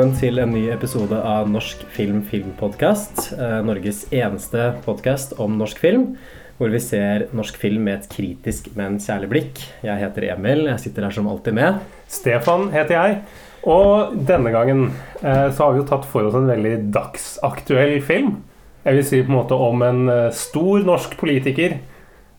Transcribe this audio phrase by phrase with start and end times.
[0.00, 3.34] Velkommen til en ny episode av Norsk film filmpodkast.
[3.36, 6.06] Eh, Norges eneste podkast om norsk film.
[6.56, 9.60] Hvor vi ser norsk film med et kritisk, men kjærlig blikk.
[9.84, 10.62] Jeg heter Emil.
[10.70, 11.84] Jeg sitter her som alltid med.
[12.08, 13.18] Stefan heter jeg.
[13.68, 14.86] Og denne gangen
[15.20, 18.38] eh, så har vi jo tatt for oss en veldig dagsaktuell film.
[18.86, 21.76] Jeg vil si på en måte om en eh, stor norsk politiker.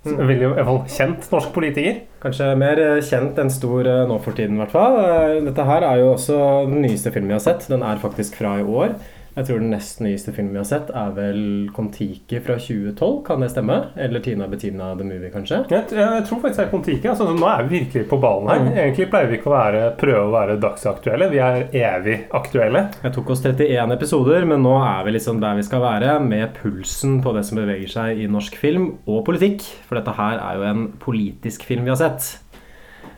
[0.09, 2.07] En veldig i hvert fall kjent norsk politiker.
[2.21, 4.97] Kanskje mer eh, kjent enn stor eh, nå for tiden, i hvert fall.
[5.01, 6.37] Eh, Dette her er jo også
[6.69, 7.65] den nyeste filmen vi har sett.
[7.71, 8.93] Den er faktisk fra i år.
[9.31, 13.21] Jeg tror den nest nyeste filmen vi har sett, er vel Kon-Tiki fra 2012.
[13.29, 13.77] Kan det stemme?
[13.95, 15.61] Eller Tina Bettina The Movie, kanskje?
[15.71, 17.07] Jeg, jeg tror faktisk det er Kon-Tiki.
[17.13, 18.59] Altså, nå er vi virkelig på ballen her.
[18.65, 18.69] Mm.
[18.73, 21.31] Egentlig pleier vi ikke å være, prøve å være dagsaktuelle.
[21.31, 22.83] Vi er evig aktuelle.
[23.05, 26.51] Jeg tok oss 31 episoder, men nå er vi liksom der vi skal være, med
[26.59, 29.63] pulsen på det som beveger seg i norsk film og politikk.
[29.87, 32.33] For dette her er jo en politisk film vi har sett.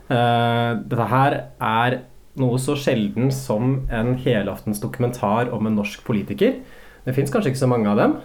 [0.04, 2.02] Uh, dette her er
[2.40, 6.56] noe så sjelden som en helaftens dokumentar om en norsk politiker.
[7.04, 8.16] Det fins kanskje ikke så mange av dem.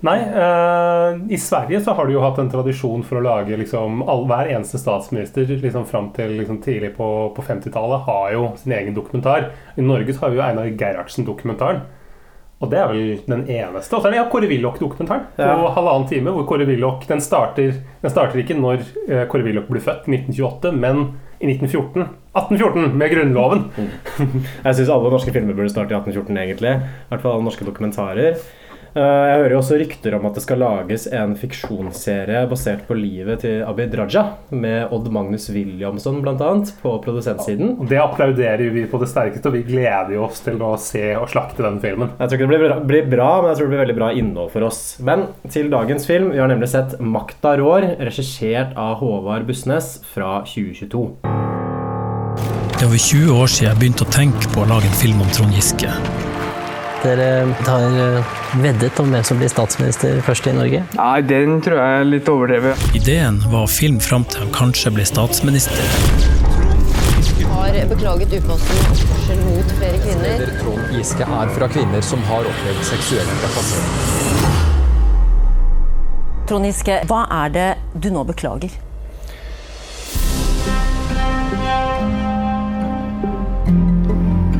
[0.00, 4.00] Nei, eh, i Sverige så har du jo hatt en tradisjon for å lage liksom
[4.08, 8.72] all, Hver eneste statsminister liksom fram til liksom tidlig på, på 50-tallet har jo sin
[8.72, 9.50] egen dokumentar.
[9.76, 11.82] I Norge så har vi jo Einar Gerhardsen-dokumentaren.
[12.60, 13.96] Og det er vel den eneste.
[13.96, 15.68] Og så er det ja, Kåre Willoch-dokumentaren på Ja.
[15.76, 16.32] halvannen time.
[16.32, 20.16] Hvor Kåre Willoch den starter, den starter ikke når eh, Kåre Willoch blir født, i
[20.16, 21.06] 1928, men
[21.40, 22.08] i 1914.
[22.32, 23.64] 1814, med Grunnloven.
[24.64, 26.74] Jeg syns alle norske filmer burde starte i 1814, egentlig.
[26.78, 28.36] I hvert fall alle norske dokumentarer.
[28.90, 32.96] Eh, Jeg hører jo også rykter om at det skal lages en fiksjonsserie basert på
[32.98, 36.50] livet til Abid Raja, med Odd Magnus Williamson bl.a.
[36.82, 37.76] på produsentsiden.
[37.90, 41.66] Det applauderer vi på det sterkeste, og vi gleder oss til å se og slakte
[41.66, 42.14] den filmen.
[42.18, 44.12] Jeg tror ikke det blir bra, blir bra, men jeg tror det blir veldig bra
[44.22, 44.82] innhold for oss.
[45.02, 46.30] Men til dagens film.
[46.34, 51.39] Vi har nemlig sett 'Makta rår', regissert av Håvard Bussnes fra 2022.
[52.80, 55.18] Det er over 20 år siden jeg begynte å tenke på å lage en film
[55.20, 55.90] om Trond Giske.
[57.02, 57.26] Dere
[57.66, 58.30] har eh,
[58.62, 60.80] veddet om hvem som blir statsminister først i Norge.
[60.96, 62.86] Nei, den tror jeg er litt overdrevet.
[62.96, 65.76] Ideen var å filme fram til han kanskje ble statsminister.
[67.52, 70.48] har beklaget upassende oppførsel mot flere kvinner.
[70.64, 74.60] Trond Giske er fra kvinner som har opplevd seksuell trakassering.
[76.48, 78.72] Trond Giske, hva er det du nå beklager?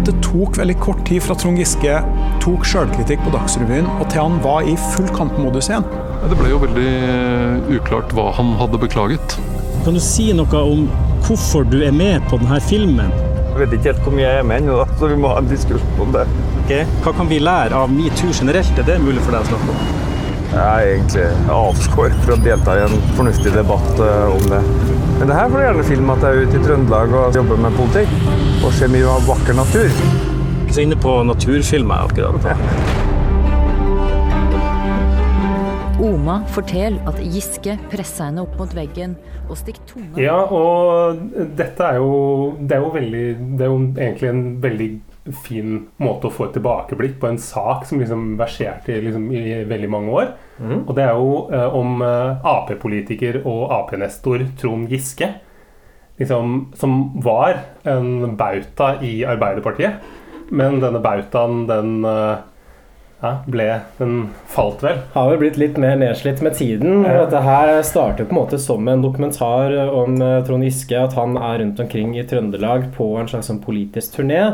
[0.06, 1.98] Det tok veldig kort tid fra Trond Giske
[2.40, 5.84] tok sjølkritikk på Dagsrevyen, og til han var i full kampmodus igjen.
[6.30, 9.36] Det ble jo veldig eh, uklart hva han hadde beklaget.
[9.84, 10.86] Kan du si noe om
[11.26, 13.12] hvorfor du er med på denne filmen?
[13.50, 15.50] Jeg vet ikke helt hvor mye jeg er med ennå, så vi må ha en
[15.50, 16.24] diskusjon om det.
[17.04, 18.78] Hva kan vi lære av metoo generelt?
[18.78, 19.98] Er det mulig for deg å snakke om?
[20.50, 24.62] Jeg er egentlig avskåret fra å delta i en fornuftig debatt eh, om det.
[25.20, 27.58] Men det her får du gjerne filme at jeg er ute i Trøndelag og jobber
[27.60, 28.12] med politikk.
[28.64, 29.90] Og ser mye av vakker natur.
[30.72, 32.48] Så inne på naturfilmer akkurat.
[36.00, 39.18] Oma, forteller at Giske pressa henne opp mot veggen
[39.50, 41.20] og stikk tunga Ja, og
[41.58, 42.14] dette er jo
[42.56, 43.24] Det er jo veldig
[43.58, 44.88] Det er jo egentlig en veldig
[45.32, 49.90] fin måte å få et tilbakeblikk på en sak som liksom verserte liksom, i veldig
[49.92, 50.32] mange år.
[50.58, 50.82] Mm.
[50.82, 55.32] Og det er jo eh, om eh, Ap-politiker og Ap-nestor Trond Giske.
[56.20, 60.02] Liksom, som var en bauta i Arbeiderpartiet.
[60.50, 62.42] Men denne bautaen, den eh,
[63.20, 63.68] ja, ble
[63.98, 64.14] Den
[64.48, 65.00] falt vel.
[65.12, 67.02] Har vel blitt litt mer nedslitt med tiden.
[67.04, 70.96] Dette her startet på en måte som en dokumentar om eh, Trond Giske.
[70.98, 74.44] At han er rundt omkring i Trøndelag på en slags sånn politisk turné.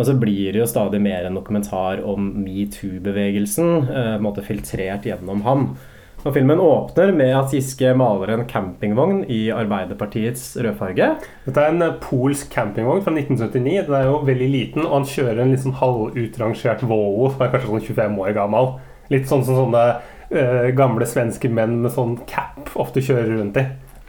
[0.00, 5.76] Og så blir det jo stadig mer en dokumentar om metoo-bevegelsen, eh, filtrert gjennom ham.
[6.24, 11.16] Og Filmen åpner med at Giske maler en campingvogn i Arbeiderpartiets rødfarge.
[11.46, 13.86] Dette er en eh, polsk campingvogn fra 1979.
[13.86, 17.52] Den er jo veldig liten, og han kjører en litt sånn halvutrangert Volvo som er
[17.52, 18.72] kanskje sånn 25 år gammel.
[19.12, 19.84] Litt sånn som sånne
[20.30, 23.64] uh, gamle svenske menn med sånn cap ofte kjører rundt i.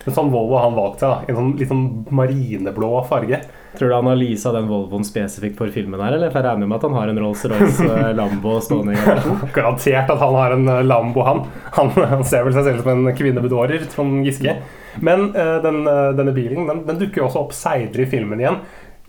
[0.05, 3.41] En sånn Volvo han valgte, da, En sånn litt sånn marineblå farge.
[3.77, 6.31] Tror du han har leasa den Volvoen spesifikt for filmen her, eller?
[6.31, 9.39] For jeg regner med at han har en Rolls-Royce eh, Lambo stående i garasjen.
[9.55, 11.45] Garantert at han har en eh, Lambo, han.
[11.77, 11.93] han.
[12.11, 14.57] Han ser vel seg selv som en kvinnebedårer, Trond Giske.
[14.99, 18.41] Men uh, den, uh, denne bilen den, den dukker jo også opp seinere i filmen
[18.43, 18.59] igjen.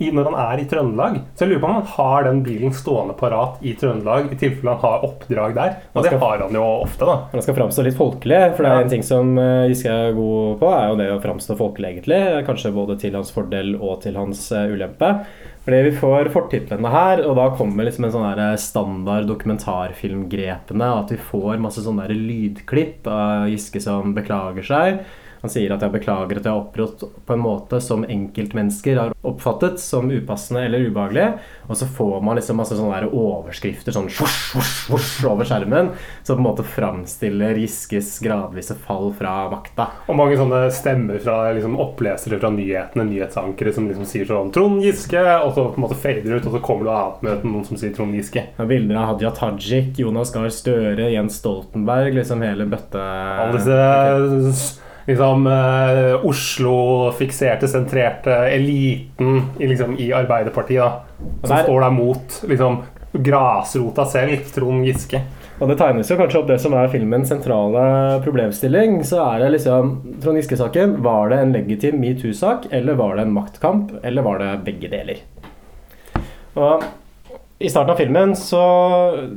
[0.02, 1.18] I, når han er i Trøndelag.
[1.34, 4.74] Så jeg lurer på om han har den bilen stående parat i Trøndelag i tilfelle
[4.74, 5.78] han har oppdrag der.
[5.92, 7.16] Og det har han jo ofte, da.
[7.32, 10.58] Han skal framstå litt folkelig, for det er en ting som eh, Giske er god
[10.62, 12.20] på, er jo det å framstå folkelig, egentlig.
[12.48, 15.14] Kanskje både til hans fordel og til hans eh, ulempe.
[15.62, 20.92] Fordi vi får fortitlene her, og da kommer liksom en sånn eh, standard dokumentarfilmgrepene.
[21.04, 25.04] At vi får masse sånne der lydklipp av Giske som beklager seg.
[25.42, 29.14] Han sier at jeg beklager at jeg har opptrådt på en måte som enkeltmennesker har
[29.26, 31.24] oppfattet som upassende eller ubehagelig.
[31.66, 35.90] Og så får man liksom masse sånne der overskrifter sånn svosj, svosj, svosj over skjermen.
[36.22, 39.88] Som på en måte framstiller Giskes gradvise fall fra makta.
[40.06, 44.82] Og mange sånne stemmer fra liksom, opplesere fra nyhetene, nyhetsankere, som liksom sier sånn 'Trond
[44.84, 47.66] Giske', og så på en måte fader ut, og så kommer du annet med noen
[47.66, 48.46] som sier 'Trond Giske'.
[48.58, 53.02] Ja, bilder av Hadia Tajik, Jonas Gahr Støre, Jens Stoltenberg, liksom hele bøtte...
[53.02, 61.28] Alle disse liksom uh, Oslo-fikserte, sentrerte eliten i, liksom, i Arbeiderpartiet, da.
[61.42, 62.82] Som Der- står der mot liksom
[63.12, 65.20] grasrota selv, Trond Giske.
[65.60, 67.82] Og det tegnes jo kanskje opp det som er filmens sentrale
[68.24, 69.02] problemstilling.
[69.06, 70.96] Så er det liksom Trond Giske-saken.
[71.04, 75.20] Var det en legitim metoo-sak, eller var det en maktkamp, eller var det begge deler?
[76.58, 76.82] Og
[77.62, 78.62] i starten av filmen så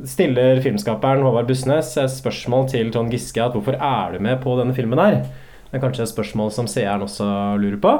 [0.09, 4.55] stiller filmskaperen Håvard Bussnes et spørsmål til Trond Giske at hvorfor er du med på
[4.57, 5.19] denne filmen her?
[5.65, 7.25] Det er kanskje et spørsmål som seeren også
[7.59, 7.91] lurer på.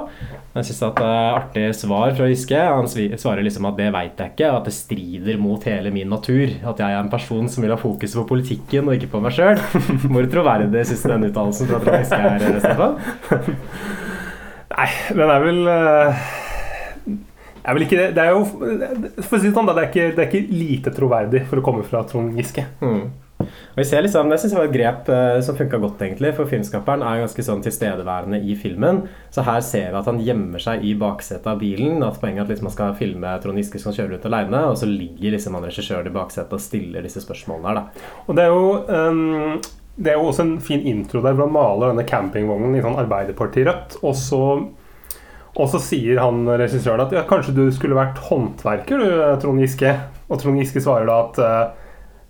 [0.55, 2.61] Jeg synes at det er artig svar fra Giske.
[2.61, 6.53] Han svarer liksom at det veit jeg ikke, at det strider mot hele min natur.
[6.63, 9.35] At jeg er en person som vil ha fokus på politikken og ikke på meg
[9.35, 9.59] sjøl.
[10.13, 12.97] Hvor troverdig syns du den uttalelsen fra Trond Giske er, Stefan?
[14.75, 16.25] Nei, den er vel eh,
[17.65, 18.07] er vel ikke det.
[18.15, 18.45] Det er jo
[19.25, 21.65] For å si det sånn, det er, ikke, det er ikke lite troverdig for å
[21.65, 22.65] komme fra Trond Giske.
[22.79, 23.05] Mm.
[23.43, 26.31] Og vi ser liksom, Det synes jeg var et grep eh, som funka godt, egentlig.
[26.37, 29.03] For filmskaperen er ganske sånn tilstedeværende i filmen.
[29.35, 32.03] Så her ser vi at han gjemmer seg i baksetet av bilen.
[32.07, 34.79] At poenget er at liksom man skal filme Trond Giske som kjører ut alene, og
[34.79, 38.13] så ligger liksom han regissøren i baksetet og stiller disse spørsmålene her, da.
[38.25, 39.59] Og det er jo um,
[39.95, 42.97] det er jo også en fin intro der hvor han maler denne campingvognen i sånn
[42.99, 43.99] Arbeiderparti-rødt.
[44.03, 44.41] Og så,
[45.55, 49.93] og så sier han regissøren at ja, kanskje du skulle vært håndverker, du, Trond Giske.
[50.27, 51.84] Og Trond Giske svarer da at eh,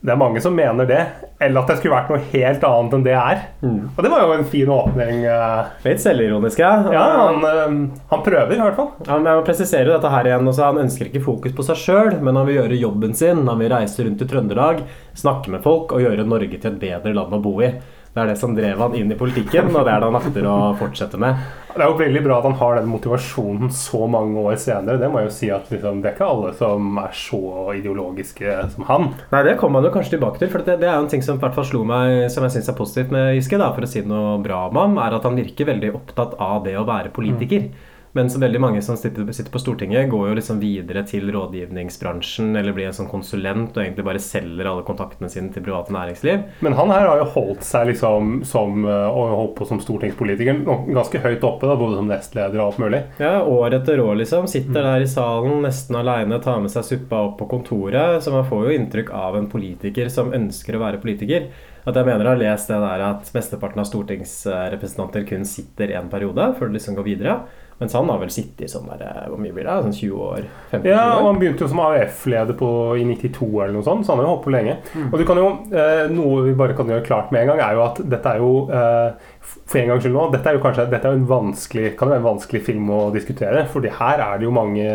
[0.05, 0.99] det er mange som mener det.
[1.41, 3.41] Eller at det skulle vært noe helt annet enn det er.
[3.65, 5.23] Og det var jo en fin åpning.
[5.25, 5.71] eh.
[5.83, 6.71] Litt selvironisk, ja.
[6.93, 8.91] Ja, han, eh, han prøver i hvert fall.
[9.07, 10.69] Ja, men jeg må presisere dette her igjen også.
[10.69, 13.43] Han ønsker ikke fokus på seg sjøl, men han vil gjøre jobben sin.
[13.49, 14.85] Han vil reise rundt i Trøndelag,
[15.17, 17.73] snakke med folk og gjøre Norge til et bedre land å bo i.
[18.15, 20.45] Det er det som drev han inn i politikken, og det er det han akter
[20.47, 21.35] å fortsette med.
[21.73, 25.01] Det er jo veldig bra at han har den motivasjonen så mange år senere.
[25.01, 27.41] Det må jeg jo si at liksom, Det er ikke alle som er så
[27.75, 29.09] ideologiske som han.
[29.33, 31.25] Nei, Det kommer man jo kanskje tilbake til, for det, det er jo en ting
[31.27, 33.83] som i hvert fall slo meg Som jeg syns er positivt med Giske, da, for
[33.83, 36.87] å si noe bra om ham, er at han virker veldig opptatt av det å
[36.87, 37.67] være politiker.
[37.67, 37.94] Men
[38.31, 42.71] som veldig mange som sitter sitter på Stortinget, går jo liksom videre til rådgivningsbransjen eller
[42.75, 46.45] blir en sånn konsulent og egentlig bare selger alle kontaktene sine til private næringsliv.
[46.63, 50.63] Men han her har jo holdt seg liksom som, eh, og holdt på som stortingspolitiker
[50.65, 53.03] ganske høyt oppe, da, både som nestleder og alt mulig.
[53.19, 54.47] Ja, År etter år, liksom.
[54.47, 58.23] Sitter der i salen nesten aleine, tar med seg suppa opp på kontoret.
[58.23, 61.49] Så man får jo inntrykk av en politiker som ønsker å være politiker.
[61.85, 66.09] At jeg mener jeg har lest det der at mesteparten av stortingsrepresentanter kun sitter én
[66.09, 67.35] periode før det liksom går videre.
[67.75, 69.73] Mens han har vel sittet i sånn der, hvor mye blir det?
[69.83, 70.45] Sånn 20 år?
[70.71, 71.25] 15 Ja, og?
[71.27, 72.61] Han begynte jo som AUF-leder
[72.95, 74.77] i 92 eller noe sånt, så han har jo holdt på lenge.
[75.09, 77.75] Og du kan jo, eh, Noe vi bare kan gjøre klart med en gang, er
[77.75, 80.87] jo at dette er jo eh, for en gangs skyld nå, dette er jo kanskje
[80.93, 83.65] dette er jo en vanskelig, kan være en vanskelig film å diskutere.
[83.71, 84.87] fordi her er det jo mange,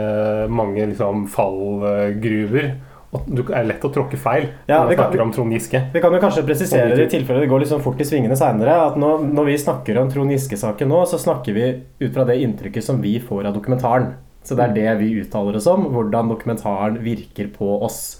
[0.48, 2.72] mange liksom fallgruver.
[3.10, 5.80] Det er lett å tråkke feil Ja, når vi snakker kan- om Trond Giske.
[5.92, 8.70] Vi kan jo kanskje presisere det i tilfelle det går sånn fort i svingene seinere,
[8.86, 12.38] at nå, når vi snakker om Trond Giske-saken nå, så snakker vi ut fra det
[12.38, 14.14] inntrykket som vi får av dokumentaren.
[14.44, 18.19] Så det er det vi uttaler oss om, hvordan dokumentaren virker på oss.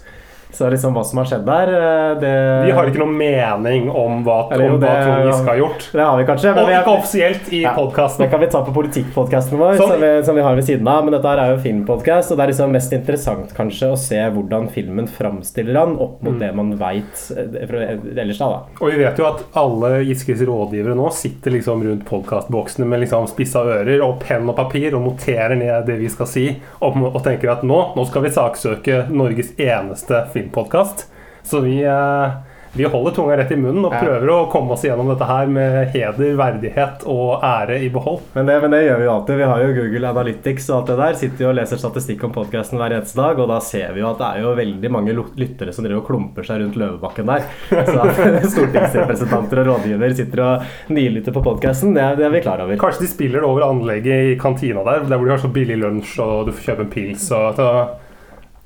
[0.51, 2.31] Så liksom hva som har skjedd der, eh, det
[2.67, 5.85] Vi har ikke noen mening om hva, Trond Giske har gjort.
[5.93, 6.51] Det har vi kanskje.
[6.57, 8.25] Og vi ikke offisielt i Ja, podkasten.
[8.25, 10.87] Det kan vi ta på politikkpodkasten vår, Som- som, vi, som vi har ved siden
[10.87, 11.03] av.
[11.05, 14.69] Men dette er jo filmpodkast, og det er liksom mest interessant kanskje å se hvordan
[14.69, 18.63] filmen framstiller han opp mot det man veit ellers, da.
[18.81, 23.27] Og vi vet jo at alle Giskes rådgivere nå sitter liksom rundt podkastboksene med liksom
[23.29, 26.45] spissa ører og penn og papir og noterer ned det vi skal si,
[26.81, 31.07] og, og tenker at nå, nå skal vi saksøke Norges eneste filmpodkast.
[31.43, 32.29] Så vi, eh,
[32.73, 35.89] vi holder tunga rett i munnen og prøver å komme oss gjennom dette her med
[35.91, 38.21] heder, verdighet og ære i behold.
[38.31, 39.39] Men det, men det gjør vi jo alltid.
[39.41, 41.17] Vi har jo Google Analytics og alt det der.
[41.19, 44.11] Sitter jo og leser statistikk om podkasten hver eneste dag, og da ser vi jo
[44.13, 47.49] at det er jo veldig mange lyttere som driver og klumper seg rundt Løvebakken der.
[47.89, 48.05] Så
[48.53, 52.79] stortingsrepresentanter og rådgiver sitter og niliter på podkasten, det, det er vi klar over.
[52.79, 55.81] Kanskje de spiller det over anlegget i kantina der, der hvor de har så billig
[55.81, 57.27] lunsj og du får kjøpe en pils.
[57.35, 57.59] Og,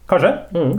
[0.10, 0.32] kanskje.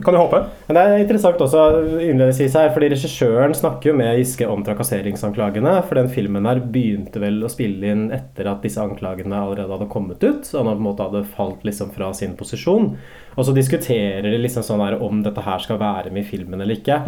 [0.04, 0.40] Kan du håpe.
[0.68, 1.64] Men det er interessant også
[1.98, 5.74] innledningsvis her, fordi regissøren snakker jo med Giske om trakasseringsanklagene.
[5.88, 9.90] For den filmen her begynte vel å spille inn etter at disse anklagene allerede hadde
[9.92, 10.46] kommet ut.
[10.46, 12.92] Så han på en måte hadde falt liksom fra sin posisjon.
[13.36, 16.62] Og så diskuterer de liksom sånn her om dette her skal være med i filmen
[16.62, 17.02] eller ikke.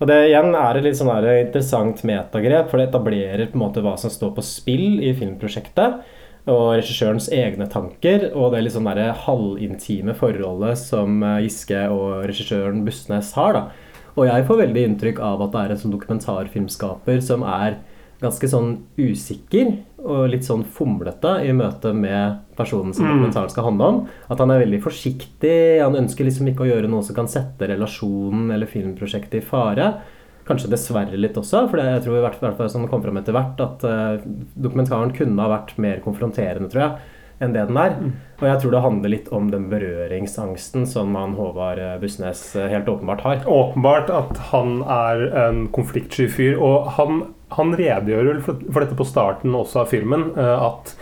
[0.00, 3.64] Og det igjen er et litt sånn her interessant metagrep, for det etablerer på en
[3.64, 6.02] måte hva som står på spill i filmprosjektet
[6.50, 12.24] og regissørens egne tanker, og det litt sånn derre halvintime forholdet som eh, Giske og
[12.28, 13.54] regissøren Bussnes har.
[13.54, 13.62] da.
[14.18, 17.78] Og jeg får veldig inntrykk av at det er en sånn dokumentarfilmskaper som er
[18.20, 19.70] ganske sånn usikker
[20.04, 23.14] og litt sånn fomlete i møte med personen som Mm.
[23.14, 24.08] dokumentaren skal handle om.
[24.28, 25.80] At han er veldig forsiktig.
[25.80, 29.94] Han ønsker liksom ikke å gjøre noe som kan sette relasjonen eller filmprosjektet i fare.
[30.50, 33.36] Kanskje dessverre litt også, for jeg tror i hvert fall som det kom fram etter
[33.36, 34.24] hvert, at eh,
[34.58, 37.94] dokumentaren kunne ha vært mer konfronterende, tror jeg, enn det den er.
[38.40, 42.66] Og jeg tror det handler litt om den berøringsangsten som han Håvard eh, Bussnes eh,
[42.72, 43.46] helt åpenbart har.
[43.46, 47.22] Åpenbart at han er en konfliktsky fyr, og han,
[47.54, 50.32] han redegjør vel for, for dette på starten også av filmen.
[50.34, 50.96] at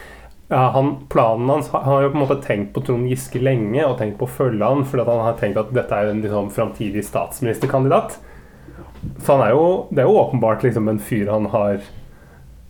[0.49, 3.83] ja, han, planen hans Han har jo på en måte tenkt på Trond Giske lenge
[3.85, 6.49] og tenkt på å følge han, fordi han har tenkt at dette er en liksom,
[6.53, 8.21] framtidig statsministerkandidat.
[9.23, 11.81] Så han er jo, det er jo åpenbart liksom en fyr han har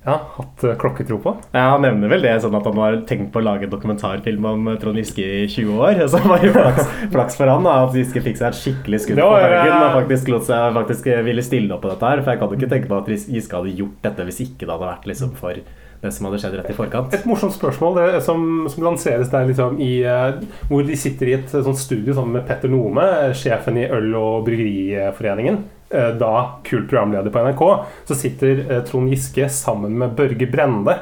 [0.08, 1.34] ja, hatt eh, klokketro på.
[1.52, 4.46] Ja, Han nevner vel det sånn at han har tenkt på å lage en dokumentarfilm
[4.48, 6.00] om eh, Trond Giske i 20 år.
[6.10, 9.02] Så det var jo flaks, flaks for han da, at Giske fikk seg et skikkelig
[9.04, 12.24] skudd på haugen og faktisk, seg, faktisk ville stille opp på dette her.
[12.24, 14.72] For jeg kan jo ikke tenke på at Giske hadde gjort dette hvis ikke det
[14.74, 15.60] hadde vært liksom for
[16.02, 17.14] det som hadde skjedd rett i forkant.
[17.16, 20.36] Et morsomt spørsmål det, som, som lanseres der liksom i eh,
[20.70, 23.02] Hvor de sitter i et sånt studio sammen med Petter Nome,
[23.34, 25.64] sjefen i Øl- og Bryggeriforeningen.
[25.90, 26.32] eh, Da
[26.64, 27.64] kult programleder på NRK.
[28.06, 30.94] Så sitter eh, Trond Giske sammen med Børge Brende.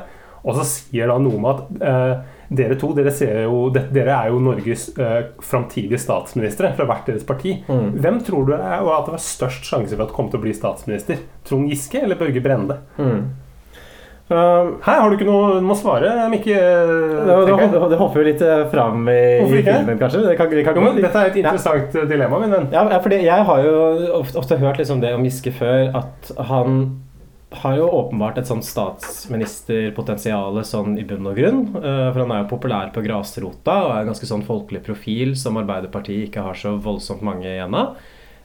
[0.46, 2.16] Og så sier da Nome at eh,
[2.56, 7.24] dere to dere, ser jo, dere er jo Norges eh, framtidige statsministre fra hvert deres
[7.26, 7.56] parti.
[7.66, 10.54] Hvem tror du er, at det var størst sjanse for at kom til å bli
[10.54, 11.18] statsminister?
[11.44, 12.78] Trond Giske eller Børge Brende?
[14.26, 16.50] Um, Her har du ikke noe Du må svare, Mikke.
[16.50, 17.70] det, tenker jeg.
[17.76, 20.24] det, det hopper jo litt eh, fram i, i filmen, kanskje.
[20.26, 22.06] Det kan, det kan Jo, dette er et interessant ja.
[22.10, 22.66] dilemma, min venn.
[22.74, 23.74] Ja, fordi jeg har jo
[24.18, 26.80] ofte, ofte hørt liksom det om Giske før, at han
[27.56, 31.62] har jo åpenbart et sånn statsministerpotensial sånn i bunn og grunn.
[31.78, 35.36] eh, For han er jo populær på grasrota og er en ganske sånn folkelig profil
[35.38, 37.94] som Arbeiderpartiet ikke har så voldsomt mange igjen av.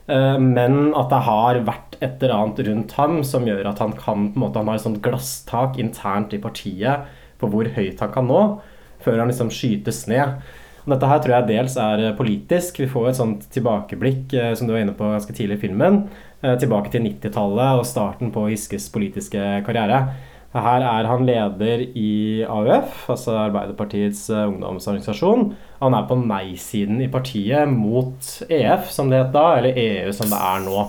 [0.08, 3.92] Eh, Men at det har vært et eller annet rundt ham som gjør at han
[3.92, 7.06] kan på en måte, Han har et sånt glasstak internt i partiet
[7.38, 8.60] på hvor høyt han kan nå,
[9.02, 10.42] før han liksom skytes ned.
[10.82, 12.80] Dette her tror jeg dels er eh, politisk.
[12.80, 16.08] Vi får et sånt tilbakeblikk, eh, som du var inne på ganske tidlig i filmen,
[16.42, 20.08] tilbake til 90-tallet og starten på Giskes politiske karriere.
[20.52, 25.46] Her er han leder i AUF, altså Arbeiderpartiets eh, ungdomsorganisasjon.
[25.80, 30.28] Han er på nei-siden i partiet mot EF, som det het da, eller EU, som
[30.28, 30.82] det er nå.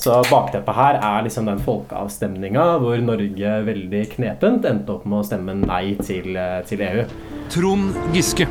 [0.00, 5.26] Så bakteppet her er liksom den folkeavstemninga hvor Norge veldig knepent endte opp med å
[5.28, 7.04] stemme nei til, eh, til EU.
[7.52, 8.48] Trond Giske,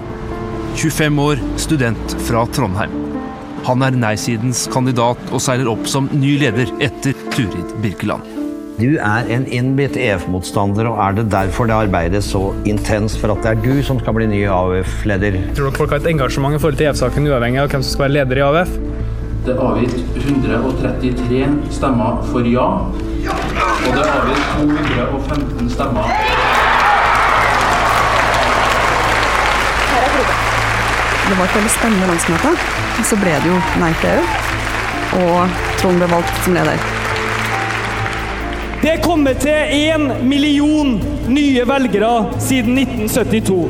[0.77, 2.93] 25 år, student fra Trondheim.
[3.65, 8.40] Han er nei-sidens kandidat og seiler opp som ny leder etter Turid Birkeland.
[8.79, 13.43] Du er en innbitt EF-motstander, og er det derfor det arbeides så intenst for at
[13.43, 15.37] det er du som skal bli ny AUF-leder?
[15.57, 18.07] Tror dere folk har et engasjement i forhold til EF-saken uavhengig av hvem som skal
[18.07, 18.71] være leder i AUF?
[19.41, 26.15] Det er avgitt 133 stemmer for ja, og det er avgitt 215 stemmer
[31.27, 32.49] Det var et veldig spennende landsmøte.
[33.07, 34.25] Så ble det jo nei til EU,
[35.21, 37.00] og Trond ble valgt som leder.
[38.81, 40.95] Det er kommet til én million
[41.29, 43.67] nye velgere siden 1972.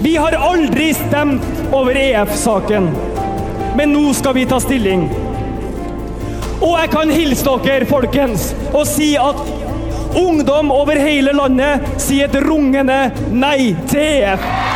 [0.00, 1.44] Vi har aldri stemt
[1.76, 2.88] over EF-saken,
[3.76, 5.04] men nå skal vi ta stilling.
[6.62, 9.44] Og jeg kan hilse dere, folkens, og si at
[10.16, 13.02] ungdom over hele landet sier et rungende
[13.36, 14.69] nei til EF.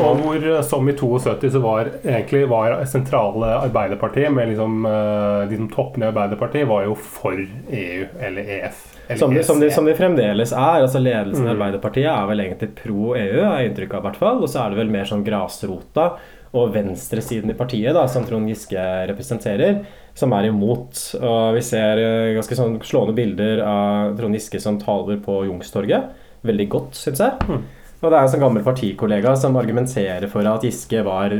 [0.00, 5.48] Og hvor, eh, som i 72, så var egentlig var sentrale Arbeiderpartiet, med liksom, eh,
[5.50, 8.82] de som toppene i Arbeiderpartiet, var jo for EU eller EF.
[9.08, 10.82] Eller Som de, som, de, som de fremdeles er.
[10.82, 11.54] altså Ledelsen i Mm.
[11.56, 14.04] Arbeiderpartiet er vel egentlig pro EU, har jeg inntrykk av.
[14.04, 16.12] i hvert fall, Og så er det vel mer sånn grasrota
[16.52, 19.84] og venstresiden i partiet, da, som Trond Giske representerer.
[20.14, 21.14] som er imot.
[21.22, 26.10] Og vi ser eh, ganske sånn slående bilder av Trond Giske som taler på Youngstorget.
[26.44, 27.60] Veldig godt, syns jeg.
[28.00, 31.34] Og det er en sånn gammel partikollega som argumenterer for at Giske var,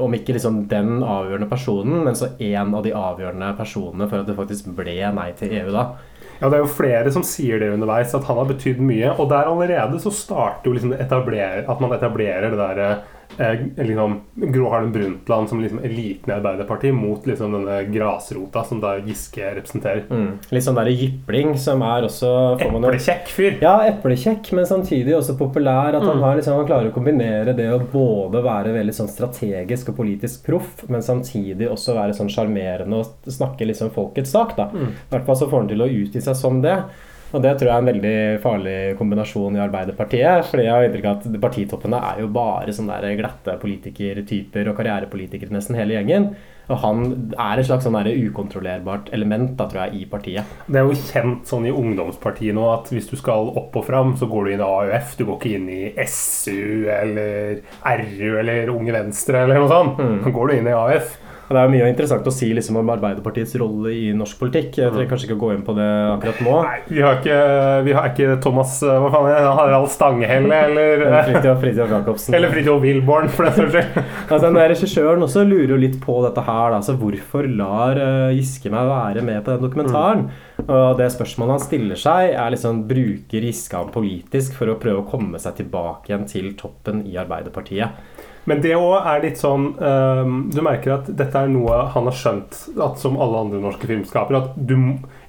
[0.00, 4.30] om ikke liksom den avgjørende personen, men så en av de avgjørende personene for at
[4.30, 5.90] det faktisk ble nei til EU da.
[6.38, 9.10] Ja, Det er jo flere som sier det underveis, at han har betydd mye.
[9.18, 12.90] Og der allerede så starter jo liksom at man etablerer det derre
[13.38, 14.20] eh, liksom,
[14.52, 19.54] Gro Harlem Brundtland som liksom eliten i Arbeiderpartiet mot liksom denne grasrota som da Giske
[19.58, 20.04] representerer.
[20.10, 20.38] Mm.
[20.50, 23.58] Litt sånn der jipling som er også Eplekjekk fyr.
[23.62, 25.94] Ja, eplekjekk, men samtidig også populær.
[25.94, 26.22] At han, Mm.
[26.22, 30.44] har liksom, han klarer å kombinere det å både være veldig sånn strategisk og politisk
[30.46, 34.56] proff, men samtidig også være sånn sjarmerende og snakke liksom folkets sak.
[34.56, 34.68] da.
[34.72, 34.88] Mm.
[34.88, 36.82] I hvert fall så får han til å utgi seg som det.
[37.28, 40.46] Og det tror jeg er en veldig farlig kombinasjon i Arbeiderpartiet.
[40.48, 44.78] fordi jeg har inntrykk av at partitoppene er jo bare sånne der glatte politikertyper og
[44.78, 46.30] karrierepolitikere nesten hele gjengen.
[46.68, 50.56] Og han er et slags sånn der ukontrollerbart element da, tror jeg, i partiet.
[50.68, 54.16] Det er jo kjent sånn i ungdomspartiet nå at hvis du skal opp og fram,
[54.20, 55.14] så går du inn i AUF.
[55.16, 57.62] Du går ikke inn i SU eller
[58.02, 60.04] RU eller Unge Venstre eller noe sånt.
[60.24, 61.16] Så går du inn i AUF.
[61.48, 64.74] Det er mye interessant å si liksom om Arbeiderpartiets rolle i norsk politikk.
[64.82, 66.56] Jeg trenger kanskje ikke å gå inn på det akkurat nå.
[66.90, 67.38] Vi har ikke,
[67.86, 69.54] vi har ikke Thomas eh, hva faen er det?
[69.58, 72.36] Harald Stanghelle eller Eller Fridtjof Fridtjof Jacobsen.
[72.36, 73.96] Eller Fridtjof Wilborn, for den saks skyld.
[74.28, 76.74] Altså, den der Regissøren også lurer jo litt på dette her.
[76.74, 76.82] Da.
[76.84, 80.28] Så hvorfor lar eh, Giske meg være med på den dokumentaren?
[80.66, 85.00] Og det spørsmålet han stiller seg, er liksom bruker Giske han politisk for å prøve
[85.00, 88.17] å komme seg tilbake igjen til toppen i Arbeiderpartiet?
[88.48, 92.16] Men det òg er litt sånn um, Du merker at dette er noe han har
[92.16, 94.76] skjønt, at som alle andre norske filmskapere, at du,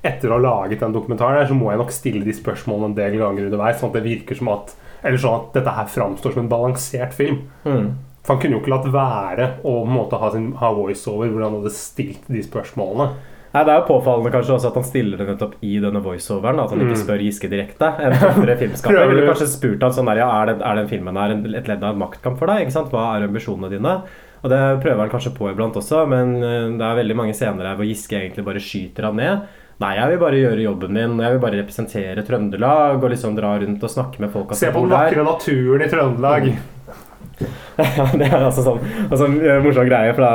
[0.05, 2.99] etter å ha laget den dokumentaren, her, så må jeg nok stille de spørsmålene en
[2.99, 6.33] del ganger underveis, sånn at det virker som at Eller sånn at dette her framstår
[6.35, 7.43] som en balansert film.
[7.63, 7.91] Mm.
[8.19, 11.31] For han kunne jo ikke latt være å på en måte ha, sin, ha voiceover
[11.31, 13.13] hvor han hadde stilt de spørsmålene.
[13.53, 16.59] Nei, Det er jo påfallende kanskje også at han stiller det nettopp i denne voiceoveren.
[16.61, 17.03] At han ikke Mm.
[17.03, 17.87] spør Giske direkte.
[17.99, 20.87] En tøffere filmskaper Prøver ville kanskje spurt han sånn der, ja, er, den, er den
[20.91, 22.61] filmen her et ledd av en maktkamp for deg?
[22.67, 22.91] ikke sant?
[22.93, 23.95] Hva er ambisjonene dine?
[24.43, 27.65] Og Det prøver han kanskje på iblant også, men eh, det er veldig mange scener
[27.65, 29.41] her hvor Giske egentlig bare skyter han ned.
[29.79, 31.17] Nei, jeg vil bare gjøre jobben min.
[31.23, 34.53] Jeg vil bare representere Trøndelag og liksom dra rundt og snakke med folk.
[34.53, 36.49] Se på den vakre naturen i Trøndelag.
[37.99, 40.15] Ja, det er altså sånn altså, en morsom greie.
[40.15, 40.31] For da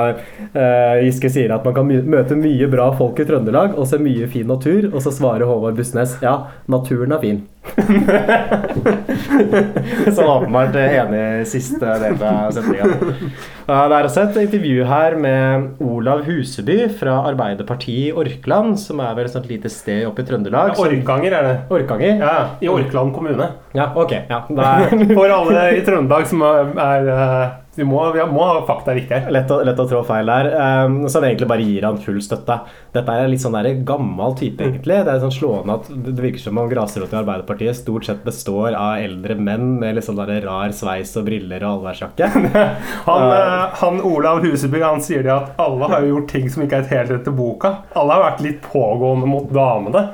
[0.55, 4.29] uh, Giske sier at man kan møte mye bra folk i Trøndelag og se mye
[4.33, 4.91] fin natur.
[4.93, 6.39] Og så svarer Håvard Bussnes ja,
[6.71, 7.45] naturen er fin.
[10.15, 12.85] så åpenbart enig i siste del av sendinga.
[13.65, 19.15] Det er også et intervju her med Olav Huseby fra Arbeiderpartiet i Orkland, som er
[19.17, 20.69] vel et lite sted oppe i Trøndelag.
[20.75, 21.57] Ja, Orkanger er det.
[21.73, 22.13] Orkanger?
[22.21, 23.47] Ja, I Orkland kommune.
[23.75, 24.13] Ja, ok.
[24.29, 27.03] Ja, er For alle i Trøndelag som er, er
[27.77, 29.31] Vi må, vi må ha fakta riktig her.
[29.35, 30.51] Lett lett å trå feil der.
[30.87, 32.61] Um, som egentlig bare gir han full støtte.
[32.95, 35.01] Dette er litt sånn der gammel type, egentlig.
[35.07, 38.77] Det er sånn slående at det virker som om grasrota i Arbeiderpartiet stort sett består
[38.79, 42.31] av eldre menn med litt sånn der rar sveis og briller og allværsjakke.
[43.09, 46.65] Han, uh, han Olav Huseby han sier det at alle har jo gjort ting som
[46.65, 47.73] ikke er helt etter boka.
[47.99, 50.07] Alle har vært litt pågående mot damene.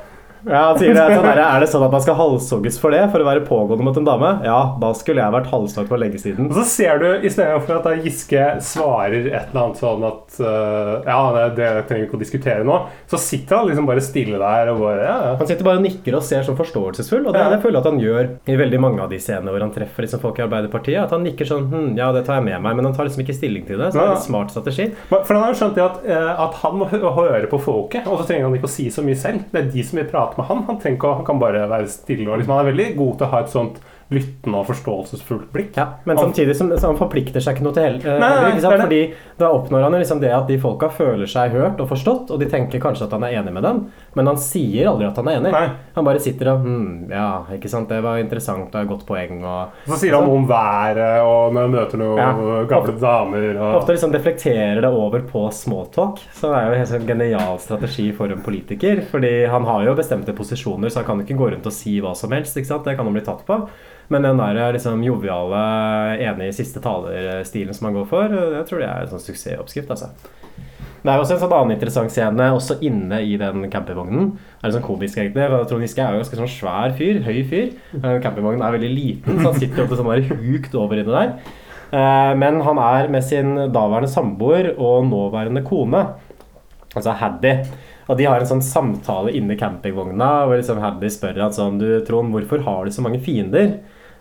[0.47, 3.03] Ja, han sier det, sånn der, Er det sånn at man skal halshogges for det?
[3.13, 4.31] For å være pågående mot en dame?
[4.47, 6.49] Ja, da skulle jeg vært halshogd for lenge siden.
[6.51, 10.93] Og så ser du, istedenfor at da Giske svarer et eller annet sånn at uh,
[11.07, 12.79] Ja, det, det trenger vi ikke å diskutere nå,
[13.11, 15.35] så sitter han liksom bare stille der og bare ja, ja.
[15.41, 17.51] Han sitter bare og nikker og ser sånn forståelsesfull, og det, Ja.
[17.53, 20.07] det føler jeg at han gjør i veldig mange av de scenene hvor han treffer
[20.07, 21.01] liksom folk i Arbeiderpartiet.
[21.05, 23.25] At han nikker sånn hm, Ja, det tar jeg med meg, men han tar liksom
[23.25, 23.91] ikke stilling til det.
[23.93, 24.89] Så det er en smart strategi.
[25.11, 28.21] For han har jo skjønt det at, eh, at han må høre på folket, og
[28.21, 29.45] så trenger han ikke å si så mye selv.
[29.53, 30.63] Det er de som vil prate med han.
[30.69, 32.29] Han, å, han kan bare være stille.
[32.31, 35.77] Og liksom, han er veldig god til å ha et sånt lyttende og forståelsesfullt blikk.
[35.79, 38.39] Ja, Men samtidig som, så han forplikter seg ikke noe til hel- eh, Nei, nei,
[38.51, 39.01] heller, det er Fordi
[39.39, 42.49] da oppnår han liksom det at de folka føler seg hørt og forstått, og de
[42.51, 45.37] tenker kanskje at han er enig med dem, men han sier aldri at han er
[45.39, 45.51] enig.
[45.95, 49.45] Han bare sitter og hm, ja, ikke sant, det var interessant og et godt poeng
[49.47, 52.65] og Så sier han noe om været, og når han møter noen Ja.
[52.73, 56.19] gamle damer og Ofte liksom deflekterer det over på smalltalk.
[56.35, 59.05] Så det er jo en helt sånn genial strategi for en politiker.
[59.11, 62.15] Fordi han har jo bestemte posisjoner, så han kan ikke gå rundt og si hva
[62.17, 62.57] som helst.
[62.57, 62.85] ikke sant?
[62.85, 63.61] Det kan han bli tatt på.
[64.11, 68.89] Men den der liksom joviale, enig siste taler-stilen som han går for, jeg tror det
[68.91, 69.91] er en sånn suksessoppskrift.
[69.95, 70.11] altså.
[71.01, 74.33] Det er også en sånn annen interessant scene også inne i den campingvognen.
[74.61, 77.71] Det er sånn komisk egentlig, Trond Giske er jo ganske sånn svær fyr, høy fyr.
[77.97, 81.33] Eh, Campingvognen er veldig liten, så han sitter ofte sånn bare hukt over inni der.
[81.91, 86.05] Eh, Men han er med sin daværende samboer og nåværende kone,
[86.95, 87.55] altså Haddy.
[88.11, 91.79] Og de har en sånn samtale inne i campingvogna hvor liksom Haddy spør han sånn
[91.79, 93.79] Du, Trond, hvorfor har du så mange fiender?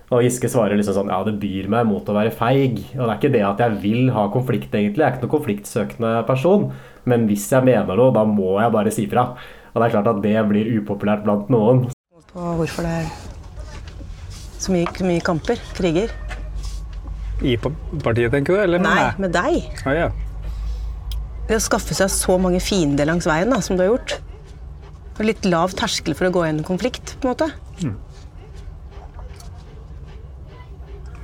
[0.09, 2.79] Og Giske svarer liksom sånn Ja, det byr meg mot å være feig.
[2.97, 5.03] Og det er ikke det at jeg vil ha konflikt, egentlig.
[5.03, 6.69] Jeg er ikke noen konfliktsøkende person.
[7.09, 9.29] Men hvis jeg mener noe, da må jeg bare si fra.
[9.69, 11.85] Og det er klart at det blir upopulært blant noen.
[12.33, 13.11] På hvorfor det er
[14.59, 16.11] så mye, så mye kamper, kriger.
[17.45, 18.63] I partiet, tenker du?
[18.65, 19.85] Eller med Nei, med deg.
[19.87, 20.09] Ah, ja.
[21.47, 24.17] Det å skaffe seg så mange fiender langs veien da, som du har gjort.
[25.19, 27.47] Og litt lav terskel for å gå i en konflikt, på en måte.
[27.85, 27.93] Eh,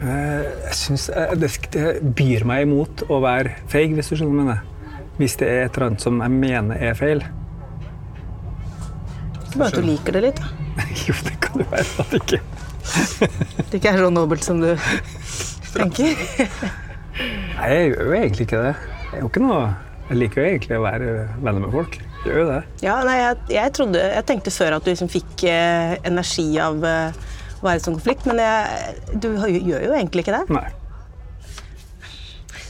[0.02, 1.52] Jeg synes eh, det,
[2.18, 5.04] byr meg imot å være feig, hvis du skjønner hva jeg mener.
[5.16, 7.24] Hvis det er et eller annet som jeg mener er feil.
[9.40, 10.42] Det er bare at du liker det litt.
[10.42, 10.66] da.
[11.08, 12.42] jo, det kan jo være at ikke
[13.72, 14.74] Det ikke er så nobelt som du
[15.72, 16.20] tenker.
[17.56, 18.74] Nei, jeg gjør jo egentlig ikke det.
[19.16, 19.62] Jeg, noe,
[20.10, 21.96] jeg liker jo egentlig å være venner med folk.
[22.26, 22.60] Jeg gjør jo det.
[22.84, 26.84] Ja, nei, jeg, jeg, trodde, jeg tenkte før at du liksom fikk eh, energi av
[26.90, 27.24] eh,
[27.66, 30.46] være i sånn konflikt, men jeg, du gjør jo egentlig ikke det.
[30.56, 30.68] Nei.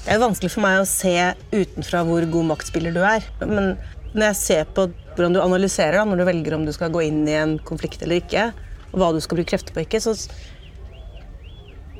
[0.05, 1.13] Det er jo vanskelig for meg å se
[1.49, 3.25] utenfra hvor god maktspiller du er.
[3.41, 3.73] Men
[4.13, 7.07] når jeg ser på hvordan du analyserer da, når du velger om du skal gå
[7.07, 8.51] inn i en konflikt eller ikke,
[8.91, 10.13] og hva du skal bruke krefter på ikke, så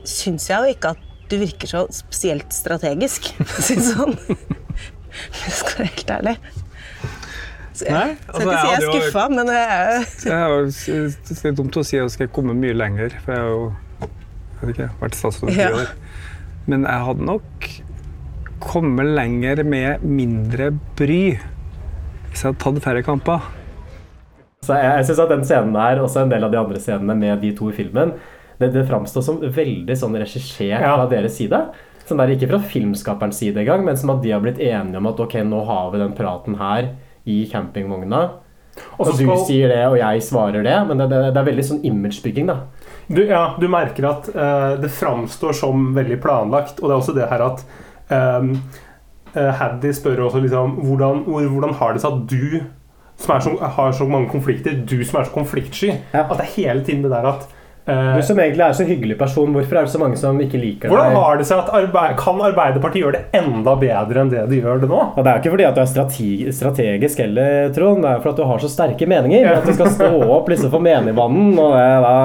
[0.06, 4.14] syns jeg jo ikke at du virker så spesielt strategisk, for å si det sånn.
[5.32, 6.36] Hvis jeg skal være helt ærlig.
[7.76, 10.70] Så jeg Nei, skal altså, ikke si jeg er skuffa, men jeg er
[11.28, 13.66] det er dumt å si at jeg skal komme mye lenger, for jeg har jo
[14.56, 15.90] jeg vet ikke, vært statsråd i ti år.
[16.72, 17.68] Men jeg hadde nok
[18.64, 23.44] kommet lenger med mindre bry hvis jeg hadde tatt færre kamper.
[24.66, 27.16] Så jeg, jeg synes at den scenen her, også en del av de andre scenene
[27.20, 28.16] med de to i filmen,
[28.60, 30.96] det, det framstår som veldig sånn regissert Ja.
[30.96, 31.60] fra deres side.
[32.08, 35.08] Sånn der, ikke fra filmskaperens side engang, men som at de har blitt enige om
[35.10, 36.92] at ok, nå har vi den praten her
[37.26, 38.24] i campingvogna.
[38.98, 40.76] Og Og du sier det, og jeg svarer det.
[40.88, 42.58] Men det, det, det er veldig sånn imagebygging, da.
[43.08, 47.16] Du, ja, du merker at uh, det framstår som veldig planlagt, og det er også
[47.16, 47.62] det her at
[48.10, 48.56] um,
[49.36, 52.62] Haddy spør også liksom hvordan, hvordan har det seg at du
[53.20, 56.86] som så, har så mange konflikter, du som er så konfliktsky At det er hele
[56.88, 57.44] tiden det der at
[57.86, 60.90] Du som egentlig er så hyggelig person, hvorfor er det så mange som ikke liker
[60.90, 61.18] Hvordan deg?
[61.22, 64.80] har det seg at arbeid, Kan Arbeiderpartiet gjøre det enda bedre enn det de gjør
[64.82, 65.02] det nå?
[65.14, 68.02] Og det er jo ikke fordi at du er strategi strategisk heller, Trond.
[68.02, 69.52] Det er for at du har så sterke meninger.
[69.52, 72.16] At du skal stå opp liksom for menigmannen, og det, da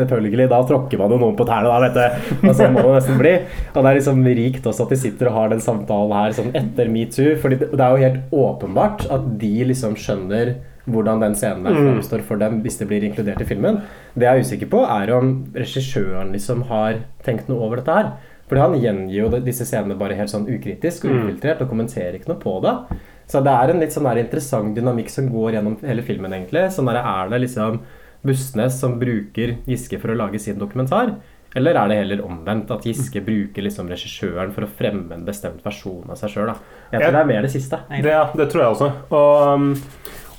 [0.00, 2.48] selvfølgelig Da tråkker man jo noen på tærne, da, vet du.
[2.48, 3.34] Og sånn må det nesten bli.
[3.74, 6.50] Og det er liksom rikt også at de sitter og har den samtalen her sånn
[6.56, 7.36] etter metoo.
[7.44, 10.54] fordi det er jo helt åpenbart at de liksom skjønner
[10.88, 13.82] hvordan den scenen der framstår for dem hvis det blir inkludert i filmen.
[14.14, 18.12] Det jeg er usikker på, er om regissøren liksom har tenkt noe over dette her.
[18.50, 21.20] For han gjengir jo disse scenene bare helt sånn ukritisk og Mm.
[21.28, 22.98] ufiltrert og kommenterer ikke noe på det.
[23.30, 26.64] Så det er en litt sånn der interessant dynamikk som går gjennom hele filmen, egentlig.
[26.74, 27.80] Sånn der, er det liksom
[28.24, 31.14] Bustnes som bruker Giske for å lage sin dokumentar?
[31.54, 35.62] Eller er det heller omvendt, at Giske bruker liksom regissøren for å fremme en bestemt
[35.64, 36.52] versjon av seg sjøl?
[36.92, 37.78] Jeg tror det er mer det siste.
[37.90, 38.90] Det, det tror jeg også.
[39.10, 39.74] Og, um,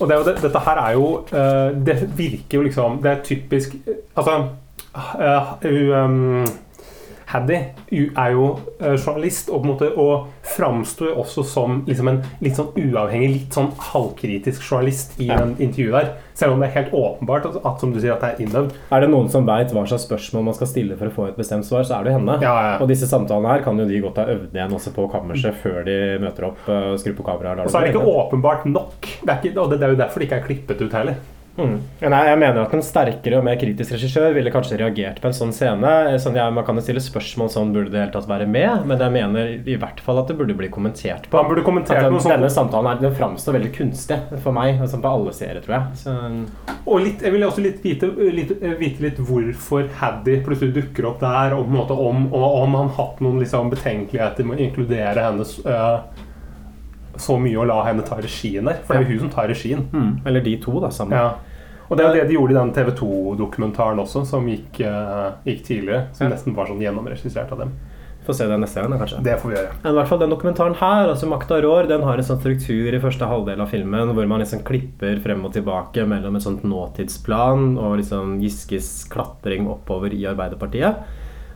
[0.02, 3.76] og det, det, dette her er jo eh, Det virker jo liksom Det er typisk
[4.18, 4.38] Altså
[4.96, 5.54] uh,
[6.06, 6.46] um,
[7.32, 7.58] Haddy
[8.18, 8.48] er jo
[8.82, 9.92] eh, journalist og på en måte
[10.56, 15.38] framstår også som liksom en litt sånn uavhengig, litt sånn halvkritisk journalist i Ja.
[15.40, 16.12] den intervjuet der.
[16.34, 18.74] Selv om det er helt åpenbart at, at som du sier, at det er innøvd.
[18.92, 21.38] Er det noen som veit hva slags spørsmål man skal stille for å få et
[21.40, 22.38] bestemt svar, så er det henne.
[22.82, 25.84] Og disse samtalene her kan jo de godt ha øvd igjen også på kammerset før
[25.88, 27.64] de møter opp og skrur på kameraet.
[27.66, 29.12] Og så er det ikke åpenbart nok.
[29.22, 31.22] Det ikke, og det, det er jo derfor det ikke er klippet ut heller.
[31.58, 31.78] Mm.
[32.00, 35.36] Nei, jeg mener at en sterkere og mer kritisk regissør ville kanskje reagert på en
[35.36, 35.92] sånn scene.
[36.24, 39.04] Sånn, ja, man kan jo stille spørsmål sånn burde det hele tatt være med, men
[39.04, 41.40] jeg mener i hvert fall at det burde bli kommentert på.
[41.42, 42.20] Han burde kommentert den.
[42.32, 45.78] Denne samtalen her, den framstår veldig kunstig for meg, og sånn på alle serier, tror
[45.78, 46.02] jeg.
[46.06, 46.16] Så,
[46.86, 51.22] Og litt, jeg vil også litt vite, litt, vite litt hvorfor Haddy plutselig dukker opp
[51.22, 54.66] der, og på en måte om, og om han hatt noen liksom betenkeligheter med å
[54.66, 56.28] inkludere hennes øh,
[57.18, 58.80] så mye å la henne ta regien der.
[58.86, 59.88] For det er jo hun som tar regien.
[59.92, 60.22] mm.
[60.26, 61.18] Eller de to, da, sammen.
[61.18, 61.34] Ja.
[61.90, 65.32] Og det er jo det de gjorde i den TV 2-dokumentaren også, som gikk, uh,
[65.46, 66.06] gikk tidligere.
[66.16, 66.36] Som Ja.
[66.36, 67.74] nesten var sånn gjennomregissert av dem.
[68.26, 69.24] Får se den neste gang, kanskje.
[69.24, 69.72] Det får vi gjøre.
[69.84, 72.94] Men i hvert fall Den dokumentaren her, altså 'Makta rår', den har en sånn struktur
[72.94, 76.64] i første halvdel av filmen hvor man liksom klipper frem og tilbake mellom et sånt
[76.64, 80.96] nåtidsplan og liksom Giskes klatring oppover i Arbeiderpartiet.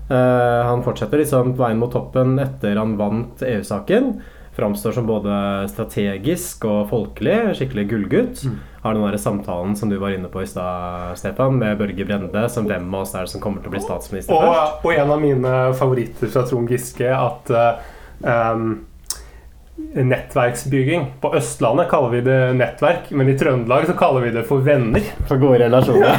[0.10, 4.22] Uh, han fortsetter liksom veien mot toppen etter han vant EU-saken.
[4.56, 5.36] Framstår som både
[5.68, 7.58] strategisk og folkelig.
[7.60, 8.46] Skikkelig gullgutt.
[8.86, 12.46] Har den der samtalen som du var inne på i stad, Stefan, med Børge Brende,
[12.54, 14.80] som hvem av oss er det som kommer til å bli statsminister først?
[14.80, 17.52] Og, og en av mine favoritter fra Trond Giske at
[18.24, 18.70] um,
[19.76, 21.06] nettverksbygging.
[21.22, 25.04] På Østlandet kaller vi det nettverk, men i Trøndelag så kaller vi det for venner.
[25.28, 26.16] For gode relasjoner.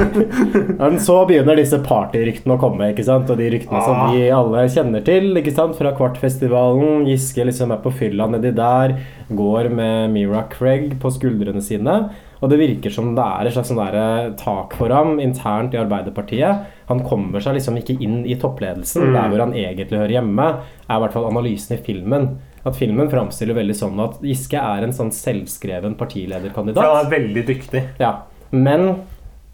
[0.80, 3.30] Men så begynner disse partyryktene å komme, ikke sant?
[3.32, 4.10] og de ryktene som Ah.
[4.12, 5.32] vi alle kjenner til.
[5.40, 5.76] ikke sant?
[5.78, 7.06] Fra Kvartfestivalen.
[7.08, 8.96] Giske liksom er på fylla nedi der.
[9.30, 12.10] Går med Mira Craig på skuldrene sine.
[12.40, 16.64] Og det virker som det er et slags sånn tak for ham internt i Arbeiderpartiet.
[16.88, 19.10] Han kommer seg liksom ikke inn i toppledelsen.
[19.10, 19.12] Mm.
[19.14, 20.46] Der hvor han egentlig hører hjemme,
[20.88, 22.38] er i hvert fall analysen i filmen.
[22.66, 26.82] At filmen framstiller veldig sånn at Giske er en sånn selvskreven partilederkandidat.
[26.82, 27.86] For han er veldig dyktig.
[28.02, 28.12] Ja,
[28.52, 28.90] men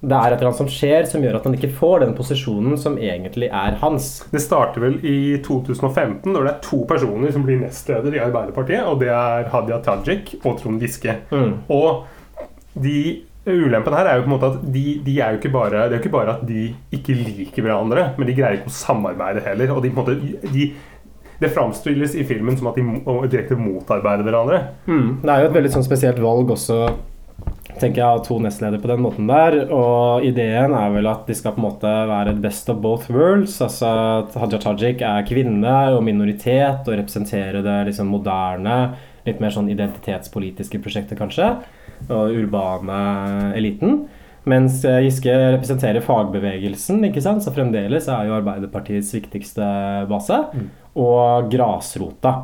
[0.06, 2.76] det er et eller annet som skjer som gjør at han ikke får den posisjonen
[2.78, 4.10] som egentlig er hans.
[4.30, 8.84] Det starter vel i 2015, når det er to personer som blir nestleder i Arbeiderpartiet.
[8.86, 11.16] Og det er Hadia Tajik og Trond Giske.
[11.32, 11.56] Mm.
[11.72, 12.04] Og
[12.76, 12.98] de
[13.46, 15.94] Ulempen her er jo på en måte at de, de er jo ikke bare, det
[15.94, 16.64] er jo ikke bare at de
[16.96, 19.70] ikke liker hverandre, men de greier ikke å samarbeide heller.
[19.70, 20.66] Og de, på en måte, de,
[21.38, 22.85] det framstilles i filmen som at de
[23.29, 24.62] direkte motarbeider hverandre.
[24.87, 25.20] Mm.
[25.22, 26.79] Det er jo et veldig sånn spesielt valg også,
[27.77, 29.59] tenker jeg, av to nestledere på den måten der.
[29.68, 33.12] Og ideen er vel at de skal på en måte være et best of both
[33.12, 33.59] worlds.
[33.64, 38.79] Altså at Haja Tajik er kvinne og minoritet og representerer det liksom moderne,
[39.27, 41.53] litt mer sånn identitetspolitiske prosjektet, kanskje.
[42.07, 43.01] Og urbane
[43.59, 44.07] eliten.
[44.46, 47.42] Mens eh, Giske representerer fagbevegelsen, ikke sant?
[47.42, 49.66] så fremdeles er jo Arbeiderpartiets viktigste
[50.11, 50.38] base.
[50.96, 52.38] Og grasrota.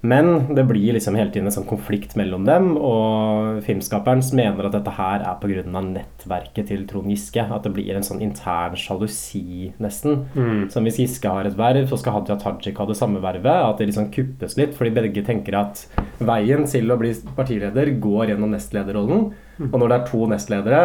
[0.00, 4.76] Men det blir liksom hele tiden en sånn konflikt mellom dem, og filmskaperen mener at
[4.78, 5.82] dette her er pga.
[5.84, 7.44] nettverket til Trond Giske.
[7.44, 10.24] At det blir en sånn intern sjalusi, nesten.
[10.32, 10.70] Mm.
[10.72, 13.52] Som hvis Giske har et verv, så skal Hadia Tajik ha det samme vervet.
[13.52, 15.84] At det liksom kuppes litt, fordi begge tenker at
[16.18, 19.30] veien til å bli partileder går gjennom nestlederrollen.
[19.68, 20.82] Og når det er to nestledere,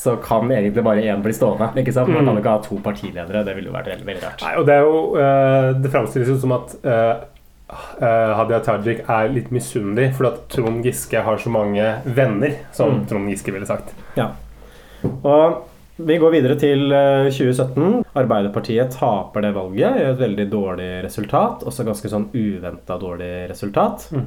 [0.00, 1.68] så kan egentlig bare én bli stående.
[1.82, 2.08] ikke sant?
[2.08, 2.30] Man Mm.
[2.30, 3.44] kan jo ikke ha to partiledere.
[3.44, 4.42] Det ville jo vært veldig, veldig rart.
[4.46, 9.28] Nei, og det er jo uh, Det framstilles jo som at uh, Hadia Tajik er
[9.30, 11.84] litt misunnelig fordi at Trond Giske har så mange
[12.16, 13.06] venner, som Mm.
[13.08, 13.92] Trond Giske ville sagt.
[14.16, 14.30] Ja.
[15.04, 15.62] Og
[16.00, 18.04] vi går videre til eh, 2017.
[18.16, 19.98] Arbeiderpartiet taper det valget.
[20.00, 21.62] Gjør et veldig dårlig resultat.
[21.68, 24.08] Også ganske sånn uventa dårlig resultat.
[24.12, 24.26] Mm.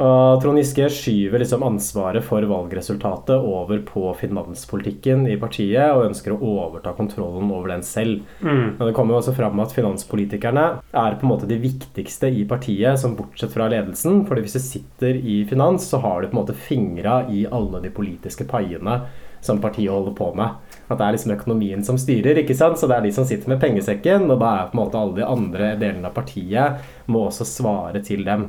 [0.00, 6.32] Og Trond Giske skyver liksom ansvaret for valgresultatet over på finanspolitikken i partiet og ønsker
[6.32, 8.22] å overta kontrollen over den selv.
[8.40, 8.78] Mm.
[8.78, 12.46] Men Det kommer jo også fram at finanspolitikerne er på en måte de viktigste i
[12.48, 14.24] partiet, som bortsett fra ledelsen.
[14.26, 17.82] fordi hvis du sitter i finans, så har du på en måte fingra i alle
[17.84, 19.02] de politiske paiene
[19.42, 20.48] som partiet holder på med.
[20.88, 22.78] At det er liksom økonomien som styrer, ikke sant?
[22.78, 25.18] så det er de som sitter med pengesekken, og da er på en måte alle
[25.18, 28.48] de andre delene av partiet må også svare til dem.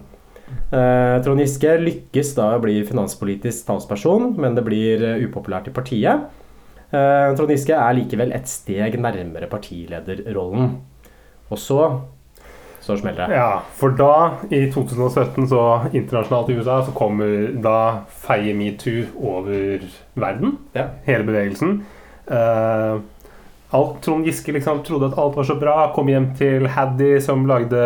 [0.74, 5.76] Eh, Trond Giske lykkes da å bli finanspolitisk talsperson, men det blir eh, upopulært i
[5.76, 6.26] partiet.
[6.94, 10.76] Eh, Trond Giske er likevel et steg nærmere partilederrollen.
[11.52, 11.86] Og så
[12.84, 13.38] så smeller det.
[13.38, 15.62] Ja, for da, i 2017, så
[15.94, 17.78] internasjonalt i USA, så kommer da
[18.26, 19.86] feier metoo over
[20.20, 20.58] verden.
[21.06, 21.78] Hele bevegelsen.
[22.28, 22.98] Eh,
[23.74, 25.76] alt Trond Giske liksom trodde at alt var så bra.
[25.96, 27.80] Kom hjem til Haddy, som lagde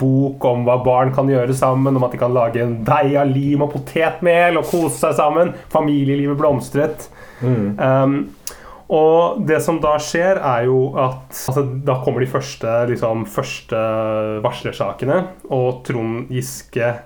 [0.00, 1.96] bok om hva barn kan gjøre sammen.
[1.96, 5.54] Om at de kan lage en deig av lim og potetmel og kose seg sammen.
[5.72, 7.06] Familielivet blomstret.
[7.40, 8.16] Um,
[8.90, 13.78] og det som da skjer, er jo at altså, Da kommer de første, liksom, første
[14.42, 15.22] varslersakene,
[15.54, 16.96] og Trond Giske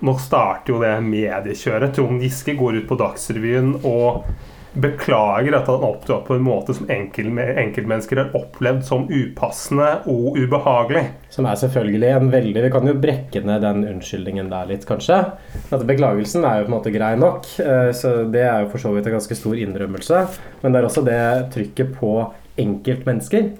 [0.00, 1.92] Nå starter jo det mediekjøret.
[1.92, 4.24] Trond Giske går ut på Dagsrevyen og
[4.72, 10.38] beklager at han opptrådte på en måte som enkel, enkeltmennesker har opplevd som upassende og
[10.38, 11.04] ubehagelig.
[11.34, 15.18] Som er selvfølgelig en veldig Vi kan jo brekke ned den unnskyldningen der litt, kanskje.
[15.70, 18.82] At Beklagelsen er jo på en måte grei nok, eh, så det er jo for
[18.82, 20.22] så vidt en ganske stor innrømmelse.
[20.62, 21.24] Men det er også det
[21.56, 22.14] trykket på
[22.60, 23.50] enkeltmennesker.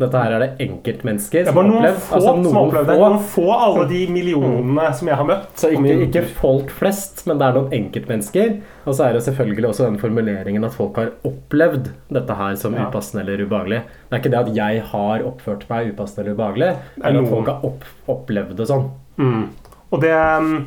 [0.00, 1.98] Dette her er det enkeltmennesker som har opplevd.
[2.00, 2.96] få Altså, som noen opplevde det.
[2.96, 3.08] få.
[3.12, 5.50] Noen få alle de millionene som jeg har møtt.
[5.60, 8.54] Så ikke, ikke folk flest, men det er noen enkeltmennesker.
[8.86, 12.74] Og så er det selvfølgelig også den formuleringen at folk har opplevd dette her som
[12.74, 12.88] Ja.
[12.88, 13.82] upassende eller ubehagelig.
[14.08, 16.72] Det er ikke det at jeg har oppført meg upassende eller ubehagelig,
[17.04, 18.90] men at folk har opp, opplevd det sånn.
[19.18, 19.48] Mm.
[19.92, 20.66] Og det um,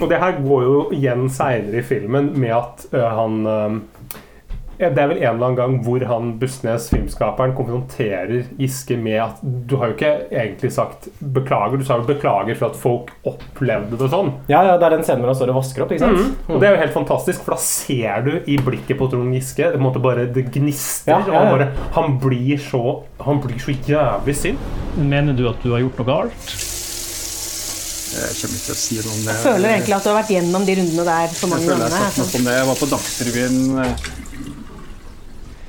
[0.00, 3.68] Og det her går jo igjen seinere i filmen med at ø, han ja,
[4.90, 9.42] Det er vel en eller annen gang hvor han Bussnes, filmskaperen, konfronterer Giske med at
[9.42, 14.00] Du har jo ikke egentlig sagt beklager, du sa jo beklager for at folk opplevde
[14.00, 14.32] det sånn.
[14.50, 16.18] Ja, ja, det er den scenen hvor han står og vasker opp, ikke sant?
[16.22, 16.50] Mm.
[16.56, 19.70] Og det er jo helt fantastisk, for da ser du i blikket på Trond Giske
[19.74, 21.14] det, måtte bare, det gnister.
[21.14, 22.82] Ja, ja, Og han, bare, han, blir så,
[23.22, 24.70] han blir så jævlig sint.
[24.98, 26.54] Mener du at du har gjort noe galt?
[28.12, 29.32] Jeg kommer ikke til å si noe om det.
[29.32, 31.86] Jeg føler egentlig at du har vært gjennom de rundene der for mange Jeg føler
[31.86, 32.56] jeg har sagt noe om det.
[32.58, 34.21] Jeg var på Dagsrevyen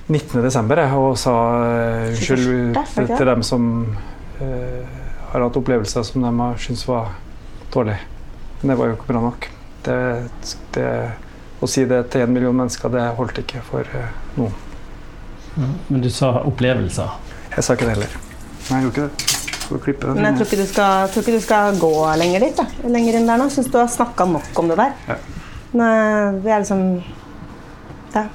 [0.07, 0.43] eh, 19.
[0.43, 3.67] desember jeg, og sa eh, unnskyld første, til, dem som
[4.41, 7.13] uh, har hatt opplevelser som de har syntes var
[7.73, 7.97] dårlig.
[8.61, 9.49] Men det var jo ikke bra nok.
[9.83, 9.97] Det,
[10.75, 10.89] det,
[11.63, 14.59] å si det til en million mennesker, det holdt ikke for uh, noen.
[15.87, 17.19] Men du sa opplevelser.
[17.53, 18.19] Jeg sa ikke det heller.
[18.69, 19.31] Nei, jeg gjorde ikke det.
[19.63, 20.11] Det.
[20.13, 22.59] Men jeg tror ikke du skal, tror ikke du skal gå lenger dit.
[22.59, 22.89] Da.
[22.93, 23.47] Lenger inn der nå.
[23.53, 24.95] Syns du har snakka nok om det der.
[25.07, 25.15] Ja.
[25.73, 25.91] Nei,
[26.43, 26.81] det er liksom
[28.13, 28.27] Ja.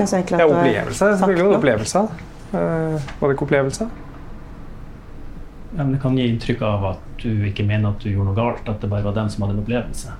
[0.00, 2.22] Syns egentlig Det at er opplevelse, det sagt Selvfølgelig det nok.
[2.50, 3.86] Eh, var det ikke opplevelse?
[5.76, 8.38] Ja, men det kan gi inntrykk av at du ikke mener at du gjorde noe
[8.38, 10.14] galt, at det bare var den som hadde en opplevelse.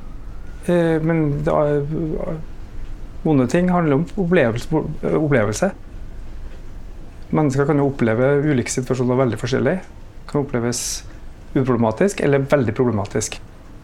[0.71, 2.37] Eh, men da, er,
[3.25, 4.85] vonde ting handler om opplevelse.
[5.11, 5.73] opplevelse.
[7.35, 9.77] Mennesker kan jo oppleve ulike situasjoner veldig forskjellig.
[10.31, 10.85] Kan oppleves
[11.55, 13.41] uproblematisk eller veldig problematisk.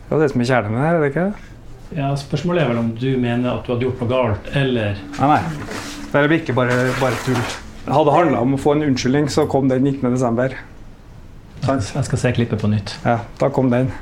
[0.06, 1.55] Det er det som er kjernen her, er det ikke?
[1.94, 5.28] Ja, Spørsmålet er vel om du mener at du hadde gjort noe galt, eller Nei,
[5.36, 5.42] nei.
[6.10, 7.38] Det blir ikke bare, bare tull.
[7.86, 10.56] Hadde det handla om å få en unnskyldning, så kom den 19.12.
[11.66, 12.96] Jeg skal se klippet på nytt.
[13.06, 13.92] Ja, da kom den.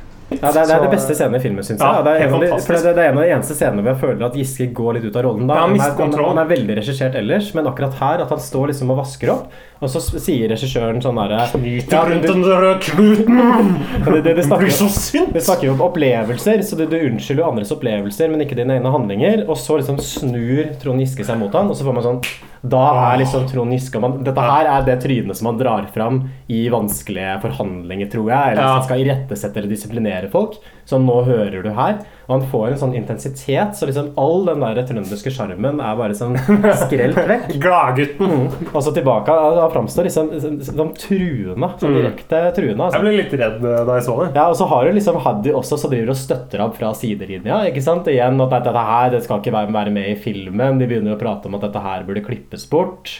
[0.41, 1.85] Ja, det, er, det er det beste scenen i filmen, syns jeg.
[1.85, 3.85] Ja, det, er en av de, for det, det er en av de eneste scenene
[3.85, 5.47] hvor jeg føler at Giske går litt ut av rollen.
[5.51, 5.59] Da.
[5.59, 8.43] Ja, han han, er, han, han er veldig regissert ellers, men akkurat her at han
[8.43, 12.67] står liksom og vasker opp, og så sier regissøren sånn derre Knyter rundt den der
[12.87, 13.75] knuten!
[14.07, 15.35] det, det, det, snakker, blir så sint!
[15.35, 18.79] det snakker jo om opplevelser, så du, du unnskylder jo andres opplevelser, men ikke dine
[18.79, 19.45] egne handlinger.
[19.49, 22.23] Og så liksom snur Trond Giske seg mot han, og så får man sånn
[22.65, 26.63] Da er liksom Trond Giske Dette her er det trynet som han drar fram i
[26.73, 28.53] vanskelige forhandlinger, tror jeg.
[28.55, 28.83] Eller Ja.
[28.87, 30.57] skal irettesette eller disiplinere folk.
[30.85, 32.03] Så nå hører du her.
[32.25, 36.15] Og han får en sånn intensitet, så liksom all den der trønderske sjarmen er bare
[36.17, 36.37] sånn
[36.81, 37.51] skrelt vekk.
[37.65, 38.31] Gladgutten.
[38.31, 38.71] Mm.
[38.73, 39.33] Og så tilbake.
[39.33, 41.71] Han framstår liksom som, som truende.
[41.81, 41.99] Sånn Mm.
[42.01, 42.85] direkte truende.
[42.87, 43.01] Altså.
[43.01, 44.31] Jeg ble litt redd eh, da jeg så det.
[44.37, 47.61] Ja, og så har du liksom Haddy også som driver og støtter ham fra sidelinja.
[47.69, 48.09] ikke sant?
[48.11, 50.81] Igjen at dette her det skal ikke være med i filmen.
[50.81, 53.19] De begynner å prate om at dette her burde klippes bort.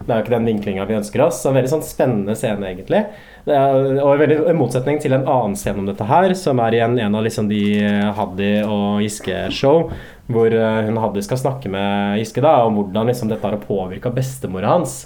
[0.00, 1.42] Det er jo ikke den vinklinga vi ønsker oss.
[1.44, 3.02] En veldig sånn spennende scene, egentlig.
[3.44, 6.96] Er, og veldig, I motsetning til en annen scene om dette her, som er igjen
[7.04, 9.90] en av liksom de eh, Haddy og Giske-show,
[10.32, 14.12] hvor eh, hun Haddy skal snakke med Giske da, om hvordan liksom dette har påvirka
[14.16, 15.02] bestemora hans.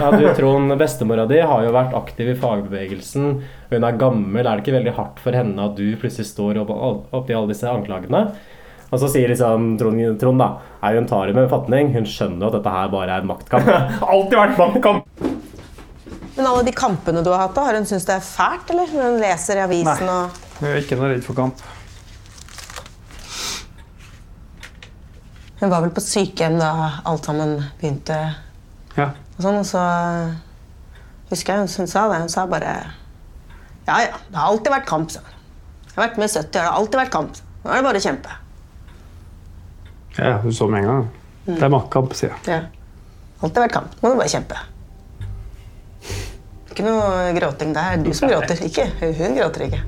[0.00, 3.32] Ja, du Trond, Bestemora di har jo vært aktiv i fagbevegelsen.
[3.68, 4.46] Hun er gammel.
[4.46, 8.30] Er det ikke veldig hardt for henne at du plutselig står oppi alle disse anklagene?
[8.88, 10.48] Og så sier liksom Trond, Trond da
[10.88, 11.90] er hun tar det med fatning.
[11.92, 13.68] Hun skjønner jo at dette her bare er en maktkamp.
[14.14, 15.24] Alltid vært maktkamp!
[16.38, 18.92] Men alle de kampene du har hatt, da, har hun syntes det er fælt, eller?
[18.94, 20.14] Når hun leser i avisen Nei.
[20.14, 21.64] og Hun er ikke noe redd for kamp.
[25.58, 26.70] Hun var vel på sykehjem da
[27.10, 28.18] alt sammen begynte.
[28.94, 29.08] Ja.
[29.34, 29.82] Og sånn, og så
[31.32, 32.22] husker jeg hun, hun sa det.
[32.22, 32.76] Hun sa bare
[33.88, 35.34] Ja, ja, det har alltid vært kamp, sa hun.
[35.88, 37.42] Jeg har vært med i 70 år, det har alltid vært kamp.
[37.64, 38.38] Nå er det bare å kjempe.
[40.18, 41.06] Ja, du så med en gang.
[41.48, 42.40] Det er maktkamp, sier jeg.
[42.50, 42.60] Ja.
[43.42, 43.92] Alltid vært kamp.
[44.02, 44.58] Må du bare kjempe.
[46.72, 47.72] Ikke noe gråting.
[47.76, 49.14] Det er du som gråter, ikke hun.
[49.18, 49.80] Hun gråter ikke.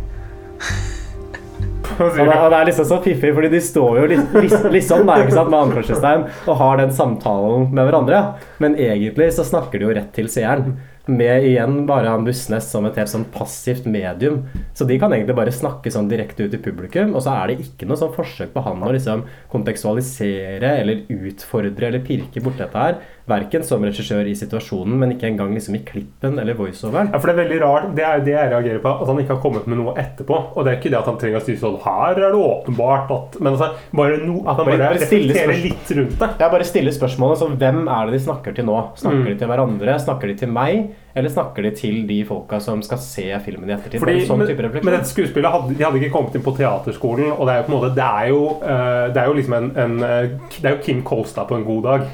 [2.01, 5.03] Og det, og det er liksom så fiffig, fordi de står jo litt, lis- liksom
[5.09, 8.21] der, ikke sant, med anførselstegn og har den samtalen med hverandre.
[8.63, 10.79] Men egentlig så snakker de jo rett til seeren.
[11.07, 14.43] Med igjen bare han Bussnes som et helt sånn passivt medium.
[14.77, 17.65] Så de kan egentlig bare snakke sånn direkte ut i publikum, og så er det
[17.65, 22.85] ikke noe sånn forsøk på han å liksom kontekstualisere eller utfordre eller pirke borti dette
[22.85, 23.01] her.
[23.29, 27.11] Verken som regissør i situasjonen, men ikke engang liksom i klippen eller voiceoveren.
[27.13, 29.35] Ja, for Det er veldig rart, det er det jeg reagerer på, at han ikke
[29.37, 30.39] har kommet med noe etterpå.
[30.57, 33.11] Og det er ikke det at han trenger å si sånn Her er det åpenbart
[33.15, 36.31] at Men altså, bare no, at han bare, Bare stille reflekterer litt rundt det.
[36.41, 38.79] Ja, bare stiller spørsmålet så Hvem er det de snakker til nå?
[38.97, 39.25] Snakker Mm.
[39.31, 39.99] de til hverandre?
[40.01, 40.91] Snakker de til meg?
[41.15, 43.99] Eller snakker de til de folka som skal se filmen i ettertid?
[44.03, 47.33] Fordi, sånn men, men dette skuespillet hadde, de hadde ikke kommet inn på teaterskolen.
[47.35, 49.57] Og det er jo på en måte Det er jo, eh, det er jo liksom
[49.59, 52.07] en, en eh, Det er jo Kim Kolstad på en god dag.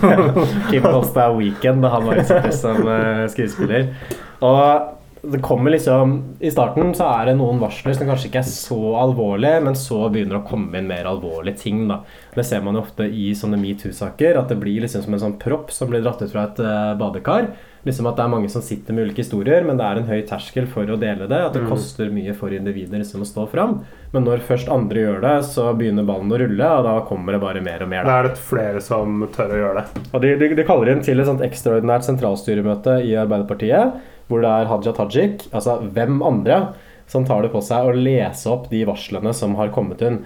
[0.70, 3.90] Kim Kolstad Weekend da han var ute som eh, skuespiller.
[4.46, 8.46] Og det kommer liksom I starten så er det noen varsler som kanskje ikke er
[8.48, 11.82] så alvorlige, men så begynner det å komme inn mer alvorlige ting.
[11.90, 11.98] da.
[12.38, 15.36] Det ser man jo ofte i sånne metoo-saker, at det blir liksom som en sånn
[15.42, 16.62] propp som blir dratt ut fra et
[17.02, 17.50] badekar.
[17.86, 20.20] Liksom at det er mange som sitter med ulike historier, men det er en høy
[20.28, 21.38] terskel for å dele det.
[21.46, 21.70] At det Mm.
[21.70, 23.80] koster mye for individer liksom å stå fram.
[24.12, 27.40] Men når først andre gjør det, så begynner ballen å rulle, og da kommer det
[27.40, 28.04] bare mer og mer.
[28.04, 28.18] Da Da.
[28.18, 30.02] er det flere som tør å gjøre det.
[30.12, 33.92] Og de, de, de kaller inn til et sånt ekstraordinært sentralstyremøte i Arbeiderpartiet,
[34.28, 36.74] hvor det er Haja Tajik, altså hvem andre,
[37.06, 40.20] som tar det på seg å lese opp de varslene som har kommet inn.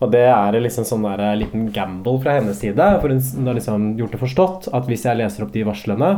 [0.00, 3.58] Og det er liksom sånn der eh, liten gamble fra hennes side, for hun har
[3.58, 6.12] liksom gjort det forstått at hvis jeg leser opp de varslene,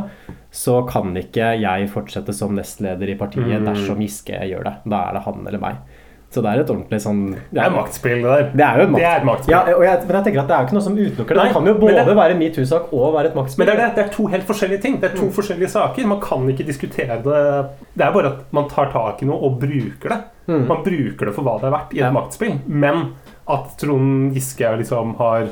[0.53, 3.65] så kan ikke jeg fortsette som nestleder i partiet Mm.
[3.67, 4.73] dersom Giske gjør det.
[4.87, 5.75] Da er det han eller meg.
[6.33, 8.45] Så det er et ordentlig sånn Det er maktspill, det der.
[8.57, 9.25] Det er jo et, maktspill.
[9.27, 9.53] Maktspill.
[9.53, 11.43] Ja, jeg, men jeg tenker at det er jo ikke noe som utelukker det.
[11.43, 13.65] Det kan jo både det- være metoo-sak og være et maktspill.
[13.65, 14.95] Men det er, det, det er to helt forskjellige ting.
[14.99, 16.07] Det er to forskjellige saker.
[16.07, 19.59] Man kan ikke diskutere det Det er bare at man tar tak i noe og
[19.61, 20.19] bruker det.
[20.47, 20.65] Mm.
[20.67, 22.57] Man bruker det for hva det er verdt i et maktspill.
[22.65, 23.13] Men
[23.51, 25.49] at Trond Giske liksom har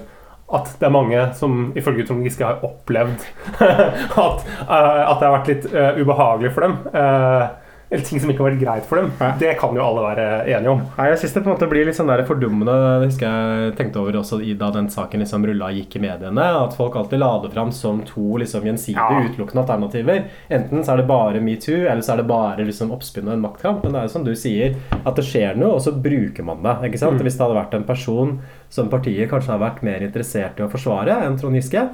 [0.52, 3.24] at det er mange som ifølge Trond Giske har opplevd
[4.26, 6.78] at, eh, at det har vært litt uh, ubehagelig for dem.
[6.92, 7.46] eh,
[7.92, 9.10] eller ting som ikke har vært greit for dem.
[9.42, 10.84] Det kan jo alle være enige om.
[10.96, 12.76] Nei, jeg synes det på en måte blir litt sånn der fordummende.
[13.02, 16.46] Det husker jeg tenkte over også i da den saken liksom rulla gikk i mediene.
[16.62, 20.22] At folk alltid la det fram som to liksom gjensidig utelukkende alternativer.
[20.48, 23.44] Enten så er det bare metoo, eller så er det bare liksom oppspinn og en
[23.44, 23.84] maktkamp.
[23.84, 26.64] Men det er jo som du sier, at det skjer noe, og så bruker man
[26.64, 26.78] det.
[26.88, 27.20] ikke sant?
[27.20, 27.28] Mm.
[27.28, 28.38] Hvis det hadde vært en person
[28.72, 31.90] som partiet kanskje har vært mer interessert i å forsvare enn Trond Giske,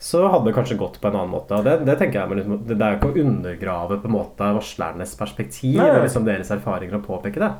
[0.00, 1.52] så hadde det kanskje gått på en annen måte.
[1.58, 4.14] Og det, det tenker jeg, men liksom, det er jo ikke å undergrave på en
[4.14, 5.90] måte varslernes perspektiv Nei.
[5.92, 7.50] og liksom deres erfaringer å påpeke det.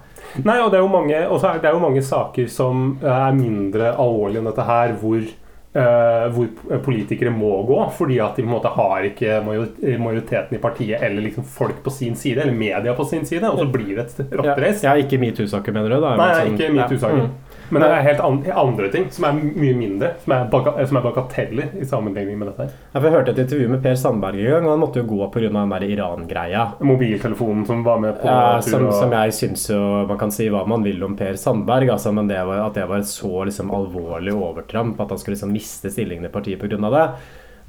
[0.49, 1.28] Nei, og det er jo mange, er
[1.61, 6.80] det er jo mange saker som er mindre alvorlige enn dette her, hvor, eh, hvor
[6.88, 11.05] politikere må gå fordi at de på en måte har ikke major- majoriteten i partiet
[11.05, 14.09] eller liksom folk på sin side, eller media på sin side, og så blir det
[14.09, 14.88] et rotterace.
[14.88, 16.01] Ja, ikke metoo-saker, mener du?
[16.01, 17.20] Da, Nei, sånn- ikke metoo-saker.
[17.20, 17.28] Ja.
[17.28, 17.49] Mm.
[17.71, 20.97] Men det er helt an andre ting som er mye mindre, som er, baga som
[20.99, 22.66] er bagateller i sammenligning med dette.
[22.66, 22.73] her.
[22.95, 25.31] Ja, Jeg hørte et intervju med Per Sandberg en gang, og han måtte jo gå
[25.33, 25.49] pga.
[25.49, 26.64] den der Iran-greia.
[26.81, 30.49] Mobiltelefonen som var med på Ja, som, og- som jeg syns jo Man kan si
[30.49, 33.45] hva man vil om Per Sandberg, altså, men det var, at det var et så
[33.47, 36.68] liksom, alvorlig overtramp at han skulle liksom, miste stillingen i partiet pga.
[36.91, 37.11] det,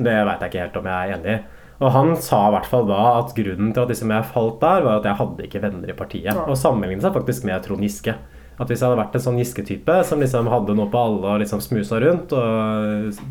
[0.03, 1.41] det veit jeg ikke helt om jeg er enig i.
[1.81, 4.81] Og han sa i hvert fall da at grunnen til at liksom, jeg falt der,
[4.85, 6.25] var at jeg hadde ikke venner i partiet.
[6.29, 6.43] Ja.
[6.45, 8.13] Og sammenlignet seg faktisk med Trond Giske.
[8.61, 11.41] At hvis jeg hadde vært en sånn Giske-type som liksom hadde noe på alle og
[11.41, 13.21] liksom smusa rundt og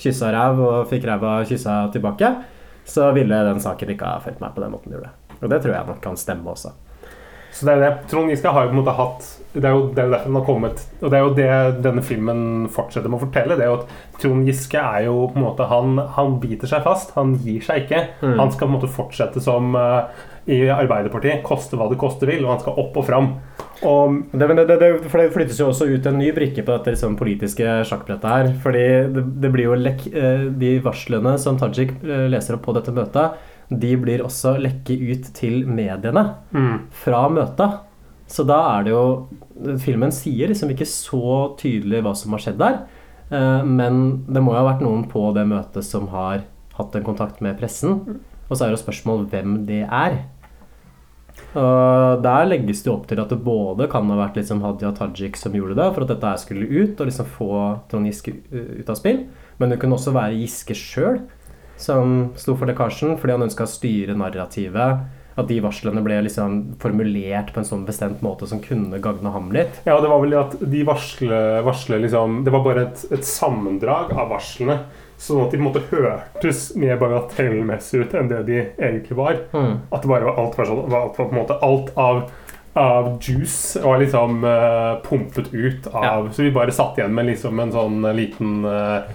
[0.00, 2.32] kyssa ræv og fikk ræva kyssa tilbake,
[2.90, 5.12] så ville den saken ikke ha fulgt meg på den måten den gjorde.
[5.40, 6.72] Og det tror jeg nok kan stemme også.
[7.52, 7.92] Så det er det.
[8.10, 10.28] Trond Giske har jo på en måte hatt Det er jo, det er jo derfor
[10.28, 13.56] den har kommet Og det er jo det denne filmen fortsetter med å fortelle.
[13.58, 16.84] Det er jo at Trond Giske er jo på en måte Han, han biter seg
[16.86, 17.10] fast.
[17.18, 18.04] Han gir seg ikke.
[18.22, 18.36] Mm.
[18.38, 20.06] Han skal på en måte fortsette som uh,
[20.46, 21.42] i Arbeiderpartiet.
[21.46, 22.46] Koste hva det koste vil.
[22.46, 23.32] Og han skal opp og fram.
[23.86, 26.92] Og Det, det, det, for det flyttes jo også ut en ny brikke på dette
[26.92, 28.50] liksom, politiske sjakkbrettet her.
[28.60, 28.82] Fordi
[29.14, 32.92] det, det blir jo lekk, eh, De varslene som Tajik eh, leser opp på dette
[32.92, 33.38] møtet,
[33.70, 36.88] de blir også lekket ut til mediene Mm.
[36.90, 37.78] fra møtet.
[38.30, 39.28] Så da er det jo
[39.82, 41.20] Filmen sier liksom ikke så
[41.60, 42.78] tydelig hva som har skjedd der.
[43.30, 46.42] eh, Men det må jo ha vært noen på det møtet som har
[46.76, 48.20] hatt en kontakt med pressen.
[48.50, 50.20] Og så er det jo spørsmål hvem det er.
[51.58, 55.38] Og Der legges det opp til at det både kan ha vært liksom Hadia Tajik
[55.40, 57.52] som gjorde det, for at dette skulle ut og liksom få
[57.90, 59.24] Trond Giske ut av spill.
[59.58, 61.22] Men det kunne også være Giske sjøl
[61.80, 65.08] som sto for lekkasjen fordi han ønska å styre narrativet.
[65.38, 69.48] At de varslene ble liksom formulert på en sånn bestemt måte som kunne gagne ham
[69.54, 69.78] litt.
[69.86, 74.12] Ja, det var vel at de varsler, varsle liksom Det var bare et, et sammendrag
[74.12, 74.82] av varslene.
[75.20, 79.42] Sånn at de på en måte hørtes mer bagatellmessig ut enn det de egentlig var.
[79.52, 79.74] Mm.
[79.92, 82.22] At det bare var alt var sånn var alt, var på en måte, alt av,
[82.80, 87.60] av juice var liksom uh, pumpet ut av Så vi bare satt igjen med liksom
[87.60, 89.10] en sånn liten uh,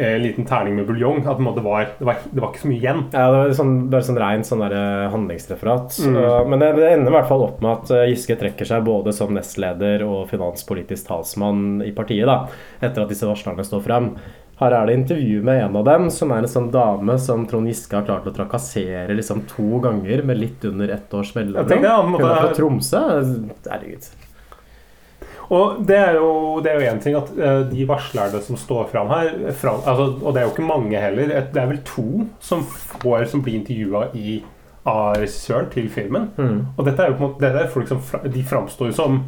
[0.00, 1.24] en liten terning med buljong.
[1.26, 3.02] At det var, det, var, det var ikke så mye igjen.
[3.12, 5.98] Ja, det var sånn, bare sånn rent sånn eh, handlingsreferat.
[6.06, 6.20] Mm.
[6.52, 9.14] Men det, det ender i hvert fall opp med at eh, Giske trekker seg både
[9.16, 12.46] som nestleder og finanspolitisk talsmann i partiet, da,
[12.80, 14.12] etter at disse varslerne står frem.
[14.60, 17.70] Her er det intervju med en av dem, som er en sånn dame som Trond
[17.70, 22.12] Giske har klart å trakassere liksom to ganger med litt under ett års mellomrom.
[22.12, 23.00] Hun er fra Tromsø.
[23.64, 24.10] Herregud.
[25.50, 28.84] Og det er jo det er jo én ting at eh, de varslerne som står
[28.92, 31.32] fram her fra, altså, Og det er jo ikke mange heller.
[31.50, 32.06] Det er vel to
[32.44, 34.06] som, får, som blir intervjua
[34.90, 36.30] av regissøren til filmen.
[36.36, 36.60] Mm.
[36.76, 39.22] Og dette er jo på en måte dette er folk som De framstår som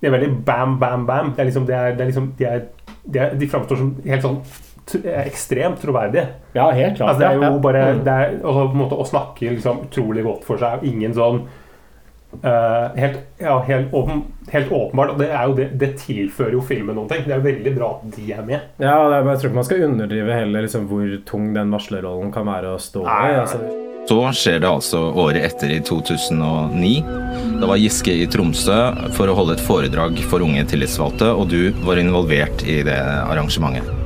[0.00, 1.34] De er veldig bam, bam, bam.
[1.36, 2.66] Det er liksom, det er, det er liksom De, er,
[3.04, 4.42] de, de framstår som helt sånn
[5.04, 6.26] ekstremt troverdige.
[6.52, 7.14] Ja, helt klart.
[7.14, 7.58] Altså, det er jo ja, ja.
[7.58, 8.04] bare Mm.
[8.04, 10.84] det er, altså, på en måte, Å snakke liksom, utrolig godt for seg.
[10.84, 11.42] Ingen sånn
[12.30, 14.22] Uh, helt, ja, helt, åpen,
[14.52, 15.10] helt åpenbart.
[15.10, 17.24] Og det, er jo det, det tilfører jo filmen noen ting.
[17.26, 18.68] Det er jo veldig bra at de er med.
[18.78, 21.74] Ja, det er, men jeg tror ikke man skal underdrive heller liksom, hvor tung den
[21.74, 23.34] varslerrollen kan være å stå i.
[23.42, 23.60] Altså.
[24.08, 26.92] Så skjer det altså året etter, i 2009.
[27.60, 28.78] Da var Giske i Tromsø
[29.18, 33.99] for å holde et foredrag for unge tillitsvalgte, og du var involvert i det arrangementet.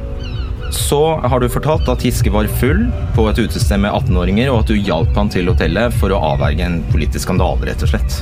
[0.75, 4.73] Så har du fortalt at Giske var full på et utested med 18-åringer, og at
[4.73, 8.17] du hjalp han til hotellet for å avverge en politisk skandale, rett og slett.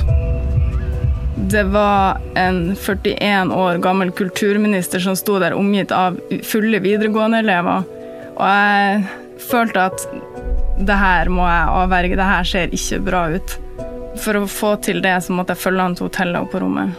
[1.49, 7.89] Det var en 41 år gammel kulturminister som sto der omgitt av fulle videregående elever.
[8.37, 9.03] Og jeg
[9.49, 10.05] følte at
[10.77, 13.57] det her må jeg avverge, det her ser ikke bra ut.
[14.21, 16.93] For å få til det så måtte jeg følge han til hotellet og på rommet.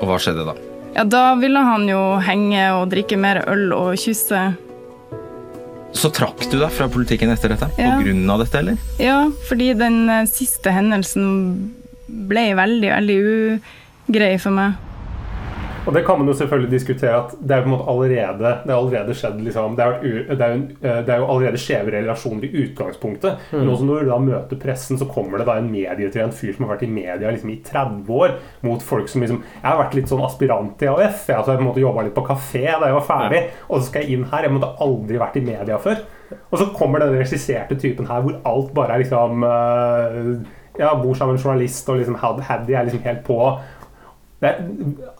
[0.00, 0.54] Og hva skjedde da?
[0.96, 4.46] Ja, da ville han jo henge og drikke mer øl og kysse.
[5.94, 7.68] Så trakk du deg fra politikken etter dette?
[7.80, 7.96] Ja.
[7.96, 8.80] På grunn av dette, eller?
[9.02, 9.18] Ja,
[9.48, 11.28] fordi den eh, siste hendelsen
[12.06, 13.20] ble veldig, veldig
[14.10, 14.76] ugrei for meg.
[15.86, 18.72] Og det kan man jo selvfølgelig diskutere at det er på en måte allerede det
[18.72, 20.00] er allerede skjedd liksom, det, er,
[20.32, 23.44] det, er eh, det er jo allerede skjeve relasjoner i utgangspunktet.
[23.52, 23.58] Mm.
[23.60, 26.66] Men også når du da møter pressen, så kommer det da en medietrent fyr som
[26.66, 29.96] har vært i media liksom i 30 år, mot folk som liksom Jeg har vært
[29.98, 31.24] litt sånn aspirant i AUF.
[31.30, 33.88] Jeg har på en måte jobba litt på kafé da jeg var ferdig, og så
[33.88, 34.46] skal jeg inn her.
[34.46, 36.02] Jeg måtte aldri vært i media før.
[36.50, 40.22] Og så kommer den regisserte typen her hvor alt bare er liksom eh,
[40.76, 43.38] Ja, bor sammen med en journalist, og liksom Haddy er liksom helt på.
[44.36, 44.56] Det er,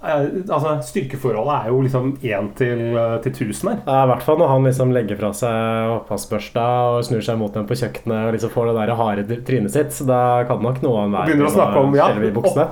[0.05, 3.79] eh, altså, styrkeforholdet er jo liksom én til, eh, til 1000 her.
[3.87, 6.65] Ja, I hvert fall når han liksom legger fra seg oppvaskbørsta
[6.99, 9.95] og snur seg mot dem på kjøkkenet og liksom får det der harde trynet sitt.
[9.97, 12.21] Så da kan nok noen være Begynner å snakke om ja, og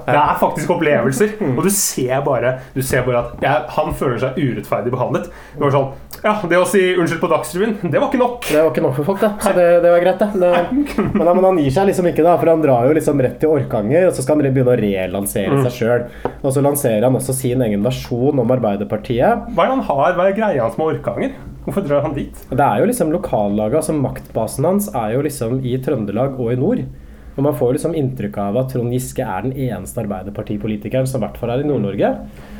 [0.04, 1.32] det er faktisk opplevelser.
[1.56, 5.30] Og du ser bare, du ser bare at ja, han føler seg urettferdig behandlet.
[5.54, 5.92] Det var sånn
[6.24, 8.44] Ja, det å si unnskyld på Dagsrevyen, det var ikke nok.
[8.48, 9.32] Det var ikke nok for folk, da.
[9.40, 10.28] Så det, det var greit, det.
[10.44, 12.36] det men, men han gir seg liksom ikke, da.
[12.40, 15.54] For han drar jo liksom rett til Orkanger, og så skal han begynne å relansere
[15.54, 15.62] Mm.
[15.68, 16.06] seg sjøl.
[16.44, 19.46] Og så lanserer han også sin egen versjon om Arbeiderpartiet.
[19.56, 20.16] Hva er det han har?
[20.16, 21.38] Hva er greia hans med Orkanger?
[21.64, 22.42] Hvorfor drar han dit?
[22.50, 26.58] Det er jo liksom lokallaget, altså maktbasen hans er jo liksom i Trøndelag og i
[26.60, 26.84] nord.
[27.34, 31.24] Og man får liksom inntrykk av at Trond Giske er den eneste Arbeiderpartipolitikeren som i
[31.24, 32.12] hvert fall er i Nord-Norge.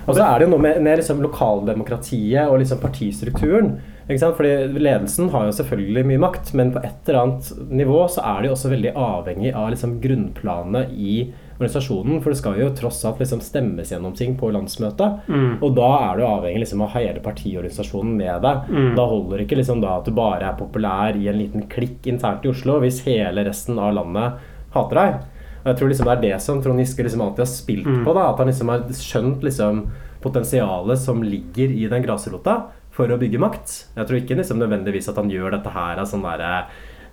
[0.09, 3.74] Og så er det jo noe med, med liksom lokaldemokratiet og liksom partistrukturen.
[4.09, 4.41] Ikke sant?
[4.41, 7.53] Fordi Ledelsen har jo selvfølgelig mye makt, men på et eller annet
[7.85, 11.18] nivå så er de også veldig avhengig av liksom grunnplanet i
[11.59, 12.21] organisasjonen.
[12.23, 15.29] For det skal jo tross alt liksom stemmes gjennom ting på landsmøtet.
[15.29, 15.63] Mm.
[15.63, 18.69] Og da er du avhengig liksom av hele partiorganisasjonen med deg.
[18.71, 18.95] Mm.
[18.97, 22.07] Da holder det ikke liksom da at du bare er populær i en liten klikk
[22.11, 24.41] internt i Oslo, hvis hele resten av landet
[24.75, 25.21] hater deg.
[25.65, 28.05] Og jeg tror liksom det er det som Trond Giske liksom alltid har spilt Mm.
[28.05, 28.15] på.
[28.15, 29.87] da, At han liksom har skjønt liksom
[30.21, 32.63] potensialet som ligger i den grasrota
[32.95, 33.87] for å bygge makt.
[33.97, 36.67] Jeg tror ikke liksom nødvendigvis at han gjør dette her av sånn derre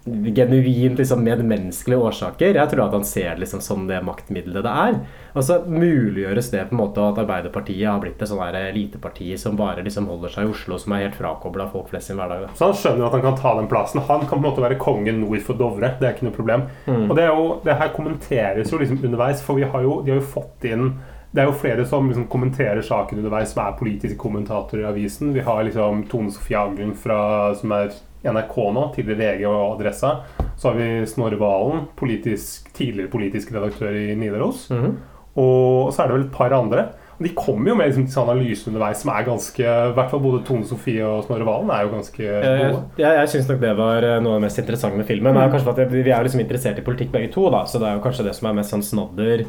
[0.06, 2.56] genuint liksom medmenneskelige årsaker.
[2.56, 4.98] Jeg tror at han ser det liksom som det maktmiddelet det er.
[5.38, 9.60] Og så muliggjøres det på en måte at Arbeiderpartiet har blitt et sånn eliteparti som
[9.60, 12.50] bare liksom holder seg i Oslo, som er helt frakobla folk flest sin hverdag.
[12.58, 14.04] Så han skjønner at han kan ta den plassen.
[14.10, 15.94] Han kan på en måte være kongen nord for Dovre.
[16.02, 16.68] Det er ikke noe problem.
[16.90, 17.08] Mm.
[17.08, 20.16] Og det, er jo, det her kommenteres jo liksom underveis, for vi har jo, de
[20.16, 20.94] har jo fått inn
[21.32, 25.30] det er jo flere som liksom kommenterer saken underveis, som er politiske kommentatorer i avisen.
[25.32, 27.22] Vi har liksom Tone Sofie Aglen fra,
[27.56, 27.94] som er
[28.24, 30.16] NRK nå, tidligere VG og Adressa.
[30.58, 34.68] Så har vi Snorre Valen, politisk, tidligere politisk redaktør i Nidaros.
[34.70, 34.98] Mhm.
[35.42, 36.90] Og så er det vel et par andre.
[37.18, 40.20] Og de kommer jo med liksom, disse analysene underveis som er ganske I hvert fall
[40.20, 42.82] både Tone Sofie og Snorre Valen er jo ganske gode.
[42.98, 45.34] jeg, jeg syns nok det var eh, noe av det mest interessante med filmen.
[45.34, 45.56] Det er jo Mm.
[45.56, 47.88] kanskje at Vi vi er jo liksom interessert i politikk begge to, da, så det
[47.88, 49.46] er jo kanskje det som er mest sånn snodder.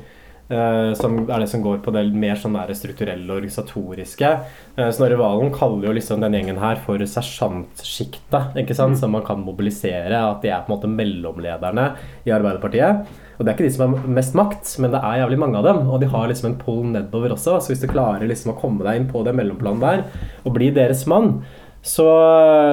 [0.52, 4.30] Eh, som er det som går på det mer sånn der strukturelle og organisatoriske.
[4.76, 8.96] Uh, Snorre Valen kaller jo liksom den gjengen her for sersjantsjiktet, ikke sant?
[8.96, 9.00] Mm.
[9.00, 10.12] som man kan mobilisere.
[10.12, 11.88] At de er på en måte mellomlederne
[12.28, 13.08] i Arbeiderpartiet.
[13.38, 15.66] Og det er ikke de som har mest makt, men det er jævlig mange av
[15.66, 15.82] dem.
[15.88, 18.84] Og de har liksom en poll nedover også, så hvis du klarer liksom å komme
[18.86, 21.40] deg inn på det mellomplanet der og bli deres mann,
[21.82, 22.06] så,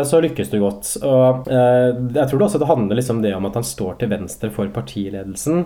[0.05, 0.91] så lykkes du godt.
[1.01, 4.11] Og eh, jeg tror det også det handler liksom det om at han står til
[4.11, 5.65] venstre for partiledelsen.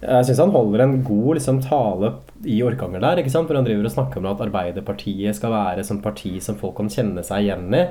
[0.00, 2.14] Jeg syns han holder en god liksom, tale
[2.48, 3.50] i Orkanger der, ikke sant?
[3.50, 6.88] hvor han driver og snakker om at Arbeiderpartiet skal være som parti som folk kan
[6.92, 7.84] kjenne seg igjen i.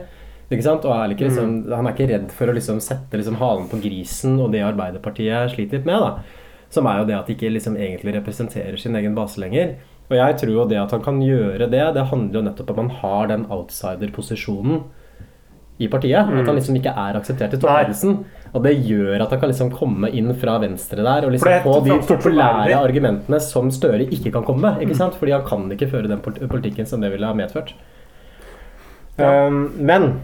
[0.50, 0.88] Ikke sant?
[0.90, 3.78] Og er ikke, liksom, Han er ikke redd for å liksom, sette liksom, halen på
[3.84, 6.02] grisen og det Arbeiderpartiet sliter litt med.
[6.02, 6.50] da.
[6.74, 9.78] Som er jo det at de ikke liksom, egentlig representerer sin egen base lenger.
[10.10, 12.80] Og jeg tror jo det at han kan gjøre det, det handler jo nettopp om
[12.80, 14.82] at man har den outsider-posisjonen
[15.80, 16.28] i partiet.
[16.28, 16.42] Mm.
[16.42, 18.18] At han liksom ikke er akseptert i toppledelsen.
[18.54, 21.76] Og det gjør at han kan liksom komme inn fra venstre der og liksom få
[21.86, 24.82] de populære argumentene som Støre ikke kan komme med.
[24.82, 25.02] ikke Mm.
[25.04, 25.16] sant?
[25.20, 26.20] Fordi han kan ikke føre den
[26.50, 27.74] politikken som det ville ha medført.
[29.20, 30.22] Um, men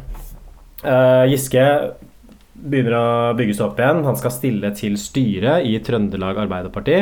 [0.85, 1.63] uh, Giske
[2.55, 4.03] begynner å bygge seg opp igjen.
[4.07, 6.99] Han skal stille til styret i Trøndelag Arbeiderparti.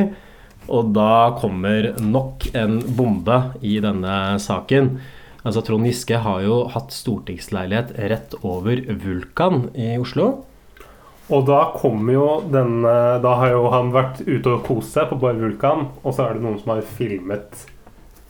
[0.74, 4.98] Og da kommer nok en bombe i denne saken.
[5.44, 10.46] Altså Trond Giske har jo hatt stortingsleilighet rett over Vulkan i Oslo.
[11.32, 15.08] Og da kommer jo den eh, Da har jo han vært ute og kost seg
[15.12, 17.64] på Bar Vulkan, og så er det noen som har filmet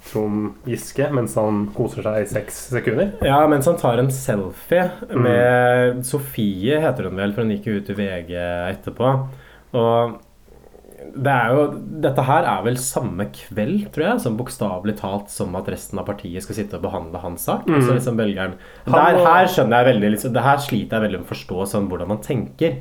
[0.04, 3.14] Trond Giske mens han koser seg i seks sekunder.
[3.26, 7.80] Ja, mens han tar en selfie med Sofie, heter hun vel, for hun gikk jo
[7.80, 8.34] ut i VG
[8.74, 9.14] etterpå.
[9.80, 10.18] Og
[11.12, 11.66] det er jo,
[12.04, 16.08] dette her er vel samme kveld, tror jeg, som bokstavelig talt som at resten av
[16.08, 17.68] partiet skal sitte og behandle hans sak.
[17.68, 17.82] Mm.
[17.84, 21.28] Så liksom velgeren der, Her skjønner jeg veldig liksom, det her sliter jeg veldig med
[21.28, 22.80] å forstå sånn hvordan man tenker.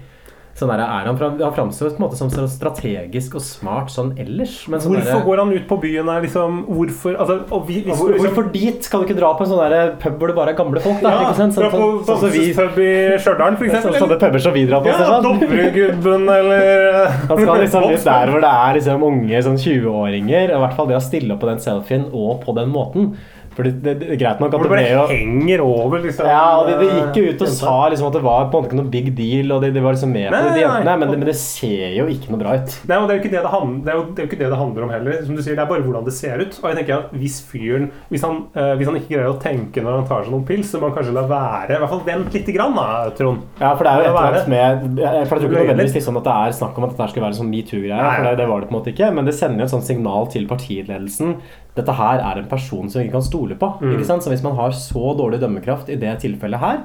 [0.52, 3.88] Sånn der, er han, fra, han framstår på en måte som så strategisk og smart
[3.88, 4.66] sånn ellers.
[4.68, 6.58] Men sånn Hvorfor der, går han ut på byen her, liksom?
[6.68, 8.84] Hvorfor altså, vi, hvis, Hvor, liksom- hvorfor dit?
[8.84, 11.00] Skal du ikke dra på en sånn der pub hvor det bare er gamle folk?
[11.00, 11.56] Da, Ja, sant?
[11.56, 13.96] dra på sånn som vi- dansespub i Stjørdal, eksempel.
[13.96, 14.92] Sånn- Sånne puber som vi drar på.
[14.92, 15.40] Ja, sånn.
[15.40, 20.52] Dovregubben eller Han skal liksom litt der hvor det er liksom unge sånn 20-åringer.
[20.52, 23.14] I hvert fall det å stille opp på den selfien og på den måten.
[23.56, 26.26] For det, det, det greit nok at Hvor det ble jo henger over, liksom.
[26.26, 28.62] Ja, og de, de gikk jo ut og sa liksom at det var på en
[28.62, 30.94] måte ikke noe big deal, og de, de var liksom med på det, de jentene,
[31.02, 32.76] men det, men det ser jo ikke noe bra ut.
[32.88, 34.38] Nei, og det er jo ikke det det, hand, det, er jo, det jo ikke
[34.42, 35.18] det det handler om heller.
[35.26, 36.58] Som du sier, Det er bare hvordan det ser ut.
[36.62, 39.82] Og jeg tenker at Hvis fyren Hvis han, eh, hvis han ikke greier å tenke
[39.84, 41.76] når han tar seg noen pils, så må han kanskje la være.
[41.76, 42.86] I hvert fall vent lite grann, da,
[43.18, 43.42] Trond.
[43.60, 45.96] Ja, for det er jo et eller annet med jeg- For jeg tror ikke nødvendigvis
[45.98, 48.08] liksom at det er snakk om at dette skal være en sånn metoo-greie.
[48.16, 49.84] For det, det var det på en måte ikke Men det sender jo et sånt
[49.88, 51.36] signal til partiledelsen.
[51.76, 53.68] Dette her er en person som vi ikke kan stole på.
[53.80, 53.94] Mm.
[53.94, 54.24] Ikke sant?
[54.24, 56.82] Så hvis man har så dårlig dømmekraft i det tilfellet her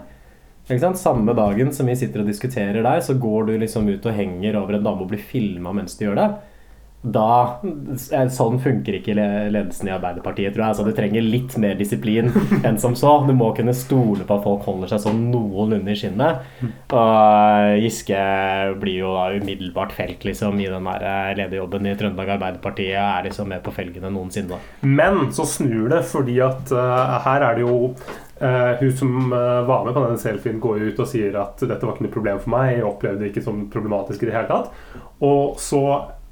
[0.68, 1.00] ikke sant?
[1.00, 4.58] Samme dagen som vi sitter og diskuterer der, så går du liksom ut og henger
[4.60, 6.28] over en dame og blir filma mens du gjør det.
[7.06, 10.74] Da, eh, Sånn funker ikke ledelsen i Arbeiderpartiet, tror jeg.
[10.74, 12.32] Altså, du trenger litt mer disiplin
[12.66, 13.20] enn som så.
[13.28, 16.44] Du må kunne stole på at folk holder seg sånn noenlunde i skinnet.
[16.98, 18.20] Og Giske
[18.82, 22.90] blir jo da umiddelbart felt liksom, i den der eh, lederjobben i Trøndelag Arbeiderparti.
[22.98, 24.60] Er liksom mer på felgene enn noensinne.
[24.82, 27.78] Men så snur det, fordi at uh, her er det jo
[28.38, 31.82] Uh, hun som uh, var med på denne selfien, går ut og sier at dette
[31.82, 32.76] var ikke noe problem for meg.
[32.76, 35.00] Jeg opplevde det ikke som problematisk i det hele tatt.
[35.26, 35.82] Og så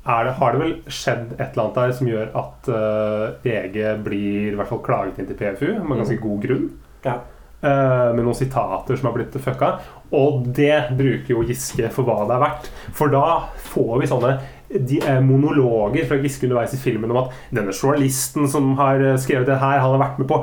[0.05, 4.51] det, har det vel skjedd et eller annet der som gjør at uh, VG blir
[4.51, 6.67] i hvert fall klaget inn til PFU med ganske god grunn.
[7.05, 7.21] Ja.
[7.65, 9.71] Uh, med noen sitater som har blitt fucka.
[10.13, 12.69] Og det bruker jo Giske for hva det er verdt.
[12.93, 13.25] For da
[13.71, 14.35] får vi sånne
[14.69, 19.49] de, eh, monologer fra Giske underveis i filmen om at denne journalisten som har skrevet
[19.49, 20.39] det her, han har vært med på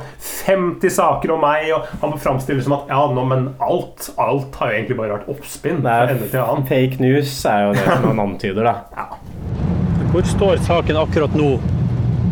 [0.46, 4.70] 50 saker om meg, og han framstiller som at ja, nå, men alt, alt har
[4.70, 5.82] jo egentlig bare vært oppspinn.
[6.70, 9.51] Fake news er jo det som han antyder, da.
[10.12, 11.54] Hvor står saken akkurat nå?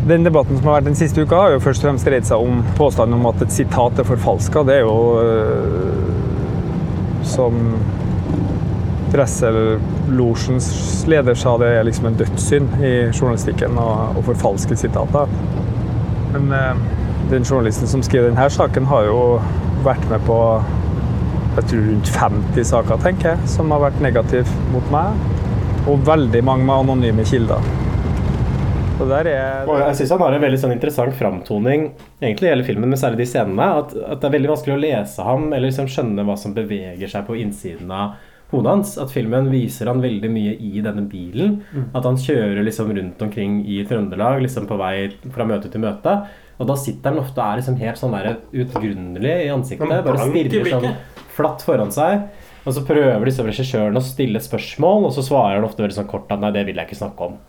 [0.07, 2.43] Den debatten som har vært den siste uka, har jo først og fremst dreid seg
[2.45, 4.61] om påstanden om at et sitat er forfalska.
[4.67, 6.11] Det er jo øh,
[7.25, 7.57] som
[9.11, 10.69] Presselosjens
[11.09, 13.89] leder sa, det er liksom en dødssynd i journalistikken å,
[14.29, 15.33] forfalske sitater.
[16.35, 16.85] Men øh,
[17.33, 19.19] den journalisten som skriver denne saken, har jo
[19.81, 20.37] vært med på
[21.57, 25.17] jeg tror rundt 50 saker, tenker jeg, som har vært negative mot meg.
[25.89, 27.63] Og veldig mange med anonyme kilder.
[28.99, 31.87] Så der er Og jeg syns han har en veldig sånn interessant framtoning
[32.21, 33.69] egentlig i hele filmen, men særlig de scenene.
[33.81, 37.09] At, at det er veldig vanskelig å lese ham eller liksom skjønne hva som beveger
[37.09, 38.19] seg på innsiden av
[38.51, 38.93] hodet hans.
[39.01, 41.57] At filmen viser han veldig mye i denne bilen.
[41.71, 41.89] Mm.
[41.97, 44.95] At han kjører liksom rundt omkring i Trøndelag liksom på vei
[45.33, 46.19] fra møte til møte.
[46.61, 49.97] Og da sitter han ofte og er liksom helt sånn der utgrunnelig i ansiktet.
[50.05, 50.91] Bare stirrer sånn
[51.33, 52.29] flatt foran seg.
[52.65, 56.11] Og så prøver liksom regissøren å stille spørsmål, og så svarer han ofte veldig sånn
[56.11, 57.39] kort at nei, det vil jeg ikke snakke om.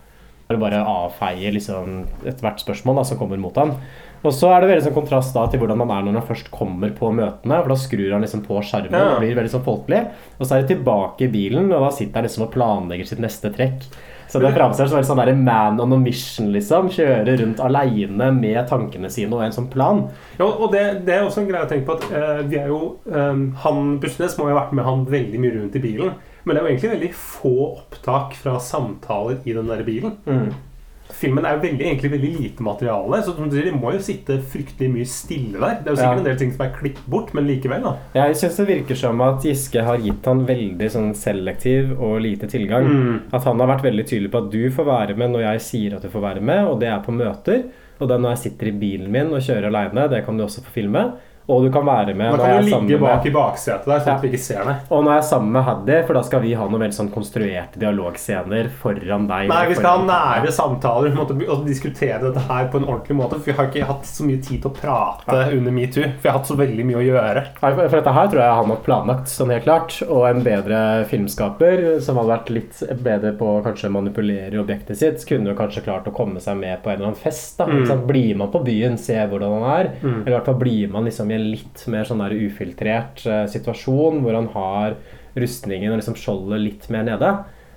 [0.48, 1.98] Eller bare avfeier liksom
[2.28, 3.74] ethvert spørsmål da, som kommer mot han.
[4.22, 6.50] Og så er det veldig sånn kontrast da til hvordan han er når han først
[6.54, 7.58] kommer på møtene.
[7.64, 9.14] For da skrur han liksom på skjermen Ja.
[9.16, 10.02] og blir veldig sånn folkelig.
[10.38, 13.18] Og så er det tilbake i bilen, og da sitter han liksom og planlegger sitt
[13.22, 13.82] neste trekk.
[14.33, 16.89] Så det framstår som en sånn der man on a mission, liksom.
[16.95, 20.07] Kjøre rundt aleine med tankene sine og en sånn plan.
[20.39, 22.72] Ja, og det, det er også en greie å tenke på at uh, vi er
[22.72, 22.80] jo
[23.12, 26.14] um, Han Bussnes må jo ha vært med han veldig mye rundt i bilen.
[26.47, 30.16] Men det er jo egentlig veldig få opptak fra samtaler i den der bilen.
[31.23, 34.37] Filmen er veldig, egentlig veldig lite materiale, så som du sier, de må jo sitte
[34.53, 35.77] fryktelig mye stille der.
[35.83, 36.18] Det er jo sikkert Ja.
[36.18, 37.93] en del ting som er klippet bort, men likevel, da.
[38.18, 42.49] Jeg syns det virker som at Giske har gitt han veldig sånn selektiv og lite
[42.51, 42.85] tilgang.
[42.91, 43.20] Mm.
[43.33, 45.97] At han har vært veldig tydelig på at du får være med når jeg sier
[45.97, 47.64] at du får være med, og det er på møter.
[48.01, 50.43] Og det er når jeg sitter i bilen min og kjører aleine, det kan du
[50.45, 51.12] også få filme.
[51.53, 54.00] Og du kan være med Da kan jeg du ligge med bak i baksetet der,
[54.05, 54.86] sånn at vi ikke ser deg.
[54.90, 57.11] Og når jeg er sammen med Haddy, for da skal vi ha noen veldig sånn
[57.12, 59.50] konstruerte dialogscener foran deg.
[59.53, 63.38] Nei, vi skal ha nære samtaler måte, og diskutere dette her på en ordentlig måte.
[63.40, 66.07] For vi har ikke hatt så mye tid til å prate under metoo.
[66.18, 67.44] For jeg har hatt så veldig mye å gjøre.
[67.62, 69.98] Nei, for dette her tror jeg han har planlagt sånn helt klart.
[70.09, 70.80] Og en bedre
[71.11, 75.84] filmskaper som hadde vært litt bedre på å kanskje manipulere objektet sitt, kunne jo kanskje
[75.86, 77.59] klart å komme seg med på en eller annen fest.
[77.59, 78.07] da Mm.
[78.07, 79.90] Blir man på byen, se hvordan han er.
[80.03, 80.20] Mm.
[80.22, 83.45] Eller i hvert fall blir man liksom i en litt mer sånn der ufiltrert eh,
[83.51, 84.97] situasjon hvor han har
[85.38, 87.32] rustningen og liksom skjoldet litt mer nede.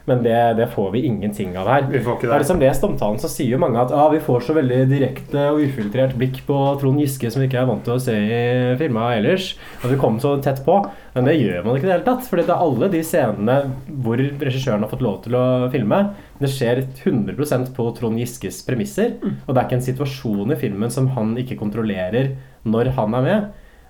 [0.06, 1.86] Men det, det får vi ingenting av her.
[1.90, 2.34] Vi får ikke det.
[2.36, 5.48] Har liksom lest omtalen, så sier jo mange at ah, vi får så veldig direkte
[5.50, 8.44] og ufiltrert blikk på Trond Giske som vi ikke er vant til å se i
[8.78, 9.56] filmer ellers.
[9.82, 10.78] At vi kom så tett på.
[11.16, 12.30] Men det gjør man ikke i det hele tatt.
[12.30, 13.58] For det er alle de scenene
[14.06, 16.02] hvor regissøren har fått lov til å filme,
[16.38, 19.16] det skjer 100% på Trond Giskes premisser.
[19.24, 22.36] Og det er ikke en situasjon i filmen som han ikke kontrollerer
[22.66, 23.46] når han er med.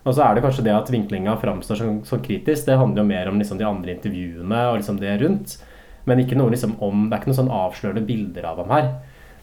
[0.06, 2.68] Og så er det kanskje det at vinklinga framstår som, som kritisk.
[2.68, 5.58] Det handler jo mer om liksom de andre intervjuene og liksom det rundt.
[6.06, 8.90] Men ikke noe liksom om, det er ikke noen sånn avslørende bilder av ham her.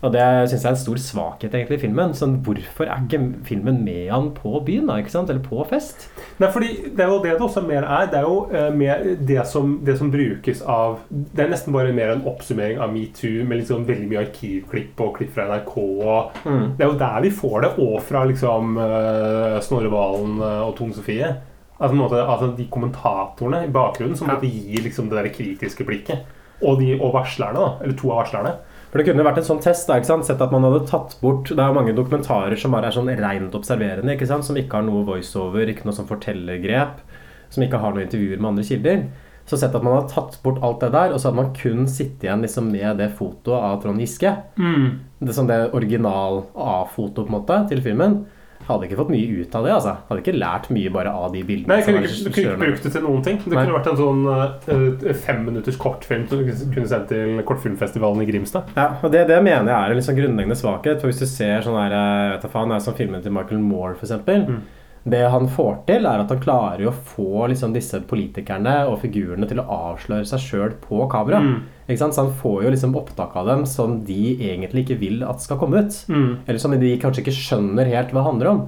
[0.03, 2.15] Og det syns jeg er en stor svakhet egentlig i filmen.
[2.19, 4.97] Sånn, hvorfor er ikke filmen med han på byen, da?
[4.99, 5.31] ikke sant?
[5.31, 6.09] Eller på fest?
[6.43, 8.09] Nei, fordi Det er jo det det også mer er.
[8.11, 11.95] Det er jo uh, mer det som, det som brukes av Det er nesten bare
[11.95, 15.77] mer en oppsummering av metoo med liksom veldig mye arkivklipp og klipp fra NRK.
[15.79, 16.75] Og Mm.
[16.77, 20.75] Det er jo der vi får det, og fra liksom uh, Snorre Valen eh, og
[20.79, 21.29] Tone Sofie.
[21.79, 24.39] Altså, måte, altså De kommentatorene i bakgrunnen som ja.
[24.43, 26.27] gir liksom det der kritiske blikket.
[26.63, 27.71] Og, de, og varslerne, da.
[27.83, 28.53] Eller to av varslerne.
[28.93, 29.89] For Det kunne vært en sånn test.
[29.89, 30.27] da, ikke sant?
[30.29, 33.55] Sett at man hadde tatt bort Det er mange dokumentarer som bare er sånn rent
[33.57, 34.45] observerende, ikke sant?
[34.45, 37.01] som ikke har noe voiceover, ikke noe sånn fortellergrep,
[37.49, 39.07] som ikke har noen intervjuer med andre kilder.
[39.49, 41.89] Så sett at man hadde tatt bort alt det der, og så hadde man kun
[41.91, 44.37] sittet igjen liksom med det fotoet av Trond Giske.
[44.61, 44.85] Mm.
[45.25, 48.21] Det som det original A-foto på en måte til filmen.
[48.69, 49.73] Hadde ikke fått mye ut av det.
[49.77, 49.95] altså.
[50.09, 51.71] Hadde ikke lært mye bare av de bildene.
[51.73, 53.41] Nei, jeg kunne ikke, du kunne ikke brukt det til noen ting.
[53.45, 53.65] Det Nei.
[53.65, 58.71] kunne vært en sånn uh, femminutters kortfilm som du kunne sendt til kortfilmfestivalen i Grimstad.
[58.79, 61.03] Ja, og det, det mener jeg er en sånn grunnleggende svakhet.
[61.03, 61.97] For Hvis du ser sånn her,
[62.37, 64.47] vet du faen, det er som filmen til Michael Moore, for eksempel.
[64.49, 64.63] Mm.
[65.03, 69.49] Det han får til, er at han klarer å få liksom, disse politikerne og figurene
[69.51, 71.41] til å avsløre seg sjøl på kamera.
[71.43, 71.57] Mm.
[71.99, 75.59] Så han får jo liksom opptak av dem som de egentlig ikke vil at skal
[75.61, 75.99] komme ut.
[76.07, 76.31] Mm.
[76.47, 78.65] Eller som de kanskje ikke skjønner helt hva det handler om.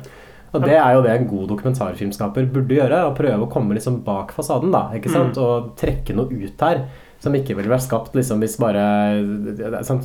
[0.55, 3.01] Og det er jo det en god dokumentarfilmskaper burde gjøre.
[3.09, 4.74] Å prøve å komme liksom bak fasaden.
[4.74, 5.39] da, ikke sant?
[5.39, 5.43] Mm.
[5.47, 6.85] Og trekke noe ut her
[7.25, 8.85] som ikke ville vært skapt liksom hvis bare?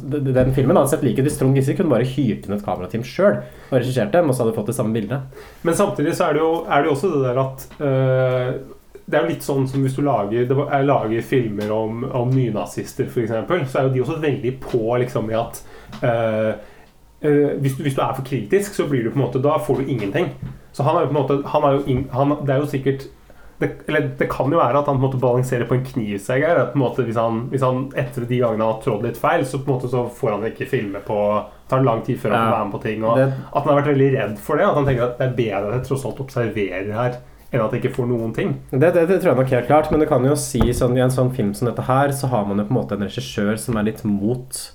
[0.10, 3.06] Den filmen hadde sett like ut hvis Trond Giske kunne bare hyrt inn et kamerateam
[3.06, 5.46] sjøl og regissert dem, og så hadde du fått det samme bildet.
[5.68, 8.50] Men samtidig så er det jo, er det også det der at øh,
[9.10, 12.34] Det er jo litt sånn som hvis du lager, det jeg lager filmer om, om
[12.34, 15.64] nynazister, f.eks., så er jo de også veldig på liksom i at
[16.06, 16.52] øh,
[17.20, 19.82] hvis, du, hvis du er for kritisk, så blir du på en måte Da får
[19.82, 20.30] du ingenting.
[20.72, 23.10] Så han er jo på en måte han er jo han, Det er jo sikkert
[23.60, 26.46] det, eller det kan jo være at han på en måte balanserer på en knivsegg
[26.48, 26.58] her.
[26.62, 29.18] At på en måte hvis han, hvis han etter de gangene han har trådd litt
[29.20, 31.18] feil, så på en måte så får han ikke filme på
[31.70, 33.04] tar lang tid før han får være med på ting.
[33.04, 34.66] Og Det- At han har vært veldig redd for det.
[34.70, 37.18] At han tenker at det er bedre at jeg tross alt observerer her,
[37.52, 38.56] enn at jeg ikke får noen ting.
[38.72, 41.02] Det, det, det tror jeg nok helt klart, men det kan jo si sånn, i
[41.02, 43.58] en sånn film som dette her, så har man jo på en måte en regissør
[43.60, 44.72] som er litt mot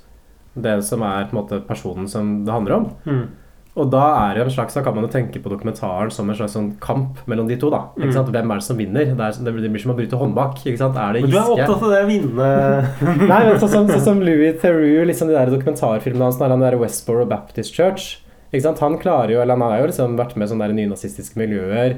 [0.55, 2.91] det som er på en måte personen som det handler om.
[3.07, 3.29] Mm.
[3.77, 6.37] Og da er det en slags, da kan man jo tenke på dokumentaren som en
[6.39, 7.71] slags sånn kamp mellom de to.
[7.71, 8.13] da, ikke Mm.
[8.15, 8.29] sant?
[8.31, 9.05] Hvem er det som vinner?
[9.05, 10.61] Det, er, det blir som å bryte håndbak.
[10.65, 10.97] ikke sant?
[10.97, 13.99] Er det Men du er opptatt av det å vinne Nei, men sånn som, så,
[13.99, 18.21] så, Louis Theroux, liksom de der dokumentarfilmene hans han er i Westboro Baptist Church.
[18.53, 18.79] Ikke sant?
[18.79, 21.97] Han klarer jo, eller han har jo liksom vært med i sånne der nynazistiske miljøer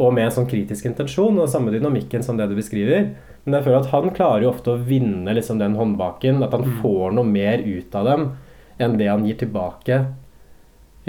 [0.00, 3.10] og med en sånn kritisk intensjon, og samme dynamikken som det du beskriver.
[3.44, 6.64] Men jeg føler at han klarer jo ofte å vinne liksom den håndbaken, at han
[6.64, 6.80] Mm.
[6.80, 8.32] får noe mer ut av dem
[8.80, 10.06] enn det han gir tilbake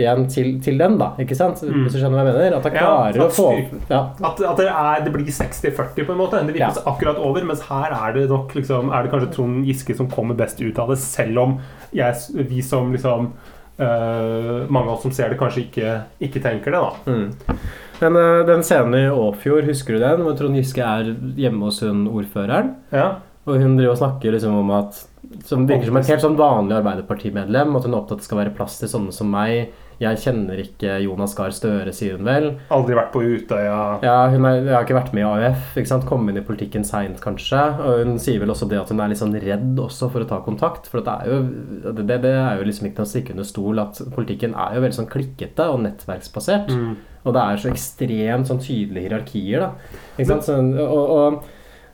[0.01, 1.11] igjen til, til dem, da.
[1.21, 1.61] Ikke sant?
[1.63, 1.85] Mm.
[1.85, 2.57] Hvis du skjønner hva jeg mener?
[2.57, 4.01] At han Ja, klarer at å få ja.
[4.31, 6.43] At, at det, er, det blir 60-40 på en måte.
[6.47, 9.95] Det virker akkurat over, mens her er det nok liksom, Er det kanskje Trond Giske
[9.97, 11.57] som kommer best ut av det, selv om
[11.95, 13.33] jeg, vi som liksom
[13.81, 16.91] Uh, Mange av oss som ser det, kanskje ikke, ikke tenker det, da.
[17.09, 17.63] Mm.
[18.01, 20.21] Men uh, den scenen i Åfjord, husker du den?
[20.25, 22.75] Hvor Trond Giske er hjemme hos hun ordføreren.
[22.93, 23.07] Ja.
[23.49, 24.99] Og hun driver og snakker liksom om at
[25.47, 27.73] Som virker som et helt sånn vanlig Arbeiderpartimedlem.
[27.77, 29.71] At hun er opptatt av at det skal være plass til sånne som meg.
[30.01, 32.47] Jeg kjenner ikke Jonas Gahr Støre, sier hun vel.
[32.73, 33.81] Aldri vært på Utøya.
[34.01, 35.75] Ja, hun er, har ikke vært med i AUF.
[35.77, 36.07] ikke sant?
[36.09, 37.61] Kom inn i politikken seint, kanskje.
[37.85, 40.29] Og hun sier vel også det at hun er litt sånn redd også for å
[40.31, 40.89] ta kontakt.
[40.89, 43.85] For det er jo, det, det er jo liksom ikke noe å stikke under stol
[43.85, 46.73] at politikken er jo veldig sånn klikkete og nettverksbasert.
[46.73, 46.91] Mm.
[47.21, 49.97] Og det er så ekstremt sånn tydelige hierarkier, da.
[50.15, 50.47] Ikke sant?
[50.47, 51.51] Så, og, og,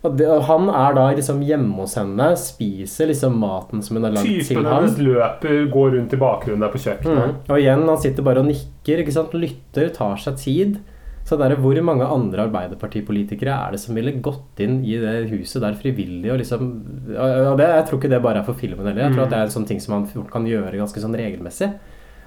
[0.08, 4.08] og, det, og han er da liksom hjemme hos henne, spiser liksom maten som hun
[4.08, 7.34] har lagd til Typen hennes løper, går rundt i bakgrunnen der på kjøkkenet.
[7.36, 7.42] Mm.
[7.52, 9.36] Og igjen, han sitter bare og nikker, ikke sant?
[9.38, 10.80] lytter, tar seg tid.
[11.28, 15.28] Så det er, Hvor mange andre Arbeiderpartipolitikere er det som ville gått inn i det
[15.34, 16.30] huset der frivillig?
[16.32, 16.70] og liksom,
[17.18, 19.04] og det, Jeg tror ikke det bare er for filmen heller.
[19.10, 19.28] Jeg tror Mm.
[19.28, 21.74] at det er en sånn ting som fort kan gjøre ganske sånn regelmessig.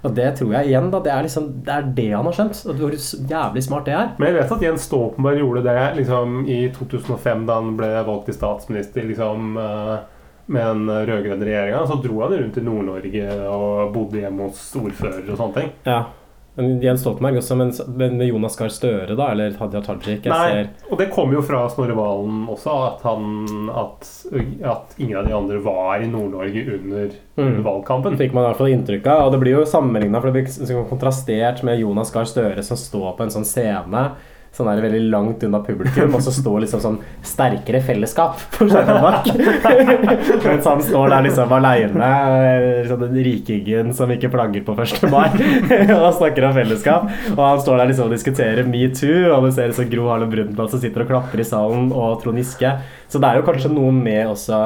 [0.01, 2.63] Og det tror jeg igjen, da, det er liksom, det er det han har skjønt.
[2.71, 2.95] Og hvor
[3.35, 4.15] jævlig smart det er.
[4.17, 8.31] Men jeg vet at Jens Stoltenberg gjorde det liksom, i 2005, da han ble valgt
[8.31, 9.99] til statsminister liksom, øh,
[10.51, 11.83] med den rød-grønne regjeringa.
[11.87, 15.71] Så dro han rundt i Nord-Norge og bodde hjemme hos ordfører og sånne ting.
[15.87, 16.01] Ja.
[16.59, 20.41] Men Jens Stoltenberg også, men, men med Jonas Gahr Støre, da, eller Hadia Tajik Nei,
[20.51, 24.11] ser, og det kom jo fra Snorre Valen også, at, han, at,
[24.73, 28.19] at ingen av de andre var i Nord-Norge under, under valgkampen.
[28.21, 29.29] fikk man i hvert fall inntrykk av.
[29.29, 33.15] Og det blir jo sammenligna, for det blir kontrastert med Jonas Gahr Støre som står
[33.17, 34.05] på en sånn scene
[34.57, 39.31] sånn der veldig langt unna publikum, og så står liksom sånn sterkere fellesskap på skjermen.
[40.45, 42.11] Mens han står der liksom aleine,
[42.81, 45.07] liksom den rikingen som ikke plagger på 1.
[45.13, 45.31] mai,
[46.01, 47.09] og snakker om fellesskap.
[47.37, 50.75] Og han står der liksom og diskuterer metoo, og du ser liksom Gro Harlem Brundtland
[50.75, 52.75] som sitter og klapper i salen, og Trond Giske.
[53.11, 54.65] Så det er jo kanskje noe med også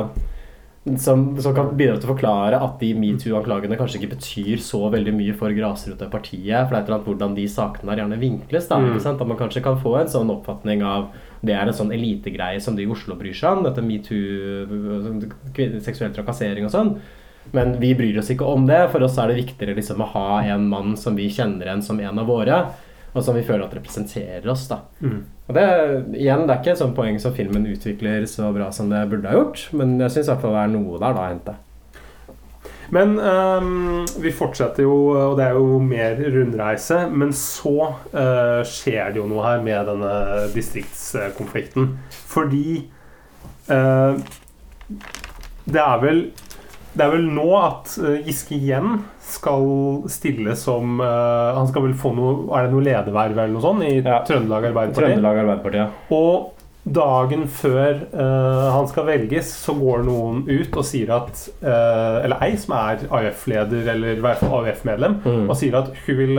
[0.85, 5.15] som, som kan bidra til å forklare at de metoo-anklagene kanskje ikke betyr så veldig
[5.17, 6.67] mye for grasrotpartiet.
[6.67, 8.69] For det er et eller annet hvordan de sakene der gjerne vinkles.
[8.69, 8.99] Da, Mm.
[9.01, 11.09] At man kanskje kan få en sånn oppfatning av
[11.45, 13.65] det er en sånn elitegreie som de i Oslo bryr seg om.
[13.65, 15.21] Dette metoo,
[15.85, 16.95] seksuell trakassering og sånn.
[17.53, 18.91] Men vi bryr oss ikke om det.
[18.93, 22.01] For oss er det viktigere liksom å ha en mann som vi kjenner igjen som
[22.01, 22.61] en av våre.
[23.15, 24.67] Og som vi føler at representerer oss.
[24.69, 25.25] da Mm.
[25.49, 25.67] og det,
[26.19, 29.29] igjen, det er ikke et sånt poeng som filmen utvikler så bra som det burde
[29.29, 31.55] ha gjort, men jeg syns det er noe der da å hente.
[32.95, 37.05] Men um, vi fortsetter jo, og det er jo mer rundreise.
[37.11, 40.13] Men så uh, skjer det jo noe her med denne
[40.55, 41.95] distriktskonflikten.
[42.31, 42.85] Fordi
[43.71, 44.21] uh,
[45.65, 46.27] det er vel
[46.95, 49.65] det er vel nå at eh, Giske igjen skal
[50.13, 53.87] stille som uh, Han skal vel få noe Er det noe lederverv eller noe sånt
[53.89, 55.01] i Trøndelag Arbeiderparti?
[55.01, 55.89] Trøndelag Arbeiderparti, ja.
[56.15, 56.51] Og
[56.85, 62.43] dagen før uh, han skal velges, så går noen ut og sier at uh, Eller
[62.45, 65.47] ei som er AUF-leder, eller i hvert fall AUF-medlem, Mm.
[65.49, 66.37] og sier at hun vil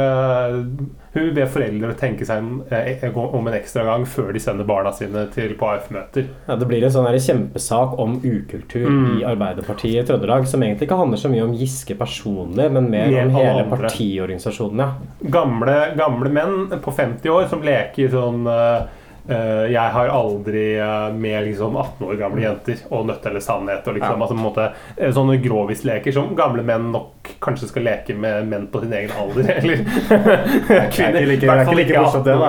[1.15, 4.91] Hun ber be foreldre tenke seg eh, om en ekstra gang før de sender barna
[4.91, 6.27] sine til på AF-møter.
[6.49, 9.19] Ja, det blir en sånn kjempesak om ukultur Mm.
[9.21, 13.07] i Arbeiderpartiet i Trøndelag, som egentlig ikke handler så mye om Giske personlig, men mer
[13.07, 14.83] Helt om hele partiorganisasjonen.
[14.83, 15.29] Ja.
[15.31, 18.85] Gamle, gamle menn på 50 år som leker sånn eh,
[19.27, 23.87] jeg har aldri eh, med liksom 18 år gamle jenter og nødt eller sannhet.
[23.87, 24.21] Og liksom, Ja.
[24.21, 24.67] altså, måte,
[24.97, 27.11] eh, sånne grovisleker som gamle menn nok
[27.41, 29.49] kanskje skal leke med menn på sin egen alder.
[29.55, 29.77] Eller
[30.91, 31.21] kvinner.
[31.21, 32.35] er like, det er ikke morsomt, det.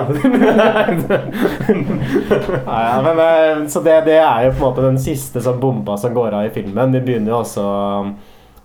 [2.67, 5.57] Nei, ja, men, eh, så det, det er jo på en måte den siste sånn
[5.59, 6.93] bomba som går av i filmen.
[6.93, 7.65] Vi begynner jo også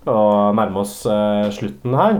[0.03, 2.15] å nærme oss uh, slutten her.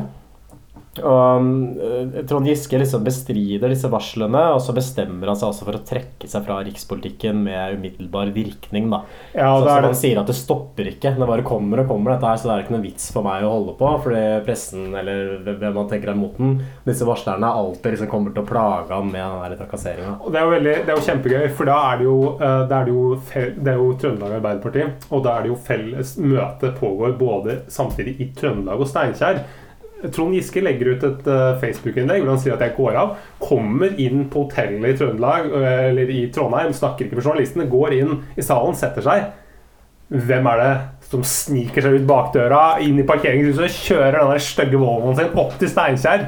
[1.02, 1.48] Og
[1.82, 5.84] eh, Trond Giske liksom bestrider disse varslene, og så bestemmer han seg også for å
[5.88, 8.92] trekke seg fra rikspolitikken med umiddelbar virkning.
[8.94, 9.04] Da.
[9.34, 11.16] Ja, så, han sier at det stopper ikke.
[11.18, 13.46] Det bare kommer og kommer, dette her, så det er ikke noen vits for meg
[13.48, 13.90] å holde på.
[14.06, 18.44] Fordi pressen, eller hvem man tenker er mot den, disse varslerne alltid liksom kommer til
[18.44, 20.18] å plage han med den trakasseringa.
[20.34, 23.74] Det det er jo kjempegøy, for da er det jo, det da er jo, det
[23.74, 28.30] er jo Trøndelag Arbeiderparti, og da er det jo felles møte pågår både samtidig i
[28.38, 29.44] Trøndelag og Steinkjer.
[30.12, 33.16] Trond Giske legger ut et eh, Facebook-innlegg hvor han sier at jeg går av.
[33.44, 35.48] Kommer inn på hotellet i Trøndelag,
[35.88, 39.32] eller i Trondheim, snakker ikke med journalistene, går inn i salen, setter seg.
[40.14, 40.74] Hvem er det
[41.10, 45.56] som sniker seg ut bakdøra, inn i parkeringshuset, kjører den der stygge Volvoen sin opp
[45.62, 46.28] til Steinkjer?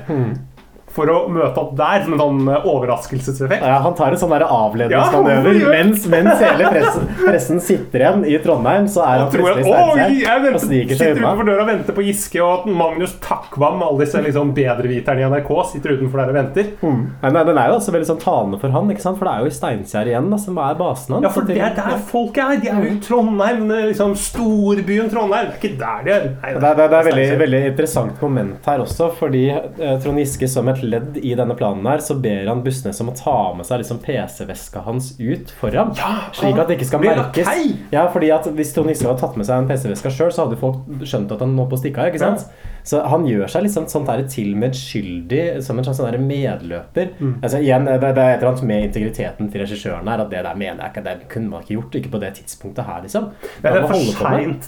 [0.95, 3.61] For å møte opp der som en sånn eh, overraskelseseffekt.
[3.67, 5.57] Ja, han tar en sånn Ja, avledningsmanøver.
[5.59, 9.71] gjør- mens, mens hele pressen, pressen sitter igjen i Trondheim, så er han plutselig i
[9.71, 11.33] «Oi, og sniker seg sitter unna.
[11.33, 15.51] utenfor døra og venter på Giske, og Magnus Takvam, alle disse liksom bedreviterne i NRK,
[15.73, 16.71] sitter utenfor der og venter.
[16.81, 19.17] Nei, nei, den er jo også veldig sånn talende for han, ikke sant?
[19.19, 21.23] for det er jo i Steinkjer igjen da, som er basen hans.
[21.27, 22.55] Ja, for det er der folk er.
[22.61, 25.51] De er jo i Trondheim, liksom storbyen Trondheim.
[25.51, 26.25] Det er ikke der de er.
[26.41, 29.97] Nei, Det er, det er, det er veldig, veldig interessant moment her også, fordi eh,
[30.03, 33.15] Trond Giske som et ledd i denne planen her, så ber han Bussnes om å
[33.17, 35.93] ta med seg liksom PC-veska hans ut foran.
[36.35, 37.49] slik at det ikke skal merkes.
[37.93, 40.59] Ja, fordi at Hvis Trond Giske hadde tatt med seg en PC-veska sjøl, så hadde
[40.61, 42.07] folk skjønt at han nå på stikka.
[42.11, 42.47] ikke sant?
[42.85, 47.15] Så han gjør seg liksom sånn her til medskyldig som en slags sånn medløper.
[47.17, 47.35] Mm.
[47.41, 50.43] Altså igjen, det, det er et eller annet med integriteten til regissøren her, at det
[50.45, 51.97] der mener jeg ikke, det kunne man ikke gjort.
[52.01, 53.31] Ikke på det tidspunktet her, liksom.
[53.63, 53.79] Det er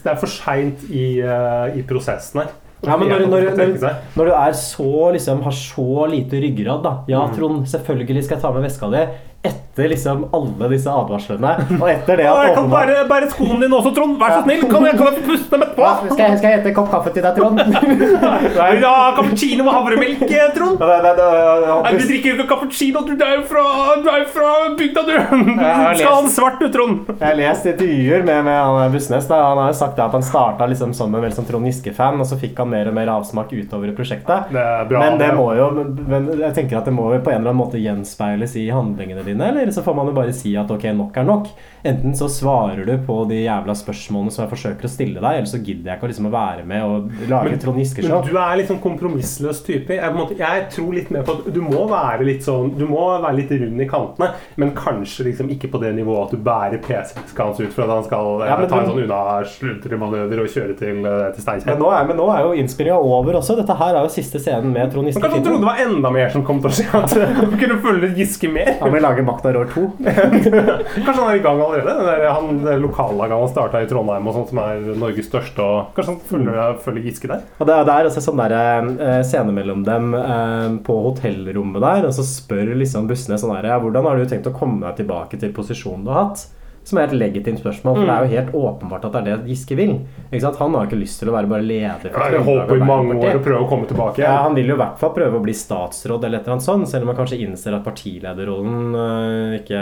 [0.04, 2.56] Det er for seint i, uh, i prosessen her.
[2.86, 6.92] Ja, men når, når, når, når du er så, liksom, har så lite ryggrad da
[7.10, 7.34] Ja, Mm.
[7.36, 9.02] Trond, selvfølgelig skal jeg ta med veska di.
[9.46, 11.52] Etter liksom alle disse advarslene.
[11.78, 14.16] Og etter det Å, jeg at kan åpenbart- bære, bære skoene dine også, Trond!
[14.20, 14.64] Vær så snill!
[14.72, 15.92] Kan jeg, kan jeg få puste dem etterpå?
[16.10, 17.62] skal, jeg, skal jeg hente en kopp kaffe til deg, Trond?
[17.62, 20.82] Vil du ha cappuccino med havremelk, eh, Trond?
[20.82, 23.66] Nei, du drikker jo ikke cappuccino, du er jo fra,
[24.02, 24.50] du er jo fra
[24.82, 25.14] bygda, du!
[25.14, 27.14] har Skal ha den lest- svart, du, Trond!
[27.14, 29.30] Jeg har lest intervjuer med, med han Bussnes.
[29.30, 29.44] Da.
[29.52, 32.26] Han har jo sagt at han starta liksom som en veldig sånn Trond Giske-fan, og
[32.30, 34.50] så fikk han mer og mer avsmak utover i prosjektet.
[34.58, 35.06] Det er bra.
[35.06, 37.62] men det må jo men jeg tenker at det må jo på en eller annen
[37.62, 39.62] måte gjenspeiles i handlingene dine, eller?
[39.62, 41.48] eller så får man jo bare si at ok, nok er nok.
[41.88, 45.48] Enten så svarer du på de jævla spørsmålene som jeg forsøker å stille deg, eller
[45.52, 48.22] så gidder jeg ikke liksom å være med og lage Men- Trond Giske-show.
[48.24, 49.94] Men du er litt sånn kompromissløs type.
[49.96, 53.06] Jeg, måte, jeg tror litt mer på at du må være litt sånn Du må
[53.22, 56.82] være litt rund i kantene, men kanskje liksom ikke på det nivået at du bærer
[56.84, 60.50] PC-eska hans ut for at han skal eh, Ja, men ta en sånn unna-slutremanøver og
[60.52, 61.72] kjøre til, eh, til Steinkjer.
[61.72, 63.56] Men nå er, men nå er jo innspillinga over også.
[63.60, 65.22] Dette her er jo siste scenen med Trond Men Giske.
[65.24, 66.88] kanskje han trodde det var enda mer som kom til å skje?
[66.94, 68.74] At du kunne følge Giske mer?
[68.78, 69.86] Ja, lage Makta rår 2.
[71.06, 71.96] Kanskje han er i gang allerede?
[71.98, 75.64] Det der, han, det lokallaget han starta i Trondheim, og sånt, som er Norges største.
[75.66, 77.44] Og kanskje han følger, følger Giske der?
[77.58, 81.84] Og det, er- det er også sånn der, eh, scene mellom dem eh, på hotellrommet
[81.84, 85.02] der, og så spør liksom bussene sånn her hvordan har du tenkt å komme deg
[85.04, 86.46] tilbake til posisjonen du har hatt?
[86.88, 89.52] Som er et legitimt spørsmål, for det er jo helt åpenbart at det er det
[89.52, 89.94] Giske vil.
[90.32, 92.14] Han har ikke lyst til å være bare leder.
[92.14, 94.24] for Trøndelag holdt i mange år å prøve å komme tilbake.
[94.24, 96.68] Ja, Han vil jo i hvert fall prøve å bli statsråd eller et eller annet
[96.68, 99.82] sånt, selv om han kanskje innser at partilederrollen øh, ikke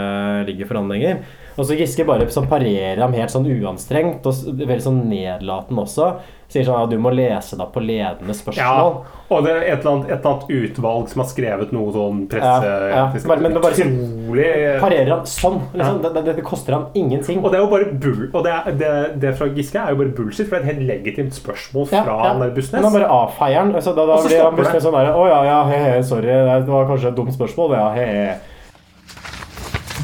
[0.49, 1.21] ligger for han lenger.
[1.55, 6.09] Og så Giske bare sånn parerer ham helt sånn uanstrengt og veldig sånn nedlatende også.
[6.51, 8.59] Sier sånn at du må lese deg på ledende spørsmål.
[8.59, 11.93] Ja, og det er et eller, annet, et eller annet utvalg som har skrevet noe
[11.95, 12.67] sånn presse...
[12.67, 13.05] Ja, ja.
[13.25, 14.49] Bare- men det bare utrolig
[14.83, 15.57] Parerer han sånn.
[15.73, 16.01] Liksom.
[16.03, 17.39] Det, det, det koster han ingenting.
[17.41, 18.91] Og det er jo bare bull Og det, er, det,
[19.23, 22.03] det fra Giske er jo bare bullshit, for det er et helt legitimt spørsmål fra
[22.05, 22.49] Ja, ja.
[22.59, 22.75] Bussnes.
[22.77, 23.73] Men han bare avfeier den.
[23.79, 24.59] Altså, da da blir han.
[24.59, 26.29] Bussnes sånn der Å ja, ja, he, he, sorry.
[26.51, 27.73] Det var kanskje et dumt spørsmål.
[27.79, 28.27] Ja, he, he.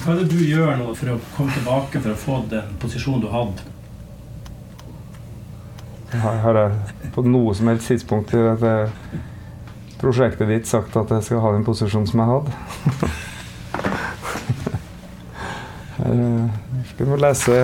[0.02, 3.22] Hva er det du gjør nå for å komme tilbake for å få den posisjonen
[3.22, 3.68] du hadde?
[6.24, 8.72] Har, jeg på noe som helst tidspunkt i dette
[10.02, 12.52] prosjektet ditt sagt at jeg skal ha den posisjonen som jeg hadde?
[16.02, 16.46] Her, eh,
[16.90, 17.60] skal lese,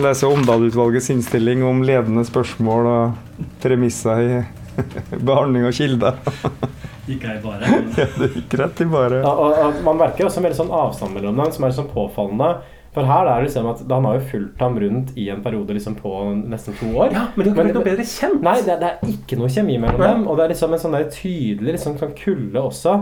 [0.00, 4.40] lese Omdal-utvalgets innstilling om ledende spørsmål og premisser i
[5.28, 6.16] behandling av kilder.
[7.08, 7.68] Gikk jeg bare?
[8.00, 9.20] Ja, det gikk rett i bare.
[9.24, 11.90] Ja, og, og man merker også en veldig sånn avstand mellom dem, som er sånn
[11.92, 12.54] påfallende.
[12.94, 15.74] For her er det liksom at Han har jo fulgt ham rundt i en periode
[15.74, 16.12] liksom på
[16.46, 17.10] nesten to år.
[17.16, 18.40] Ja, men det har ikke blitt noe bedre kjent.
[18.46, 20.12] Nei, det, det er ikke noe kjemi mellom Nei.
[20.12, 20.24] dem.
[20.30, 22.94] Og det er liksom en sånn der tydelig liksom, sånn kulde også.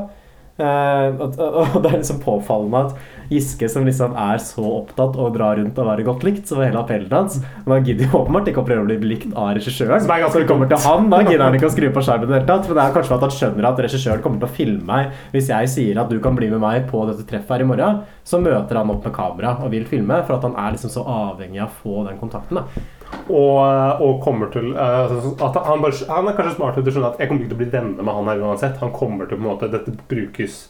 [0.63, 5.29] Eh, og, og det er liksom påfallende at Giske, som liksom er så opptatt og
[5.29, 8.09] å dra rundt og være godt likt, så var hele appellen hans Men han gidder
[8.09, 10.05] jo åpenbart ikke å prøve å bli likt av regissøren.
[10.05, 12.39] Så det kommer til han, da gidder han ikke å skru på skjermen i det
[12.41, 12.69] hele tatt.
[12.69, 15.51] Men det er kanskje at han skjønner at regissøren kommer til å filme meg hvis
[15.53, 18.03] jeg sier at du kan bli med meg på dette treffet her i morgen.
[18.25, 21.05] Så møter han opp med kamera og vil filme, for at han er liksom så
[21.07, 22.61] avhengig av å få den kontakten.
[22.61, 22.67] da
[23.29, 25.17] Og, og kommer til eh,
[25.47, 27.59] at han, bare, han er kanskje smart til å skjønne at jeg kommer ikke til
[27.59, 28.79] å bli venner med han her uansett.
[28.83, 30.65] Han kommer til på en måte Dette brukes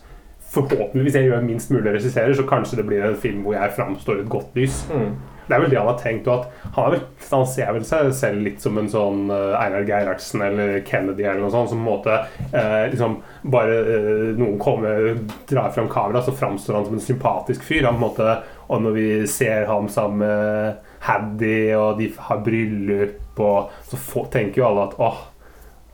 [0.53, 4.21] Forhåpentligvis jeg gjør minst mulig regisserer, så kanskje det blir en film hvor jeg framstår
[4.21, 4.83] et godt lys.
[4.93, 5.15] Mm.
[5.47, 6.29] Det er vel det han har tenkt.
[6.29, 9.87] Og at han, vel, han ser vel seg selv litt som en sånn eh, Einar
[9.89, 11.73] Gerhardsen eller Kennedy eller noe sånt.
[11.73, 12.19] Som på en måte
[12.53, 13.19] eh, liksom
[13.53, 15.11] bare eh, noen kommer,
[15.51, 17.89] drar fram kamera, så framstår han som en sympatisk fyr.
[17.89, 18.39] Han på en måte,
[18.69, 24.29] og når vi ser ham sammen med Haddy, og de har bryllup, og så får,
[24.37, 25.21] tenker jo alle at åh,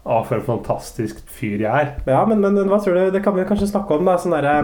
[0.09, 1.95] åh, for en fantastisk fyr jeg er.
[2.09, 3.11] Ja, men, men, hva tror du?
[3.15, 4.09] Det kan vi kanskje snakke om.
[4.09, 4.59] da Sånn derre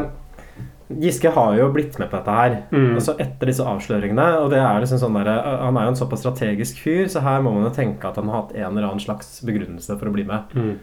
[1.01, 2.57] Giske har jo blitt med på dette her.
[2.73, 2.95] Mm.
[2.99, 4.27] Altså Etter disse avsløringene.
[4.45, 5.31] Og det er liksom sånn der,
[5.65, 8.29] Han er jo en såpass strategisk fyr, så her må man jo tenke at han
[8.31, 10.53] har hatt en eller annen slags begrunnelse for å bli med.
[10.57, 10.75] Mm.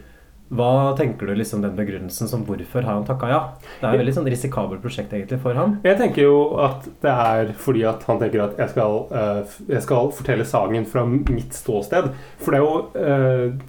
[0.52, 3.40] Hva tenker du liksom den begrunnelsen som hvorfor har han takka ja?
[3.80, 5.78] Det er et veldig sånn risikabelt prosjekt egentlig for ham.
[5.86, 9.84] Jeg tenker jo at det er fordi at han tenker at jeg skal, eh, jeg
[9.86, 12.10] skal fortelle sagen fra mitt ståsted.
[12.42, 13.62] For det er jo eh,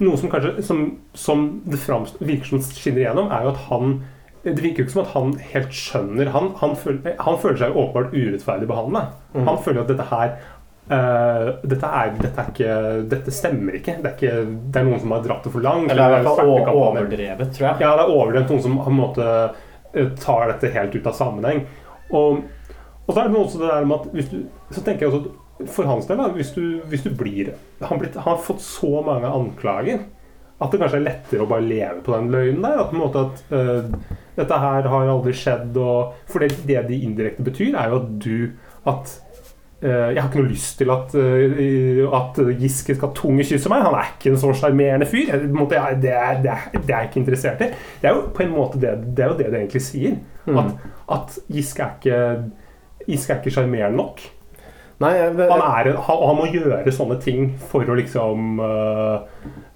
[0.00, 0.82] noe som kanskje som,
[1.12, 4.00] som det virker som skinner igjennom, er jo at han
[4.42, 7.70] det virker jo ikke som at han helt skjønner Han, han, føler, han føler seg
[7.70, 9.02] jo åpenbart urettferdig behandla.
[9.36, 9.44] Mm.
[9.46, 10.32] Han føler at dette her
[10.90, 12.78] uh, dette, er, dette, er ikke,
[13.12, 13.98] dette stemmer ikke.
[14.02, 14.56] Det er, ikke.
[14.72, 15.92] det er noen som har dratt det for langt.
[15.92, 17.84] Eller i det er fall hvert fall overdrevet, tror jeg.
[17.84, 18.50] Ja, det er overdrevet.
[18.50, 21.62] Noen som på en måte eh, tar dette helt ut av sammenheng.
[22.10, 22.42] Og,
[23.06, 24.42] og så er det også det der med at du,
[24.74, 27.52] Så tenker jeg også at for hans del, da, hvis du, hvis du blir
[27.82, 30.02] han, blitt, han har fått så mange anklager
[30.62, 32.78] at det kanskje er lettere å bare leve på den løgnen der.
[32.82, 35.76] At, på en måte at uh, dette her har aldri skjedd.
[35.80, 38.36] Og, for det, det de indirekte betyr, er jo at du
[38.90, 39.12] At
[39.82, 43.84] uh, jeg har ikke noe lyst til at, uh, at Giske skal tungekysse meg.
[43.86, 45.32] Han er ikke en så sjarmerende fyr.
[45.32, 47.72] Jeg, måte, jeg, det, er, det, er, det er jeg ikke interessert i.
[48.02, 50.18] Det er jo på en måte det det, er jo det, det egentlig sier.
[50.46, 50.62] Mm.
[50.62, 50.86] At,
[51.18, 52.22] at Giske er ikke
[53.08, 54.22] Giske er ikke sjarmerende nok.
[55.00, 59.24] Nei, jeg, Han, er, han, han må gjøre sånne ting for å liksom uh,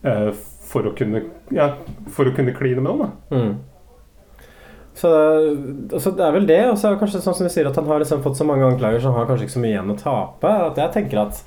[0.06, 0.28] uh,
[0.68, 1.72] For å kunne Ja,
[2.12, 3.00] for å kunne kline med.
[3.00, 3.08] Da.
[3.34, 3.56] Mm.
[4.96, 5.10] Så
[5.92, 6.60] altså, det er vel det.
[6.70, 8.46] Og så er det kanskje sånn som du sier at han har liksom fått så
[8.48, 10.52] mange anklager, så han har kanskje ikke så mye igjen å tape.
[10.70, 11.42] At jeg tenker at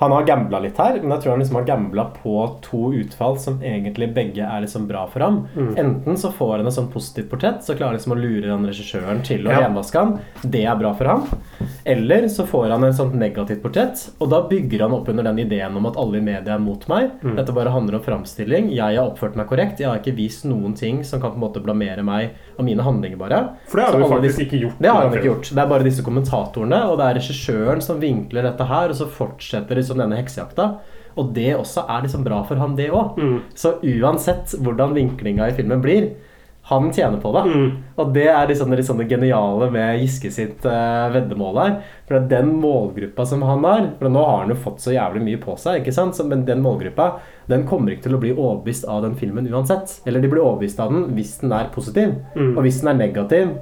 [0.00, 2.34] Han har gambla litt her, men jeg tror han liksom har gambla på
[2.64, 5.42] to utfall som egentlig begge er liksom bra for ham.
[5.54, 5.74] Mm.
[5.76, 8.64] Enten så får han et sånn positivt portrett, så klarer han liksom å lure den
[8.66, 9.60] regissøren til å Ja.
[9.68, 10.18] renvaske han.
[10.42, 11.26] Det er bra for ham.
[11.84, 15.38] Eller så får han en sånt negativt portrett, og da bygger han opp under den
[15.38, 17.10] ideen om at alle i media er mot meg.
[17.22, 17.36] Mm.
[17.36, 18.70] Dette bare handler om framstilling.
[18.74, 19.80] Jeg har oppført meg korrekt.
[19.80, 22.80] Jeg har ikke vist noen ting som kan på en måte blamere meg og mine
[22.82, 23.42] handlinger, bare.
[23.66, 24.78] For det har Så du faktisk disse- ikke gjort.
[24.80, 25.50] Det har han ikke gjort.
[25.54, 29.06] Det er bare disse kommentatorene, og det er regissøren som vinkler dette her, og så
[29.06, 30.70] fortsetter liksom denne heksejakta.
[31.18, 33.18] Og det også er liksom bra for han, det òg.
[33.18, 33.38] Mm.
[33.58, 36.12] Så uansett hvordan vinklinga i filmen blir,
[36.70, 37.40] han tjener på det.
[37.50, 37.70] Mm.
[37.96, 41.72] Og det er liksom det, liksom det geniale med Giske sitt uh, veddemål her.
[42.06, 45.40] For den målgruppa som han har For nå har han jo fått så jævlig mye
[45.42, 46.14] på seg, ikke sant?
[46.14, 47.14] Så, men den målgruppa
[47.50, 49.96] den kommer ikke til å bli overbevist av den filmen uansett.
[50.06, 52.14] Eller de blir overbevist av den hvis den er positiv.
[52.36, 52.52] Mm.
[52.54, 53.56] Og hvis den er negativ,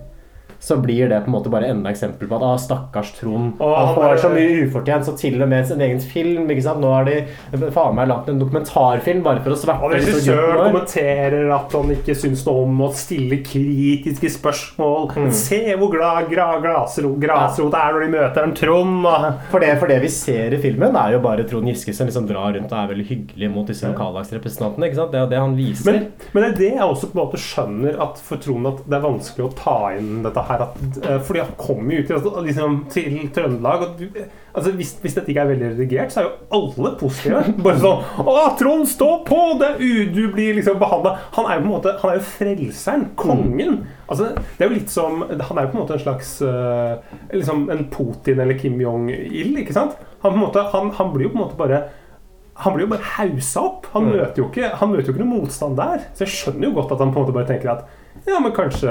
[0.61, 3.75] så blir det på en måte bare enda eksempel på at ah, stakkars Trond Og
[3.77, 6.81] Han får er- så mye ufortjent, så til og med sin egen film ikke sant?
[6.83, 11.53] Nå har de faen meg lagt en dokumentarfilm bare for å sverte Og regissøren kommenterer
[11.55, 15.09] at han ikke syns noe om å stille kritiske spørsmål.
[15.15, 15.31] Mm.
[15.33, 19.07] Se hvor glad gra, grasro, grasrot er når de møter en Trond.
[19.07, 22.07] og- For det, for det vi ser i filmen, er jo bare Trond Giske som
[22.09, 24.87] liksom drar rundt og er veldig hyggelig mot disse lokallagsrepresentantene.
[24.91, 25.13] ikke sant?
[25.13, 25.93] Det er det han viser.
[25.93, 28.83] Men, men det er det jeg også på en måte skjønner at for Trond at
[28.89, 30.63] det er vanskelig å ta inn dette her.
[30.67, 33.85] At, eh, fordi han kommer jo ut liksom, til Trøndelag.
[33.89, 34.03] Og
[34.59, 37.43] altså hvis, hvis dette ikke er veldig redigert, så er jo alle positive.
[37.67, 39.39] Bare sånn Å, Trond, stå på!
[39.61, 42.19] Det er u, du blir liksom behandla Han er jo på en måte Han er
[42.19, 43.07] jo frelseren.
[43.21, 43.79] Kongen.
[44.09, 47.15] Altså, det er jo litt som Han er jo på en måte en slags eh,
[47.37, 49.95] liksom En Putin eller Kim Jong-il, ikke sant?
[50.25, 51.85] Han, måte, han, han blir jo på en måte bare
[52.59, 53.85] han blir jo bare hausa opp.
[53.93, 54.17] Han, Mm.
[54.17, 56.01] møter jo ikke, han møter jo ikke noe motstand der.
[56.19, 57.85] Så jeg skjønner jo godt at han på en måte bare tenker at
[58.27, 58.91] ja, men kanskje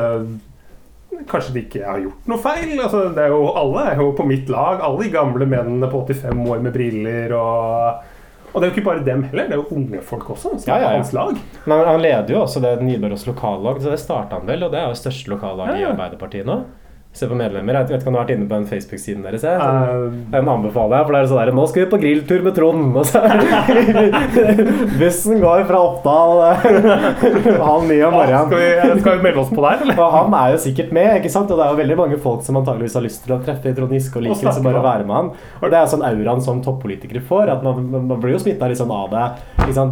[1.27, 2.73] Kanskje de ikke har gjort noe feil.
[2.83, 4.79] Altså, det er jo, alle er jo på mitt lag.
[4.85, 7.33] Alle de gamle mennene på 85 år med briller.
[7.35, 8.03] Og,
[8.51, 10.53] og det er jo ikke bare dem heller, det er jo unge folk også.
[10.57, 10.97] Som Ja, ja, ja.
[10.99, 11.39] hans lag.
[11.65, 14.79] Men han leder jo også det Nidaros lokallag, så det starta han vel, og det
[14.81, 15.85] er jo største lokallag i.
[15.89, 16.61] Arbeiderpartiet nå.
[17.17, 17.73] Se på medlemmer.
[17.73, 19.41] Jeg vet ikke om du har vært inne på den Facebook-siden deres?
[19.41, 19.57] Jeg.
[19.57, 22.53] Eh, Den anbefaler jeg, for det er sånn der Nå skal vi på grilltur med
[22.53, 22.97] Trond!
[22.99, 23.21] Og så
[24.99, 26.43] Bussen går fra Oppdal
[27.71, 28.51] halv ni om morgenen.
[28.51, 29.97] Skal vi, skal vi melde oss på der, eller?
[30.03, 31.49] Og han er jo sikkert med, ikke sant?
[31.51, 33.97] og det er jo veldig mange folk som antageligvis har lyst til å treffe Trond
[33.97, 35.33] Giske og liker liksom bare å være med han.
[35.63, 37.53] Og det er sånn auraen som toppolitikere får.
[37.57, 39.25] at Man, man blir jo smitta litt sånn av det.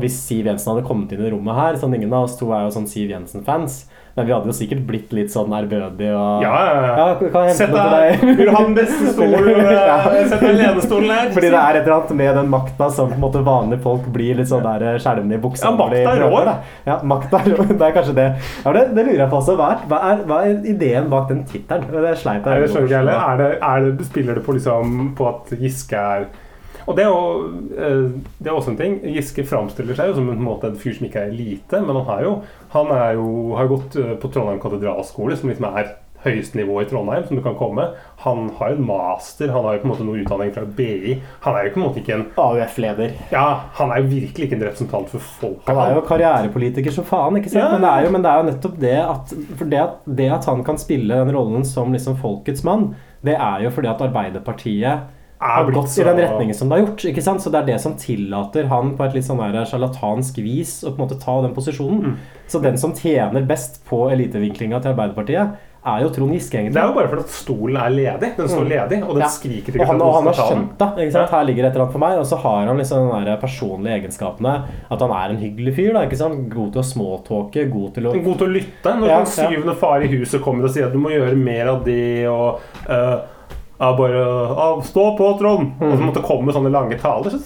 [0.06, 2.68] Hvis Siv Jensen hadde kommet inn i rommet her sånn Ingen av oss to er
[2.68, 3.86] jo sånn Siv Jensen-fans.
[4.16, 7.42] Men vi hadde jo sikkert blitt litt sånn ærbødige og Ja, ja, ja.
[7.58, 8.22] Sett deg-?
[8.24, 9.50] Vil du ha den beste stolen?
[9.76, 9.98] ja.
[10.30, 11.34] sett deg i lenestolen her.
[11.36, 14.08] Fordi det er et eller annet med den makta som på en måte vanlige folk
[14.16, 15.68] blir litt sånn der skjelvne skjelvende i buksa.
[15.68, 16.56] Ja, makta er rå.
[16.88, 17.68] Ja, makta er rå.
[17.74, 18.30] Det er kanskje det.
[18.64, 19.58] Ja, det, det lurer jeg på også.
[19.60, 21.92] Hva er, hva er, hva er ideen bak den tittelen?
[21.92, 23.20] Det sleit jeg med.
[23.20, 26.28] Er er spiller det på, liksom, på at Giske er
[26.86, 28.08] Og det er jo eh,
[28.40, 28.98] det er også en ting.
[29.16, 32.08] Giske framstiller seg jo som en, måte en fyr som ikke er elite, men han,
[32.10, 32.34] har jo,
[32.76, 36.88] han er jo, har gått eh, på Trondheim katedralskole, som liksom er høyeste nivå i
[36.90, 37.88] Trondheim som du kan komme.
[38.24, 41.18] Han har jo en master, han har jo på en måte noe utdanning fra BI.
[41.46, 43.16] Han er jo på en måte ikke en AUF-leder.
[43.34, 43.48] Ja,
[43.80, 45.70] han er jo virkelig ikke en representant for folket.
[45.70, 47.62] Han er jo karrierepolitiker som faen, ikke sant?
[47.62, 47.74] Ja.
[47.76, 50.50] Men, det er jo, men det er jo nettopp det at det at, det at
[50.50, 52.94] han kan spille den rollen som liksom folkets mann,
[53.26, 55.15] det er jo fordi at Arbeiderpartiet
[55.46, 57.06] har blitt gått i den retningen som det har gjort.
[57.12, 57.42] ikke sant?
[57.42, 59.40] Så det er det som tillater han på et litt sånn
[59.70, 62.02] sjarlatansk vis å på en måte ta den posisjonen.
[62.02, 62.18] Mm.
[62.48, 66.74] Så den som tjener best på elitevinklinga til Arbeiderpartiet, er jo Trond Giske, egentlig.
[66.74, 68.30] Det er jo bare fordi at stolen er ledig.
[68.38, 68.70] Den står Mm.
[68.70, 69.28] ledig, og den Ja.
[69.28, 70.88] skriker til og han, og han har skjønt det.
[71.06, 71.30] Ikke sant?
[71.30, 72.18] Her ligger et eller annet for meg.
[72.18, 74.64] Og så har han liksom den der personlige egenskapene.
[74.90, 75.94] At han er en hyggelig fyr.
[75.94, 76.50] da, ikke sant?
[76.50, 78.96] God til å småtalke, god til å God til å lytte.
[78.98, 81.68] Når Ja, den syvende far i huset kommer og sier at du må gjøre mer
[81.68, 83.20] av det, og eh,
[83.80, 85.76] ja, bare å Stå på, Trond!
[85.82, 87.36] Og så måtte komme sånne lange taler.
[87.36, 87.42] Så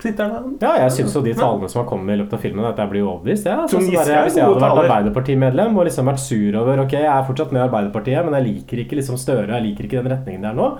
[0.00, 0.42] sitter han der.
[0.44, 0.56] Mm.
[0.62, 2.92] Ja, jeg syns jo de talene som har kommet i løpet av filmen, at jeg
[2.92, 3.48] blir overbevist.
[3.48, 4.82] Ja, der, er hvis jeg hadde vært.
[4.84, 8.48] Arbeiderpartimedlem og liksom vært sur over Ok, jeg er fortsatt med i Arbeiderpartiet, men jeg
[8.50, 10.70] liker ikke liksom Støre, jeg liker ikke den retningen det er nå.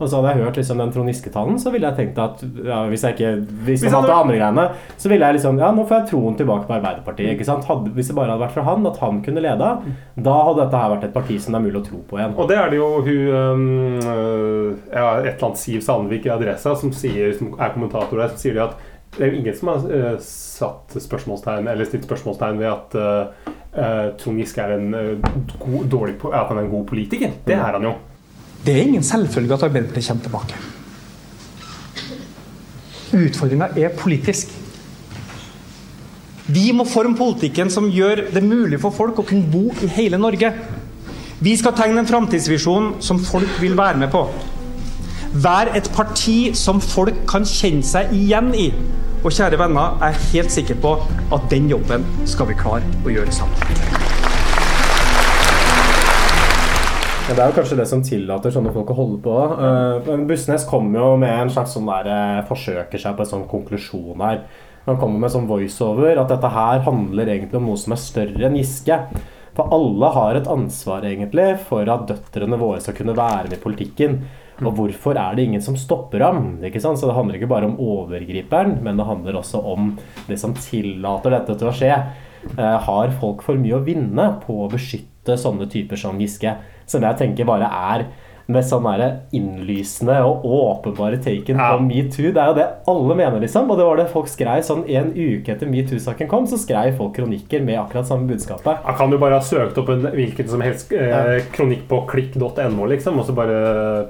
[0.00, 2.80] Og så hadde jeg hørt liksom den Trond Giske-talen, så ville jeg tenkt at ja,
[2.88, 3.32] hvis jeg ikke
[3.66, 6.68] Hvis han hadde andre greiene, så ville jeg liksom Ja, nå får jeg troen tilbake
[6.68, 7.34] på Arbeiderpartiet.
[7.34, 7.68] ikke sant?
[7.68, 9.70] Hadde, hvis det bare hadde vært for han, at han kunne leda,
[10.16, 12.36] da hadde dette her vært et parti som det er mulig å tro på igjen.
[12.40, 13.66] Og det er det jo hun um,
[14.88, 18.40] ja, Et eller annet Siv Sandvik i Adressa som, sier, som er kommentator der, som
[18.40, 18.78] sier at
[19.16, 24.12] det er jo ingen som har eh, satt spørsmålstegn Eller stilt spørsmålstegn ved at uh,
[24.20, 24.94] Trond Giske er en
[25.58, 27.34] god, dårlig, at han er en god politiker.
[27.46, 27.96] Det er han jo.
[28.64, 30.54] Det er ingen selvfølge at Arbeiderpartiet kommer tilbake.
[33.10, 34.52] Utfordringa er politisk.
[36.50, 40.18] Vi må forme politikken som gjør det mulig for folk å kunne bo i hele
[40.18, 40.52] Norge.
[41.40, 44.26] Vi skal tegne en framtidsvisjon som folk vil være med på.
[45.40, 48.68] Vær et parti som folk kan kjenne seg igjen i.
[49.20, 50.96] Og kjære venner, jeg er helt sikker på
[51.32, 53.99] at den jobben skal vi klare å gjøre sammen.
[57.30, 59.34] Ja, det er jo kanskje det som tillater sånne folk å holde på.
[59.54, 63.28] Uh, men Bussnes kommer jo med en slags sånn der, eh, forsøker seg på en
[63.30, 64.40] sånn konklusjon her.
[64.88, 68.48] Han kommer med sånn voiceover at dette her handler egentlig om noe som er større
[68.48, 68.96] enn Giske.
[69.54, 73.62] For alle har et ansvar egentlig for at døtrene våre skal kunne være med i
[73.62, 74.18] politikken.
[74.66, 76.58] Og hvorfor er det ingen som stopper ham?
[76.66, 76.98] Ikke sant?
[76.98, 79.94] Så det handler ikke bare om overgriperen, men det handler også om
[80.26, 81.94] det som tillater dette til å skje.
[82.58, 86.58] Eh, har folk for mye å vinne på å beskytte sånne typer som Giske?
[86.90, 88.08] Som jeg tenker bare er
[88.50, 92.32] med sånn der innlysende og åpenbare taken på metoo.
[92.34, 93.68] Det er jo det alle mener, liksom.
[93.70, 97.12] Og det var det folk skrev sånn en uke etter metoo-saken kom, så skrev folk
[97.14, 98.80] kronikker med akkurat samme budskapet.
[98.88, 102.88] Jeg kan jo bare ha søkt opp en hvilken som helst eh, kronikk på klikk.no,
[102.90, 103.60] liksom, og så bare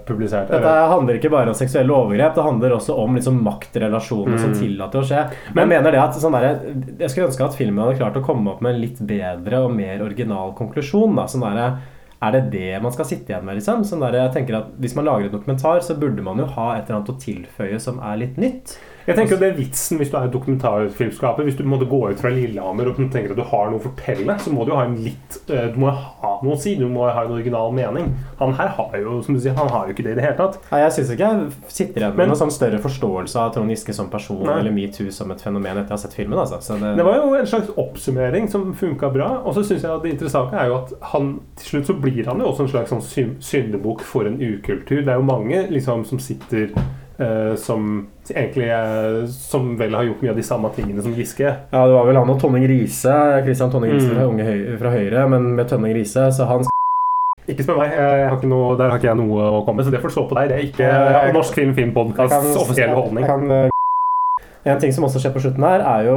[0.08, 0.62] publisert det.
[0.64, 4.38] Dette handler ikke bare om seksuelle overgrep, det handler også om liksom, maktrelasjoner Mm.
[4.46, 5.26] som tillater å skje.
[5.52, 6.60] Men jeg mener det at sånn der,
[7.00, 9.74] Jeg skulle ønske at filmen hadde klart å komme opp med en litt bedre og
[9.76, 11.14] mer original konklusjon.
[11.16, 11.26] Da.
[11.28, 11.76] Sånn der,
[12.20, 13.58] er det det man skal sitte igjen med?
[13.58, 13.84] liksom?
[13.88, 16.66] Sånn der, jeg tenker at Hvis man lager en dokumentar, så burde man jo ha
[16.76, 18.76] et eller annet å tilføye som er litt nytt.
[19.06, 21.46] Jeg tenker at det er vitsen hvis du er dokumentarfilmskaper.
[21.46, 24.36] Hvis du måtte gå ut fra Lillehammer og tenker at du har noe å fortelle,
[24.42, 26.74] så må du jo ha en litt eh, Du må ha noe å si.
[26.78, 28.10] Du må ha en original mening.
[28.40, 30.38] Han her har jo som du sier, han har jo ikke det i det hele
[30.38, 30.60] tatt.
[30.70, 33.96] Nei, Jeg syns ikke jeg sitter igjen med noen sånn større forståelse av Trond Giske
[33.96, 34.58] som person Nei.
[34.60, 36.38] eller metoo som et fenomen etter jeg har sett filmen.
[36.40, 36.60] Altså.
[36.64, 39.30] Så det, Det var jo en slags oppsummering som funka bra.
[39.44, 42.28] Og så synes jeg at det interessante er jo at han til slutt så blir
[42.28, 45.00] han jo også en slags sånn syndebukk for en ukultur.
[45.02, 46.70] Det er jo mange liksom som sitter
[47.20, 47.86] eh, som
[48.30, 51.44] egentlig uh, Som vel har gjort mye av de samme tingene som Giske.
[51.44, 53.14] Ja, det var vel han og Tonning Riise.
[53.46, 54.18] Kristian Tonning Riise Mm.
[54.18, 56.66] fra, Høy fra Høyre, men med Tønning Riise, så han
[57.48, 57.90] Ikke spør meg.
[57.96, 60.28] Har ikke noe, der har ikke jeg noe å komme med, så det får stå
[60.30, 60.48] på deg.
[60.52, 60.90] Det er ikke
[61.26, 63.26] uh, Norsk Film Filmpodkasts offisielle holdning.
[63.26, 63.68] Kan, eh,
[64.70, 66.16] en ting som også skjer på slutten her, er jo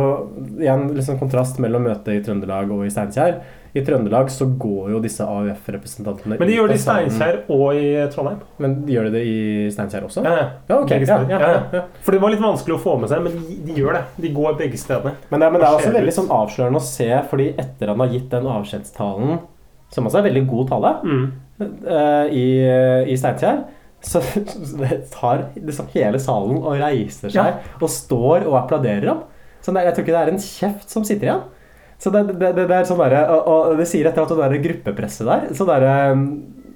[0.59, 3.39] igjen liksom kontrast mellom møtet i Trøndelag og i Steinkjer.
[3.73, 6.81] I Trøndelag så går jo disse AUF-representantene Men de gjør det i.
[6.83, 8.41] Steinkjer og i Trondheim.
[8.61, 9.37] Men de gjør de det i
[9.73, 10.21] Steinkjer også?
[10.27, 10.33] Ja,
[10.69, 10.89] Ja, ok.
[10.93, 11.81] Begge Ja, ja, Ja.
[12.05, 14.03] For det var litt vanskelig å få med seg, men de, de gjør det.
[14.27, 15.15] De går begge stedene.
[15.31, 18.13] Men det, men det er også veldig sånn avslørende å se, fordi etter han har
[18.13, 19.39] gitt den avskjedstalen,
[19.93, 21.25] som altså er veldig god tale, Mm.
[21.87, 22.45] eh, i,
[23.13, 23.63] i Steinkjer,
[24.03, 24.19] så
[25.17, 29.21] tar liksom hele salen og reiser seg og står og applauderer ham.
[29.63, 31.43] Så jeg tror ikke det er en kjeft som sitter igjen.
[32.03, 34.41] Så det, det, det, det er sånn derre og, og det sier etter at det
[34.41, 35.93] der gruppepresset der, så derre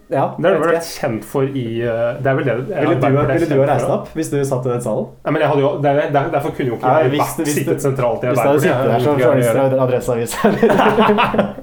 [0.10, 0.30] Ja.
[0.40, 3.48] Det har du vært kjent for i eh, Det er vel det Ville du, ville
[3.50, 5.06] du ha reist deg opp hvis du satt i den salen?
[5.26, 7.42] Nei, men jeg hadde jo, det er, der, Derfor kunne jo ikke jeg hvis- vært-
[7.44, 9.76] hvis sittet sentralt i Hvis du hadde sittet der som journalist Arbeiderpartiet.
[9.76, 11.58] fra Adresseavisen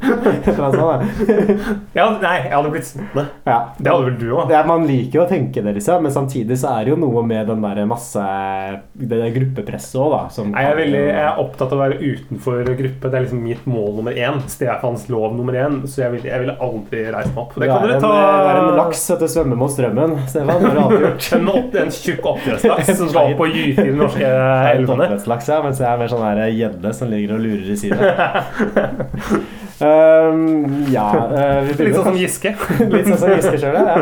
[1.94, 3.24] Ja, nei, jeg hadde blitt sittende.
[3.46, 3.56] Ja.
[3.78, 4.52] Det hadde vel du òg?
[4.68, 7.48] Man liker jo å tenke det, liksom, men samtidig så er det jo noe med
[7.50, 8.22] den der masse
[8.94, 10.22] Det der gruppepresset òg, da.
[10.34, 13.10] Som Nei, jeg, er veldig, jeg er opptatt av å være utenfor gruppe.
[13.10, 14.40] Det er liksom mitt mål nummer én.
[14.50, 15.80] Stefans lov nummer én.
[15.88, 17.54] Så jeg ville jeg ville aldri reist meg opp.
[17.60, 20.62] Det kan dere ta er en laks etter du svømmer mot strømmen, Stefan.
[20.64, 21.06] Det har du.
[21.38, 25.08] En, opp, en tjukk oppdrettslaks som skal opp og gyte i den norske er elvene.
[25.08, 29.44] oppdrettslaks, ja, mens jeg er mer sånn gjedde som ligger og lurer i siden.
[29.80, 32.52] Um, ja uh, vi Litt sånn som Giske.
[32.92, 33.96] Litt sånn som Giske sjøl, ja.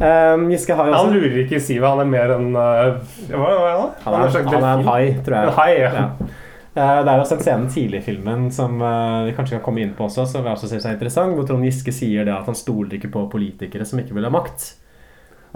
[0.00, 2.96] Um, Giske har jo Han lurer ikke i sivet, han er mer en uh,
[3.28, 3.92] Hva hva er han?
[4.06, 5.50] Han er, han er en hai, tror jeg.
[5.50, 5.92] En hai, ja.
[5.92, 6.42] Eh,
[6.76, 9.94] Det er også en scene tidlig i filmen som eh, vi kanskje kan komme inn
[9.96, 12.58] på også, som jeg også synes er interessant, hvor Trond Giske sier det at han
[12.58, 14.74] stoler ikke på politikere som ikke vil ha makt.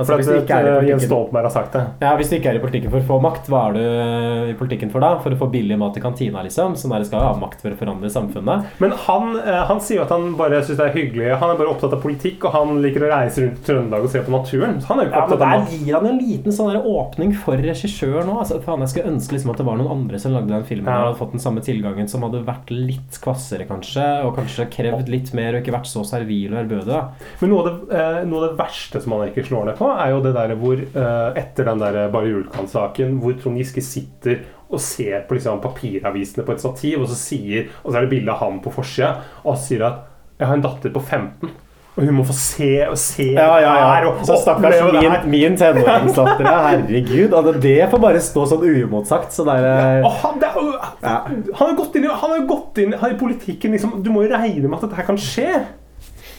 [0.00, 1.84] Altså, For at er i uh, Jens Stoltenberg har sagt det.
[2.02, 4.56] ja, Hvis du ikke er i politikken for å få makt, hva er du i
[4.58, 5.12] politikken for da?
[5.22, 6.76] For å få billig mat i kantina, liksom?
[6.80, 8.66] Sånn der skal ha makt for å forandre samfunnet.
[8.82, 11.30] Men han, eh, han sier jo at han bare syns det er hyggelig.
[11.40, 14.22] Han er bare opptatt av politikk, og han liker å reise rundt Trøndelag og se
[14.26, 14.80] på naturen.
[14.80, 17.34] Så han er jo ikke Ja, opptatt av Der gir han en liten sånn åpning
[17.36, 18.38] for regissør nå.
[18.40, 20.86] Altså, faen, jeg skulle ønske liksom at det var noen andre som lagde den filmen
[20.90, 21.00] Ja.
[21.00, 25.08] og hadde fått den samme tilgangen, som hadde vært litt kvassere, kanskje, og kanskje krevd
[25.12, 27.00] litt mer og ikke vært så servil og ærbødig.
[27.40, 29.89] Men noe av, det, eh, noe av det verste som han ikke slår ned på,
[29.96, 34.44] er jo det der hvor eh, etter den der Bare Julkan-saken, hvor Trond Giske sitter
[34.70, 38.12] og ser på liksom, papiravisene på et stativ, og så sier Og så er det
[38.12, 40.06] bilde av han på forsida, og så sier at
[40.38, 41.50] 'Jeg har en datter på 15'.
[41.96, 43.94] Og hun må få se og se Ja, ja, ja.
[43.94, 47.34] her, og Så stakkars min, min tenåringsdatter, herregud.
[47.34, 49.34] Altså, det får bare stå sånn uimotsagt.
[49.34, 53.18] Så der, ja, Og han, det han har gått inn, han har gått inn i
[53.20, 55.50] politikken liksom, Du må jo regne med at dette her kan skje.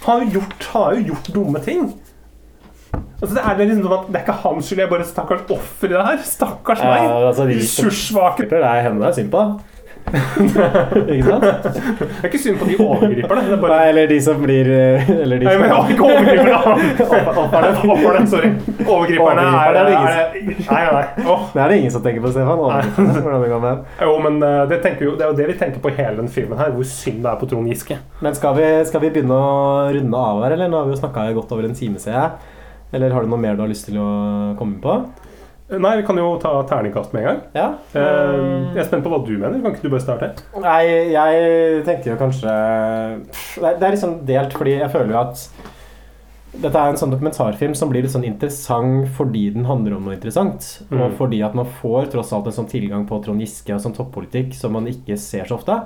[0.08, 1.92] Han har jo gjort, han har jo gjort dumme ting.
[3.22, 5.06] Altså, det, er det, liksom, som at det er ikke hans skyld, jeg er bare
[5.06, 6.24] stakkars offer i det her.
[6.26, 7.04] Stakkars meg.
[7.06, 8.48] Ja, altså, de- Ressurssvake.
[8.50, 9.44] Det er henne det er synd på.
[10.12, 11.44] Ikke sant?
[11.46, 13.44] Det er ikke synd på de overgriperne.
[13.54, 17.92] Er bare Nei, eller de som blir eh, Eller de Nei, men men ikke overgriperne!
[17.94, 18.24] Ofrene.
[18.32, 18.50] Sorry.
[18.82, 21.36] Overgriperne er, er det ingen er Nei, nei.
[21.54, 22.64] Det er det ingen som tenker på, Stefan.
[24.02, 26.32] Jo, men eh, det, jo, det er jo det vi tenker på i hele den
[26.34, 26.74] filmen her.
[26.76, 28.00] Hvor synd det er på Trond Giske.
[28.26, 29.54] Men skal vi, skal vi begynne å
[29.96, 30.72] runde av her, eller?
[30.72, 32.58] Nå har vi jo snakka godt over en time, ser jeg.
[32.92, 34.08] Eller har du noe mer du har lyst til å
[34.60, 34.96] komme på?
[35.72, 37.38] Nei, vi kan jo ta terningkast med en gang.
[37.56, 37.68] Ja.
[37.96, 39.62] Uh, jeg er spent på hva du mener.
[39.64, 40.32] Kan ikke du bare starte?
[40.60, 40.82] Nei,
[41.14, 42.56] jeg tenker jo kanskje
[43.56, 45.46] Det er, litt sånn liksom delt, fordi jeg føler jo at
[46.52, 50.18] dette er en sånn dokumentarfilm som blir litt sånn interessant fordi den handler om noe
[50.18, 50.68] interessant.
[50.90, 51.06] Mm.
[51.06, 53.96] Og fordi at man får tross alt en sånn tilgang på Trond Giske og sånn
[53.96, 55.80] toppolitikk som man ikke ser så ofte.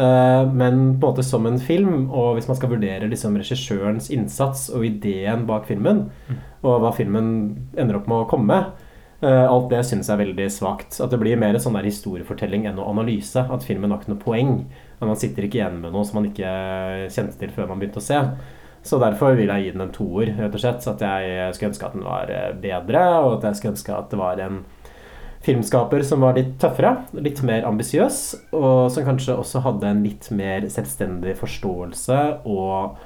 [0.00, 4.08] Eh, men på en måte som en film, og hvis man skal vurdere liksom regissørens
[4.14, 6.06] innsats og ideen bak filmen,
[6.62, 7.26] og hva filmen
[7.76, 8.86] ender opp med å komme med,
[9.20, 11.00] eh, alt det syns jeg er veldig svakt.
[11.00, 13.36] At det blir mer sånn der historiefortelling enn noe analyse.
[13.36, 14.54] At filmen har ikke noe poeng.
[15.00, 18.00] At man sitter ikke igjen med noe som man ikke kjente til før man begynte
[18.00, 18.22] å se.
[18.82, 20.80] Så derfor vil jeg gi den en toer, rett og slett.
[20.80, 23.96] Så at jeg skulle ønske at den var eh, bedre, og at jeg skulle ønske
[23.96, 24.62] at det var en
[25.44, 28.18] filmskaper som var litt tøffere, litt mer ambisiøs,
[28.56, 33.00] og som kanskje også hadde en litt mer selvstendig forståelse og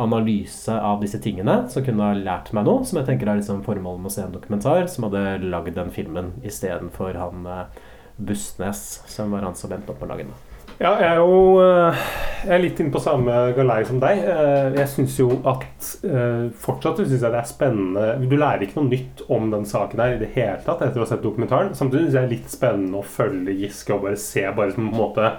[0.00, 3.64] analyse av disse tingene, som kunne ha lært meg noe, som jeg tenker er liksom
[3.66, 7.82] formålet med å se en dokumentar, som hadde lagd den filmen istedenfor han eh,
[8.20, 10.49] Bustnes, som var han som endte opp med å lage den.
[10.80, 12.04] Ja, jeg er jo eh,
[12.40, 14.22] jeg er litt inne på samme galei som deg.
[14.24, 18.78] Eh, Jeg syns jo at eh, fortsatt synes jeg det er spennende Du lærer ikke
[18.78, 21.74] noe nytt om den saken her i det hele tatt etter å ha sett dokumentaren.
[21.76, 24.88] Samtidig syns jeg det er litt spennende å følge Giske og bare se bare som
[24.88, 25.32] en måte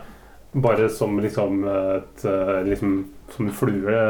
[0.61, 2.23] Bare som liksom et
[2.67, 2.95] liksom,
[3.31, 4.01] Som en flue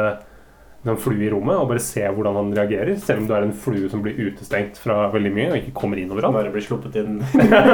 [0.90, 2.96] en flue i rommet og bare se hvordan han reagerer.
[3.02, 6.02] Selv om du er en flue som blir utestengt fra veldig mye og ikke kommer
[6.02, 6.34] inn overalt.
[6.40, 7.20] Bare blir sluppet inn.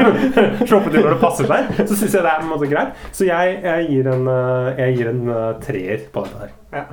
[0.70, 1.72] sluppet inn når det passer seg.
[1.80, 3.08] Så syns jeg det er en måte greit.
[3.16, 6.54] Så jeg, jeg, gir en, eh, jeg gir en eh, treer på dette her.
[6.76, 6.86] Ja.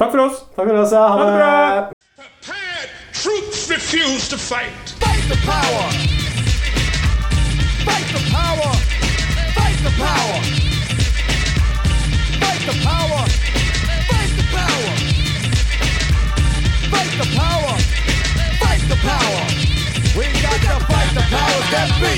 [0.00, 0.42] Takk for oss.
[0.56, 1.06] Takk for oss, ja.
[1.06, 1.54] Ha det bra.
[3.20, 4.94] Troops refuse to fight.
[4.98, 5.86] Fight the power.
[7.86, 8.72] Fight the power.
[9.54, 10.38] Fight the power.
[12.42, 13.69] Fight the power.
[16.90, 17.74] Fight the power.
[18.58, 19.42] Fight the power.
[20.16, 22.14] We gotta fight the powers that be.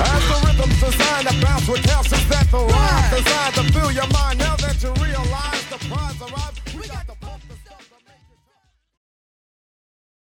[0.00, 3.10] Algorithms designed to bounce with calcium that the rhyme.
[3.10, 6.60] Designed to fill your mind now that you realize the prize arrives.
[6.74, 7.15] We got the